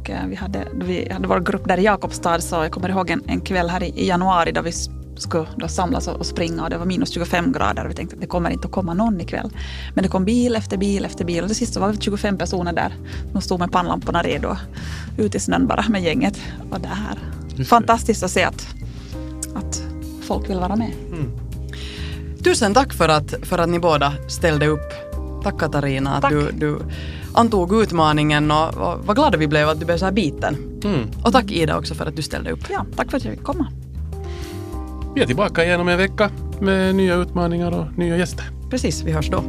och 0.06 0.10
eh, 0.10 0.26
vi 0.26 0.34
hade, 0.34 0.68
vi 0.74 1.08
hade 1.12 1.28
vår 1.28 1.40
grupp 1.40 1.68
där 1.68 1.78
i 1.78 1.82
Jakobstad, 1.82 2.40
så 2.40 2.56
jag 2.56 2.70
kommer 2.70 2.88
ihåg 2.88 3.10
en, 3.10 3.22
en 3.26 3.40
kväll 3.40 3.68
här 3.68 3.82
i, 3.82 3.86
i 3.86 4.08
januari 4.08 4.52
då 4.52 4.62
vi 4.62 4.72
skulle 5.16 5.46
då 5.56 5.68
samlas 5.68 6.08
och 6.08 6.26
springa 6.26 6.62
och 6.62 6.70
det 6.70 6.78
var 6.78 6.86
minus 6.86 7.10
25 7.10 7.52
grader 7.52 7.84
och 7.84 7.90
vi 7.90 7.94
tänkte 7.94 8.14
att 8.16 8.20
det 8.20 8.26
kommer 8.26 8.50
inte 8.50 8.66
att 8.66 8.72
komma 8.72 8.94
någon 8.94 9.20
ikväll. 9.20 9.50
Men 9.94 10.02
det 10.02 10.08
kom 10.08 10.24
bil 10.24 10.56
efter 10.56 10.76
bil 10.76 11.04
efter 11.04 11.24
bil 11.24 11.42
och 11.42 11.48
till 11.48 11.56
sist 11.56 11.76
var 11.76 11.88
vi 11.88 11.96
25 12.00 12.38
personer 12.38 12.72
där. 12.72 12.94
De 13.32 13.42
stod 13.42 13.58
med 13.60 13.72
pannlamporna 13.72 14.22
redo 14.22 14.56
ut 15.18 15.34
i 15.34 15.40
snön 15.40 15.66
bara 15.66 15.84
med 15.88 16.02
gänget. 16.02 16.40
Och 16.70 16.80
det 16.80 16.88
här. 16.88 17.18
Fantastiskt 17.64 18.22
att 18.22 18.30
se 18.30 18.44
att, 18.44 18.66
att 19.54 19.82
folk 20.22 20.50
vill 20.50 20.58
vara 20.58 20.76
med. 20.76 20.92
Mm. 21.12 21.30
Tusen 22.44 22.74
tack 22.74 22.92
för 22.92 23.08
att, 23.08 23.34
för 23.42 23.58
att 23.58 23.68
ni 23.68 23.78
båda 23.78 24.12
ställde 24.28 24.66
upp. 24.66 24.92
Tack 25.42 25.58
Katarina 25.58 26.20
tack. 26.20 26.32
du, 26.32 26.50
du 26.52 26.78
antog 27.36 27.82
utmaningen 27.82 28.50
och, 28.50 28.68
och 28.68 29.06
vad 29.06 29.16
glada 29.16 29.38
vi 29.38 29.48
blev 29.48 29.68
att 29.68 29.80
du 29.80 29.86
blev 29.86 29.96
så 29.96 30.04
här 30.04 30.12
biten. 30.12 30.56
Mm. 30.84 31.10
Och 31.24 31.32
tack 31.32 31.50
Ida 31.50 31.78
också 31.78 31.94
för 31.94 32.06
att 32.06 32.16
du 32.16 32.22
ställde 32.22 32.50
upp. 32.50 32.60
Ja, 32.70 32.86
tack 32.96 33.10
för 33.10 33.16
att 33.16 33.24
jag 33.24 33.34
fick 33.34 33.42
komma. 33.42 33.66
Vi 35.14 35.22
är 35.22 35.26
tillbaka 35.26 35.64
igen 35.64 35.80
om 35.80 35.88
en 35.88 35.98
vecka 35.98 36.30
med 36.60 36.94
nya 36.94 37.14
utmaningar 37.14 37.80
och 37.80 37.98
nya 37.98 38.16
gäster. 38.16 38.44
Precis, 38.70 39.02
vi 39.02 39.12
hörs 39.12 39.30
då. 39.30 39.42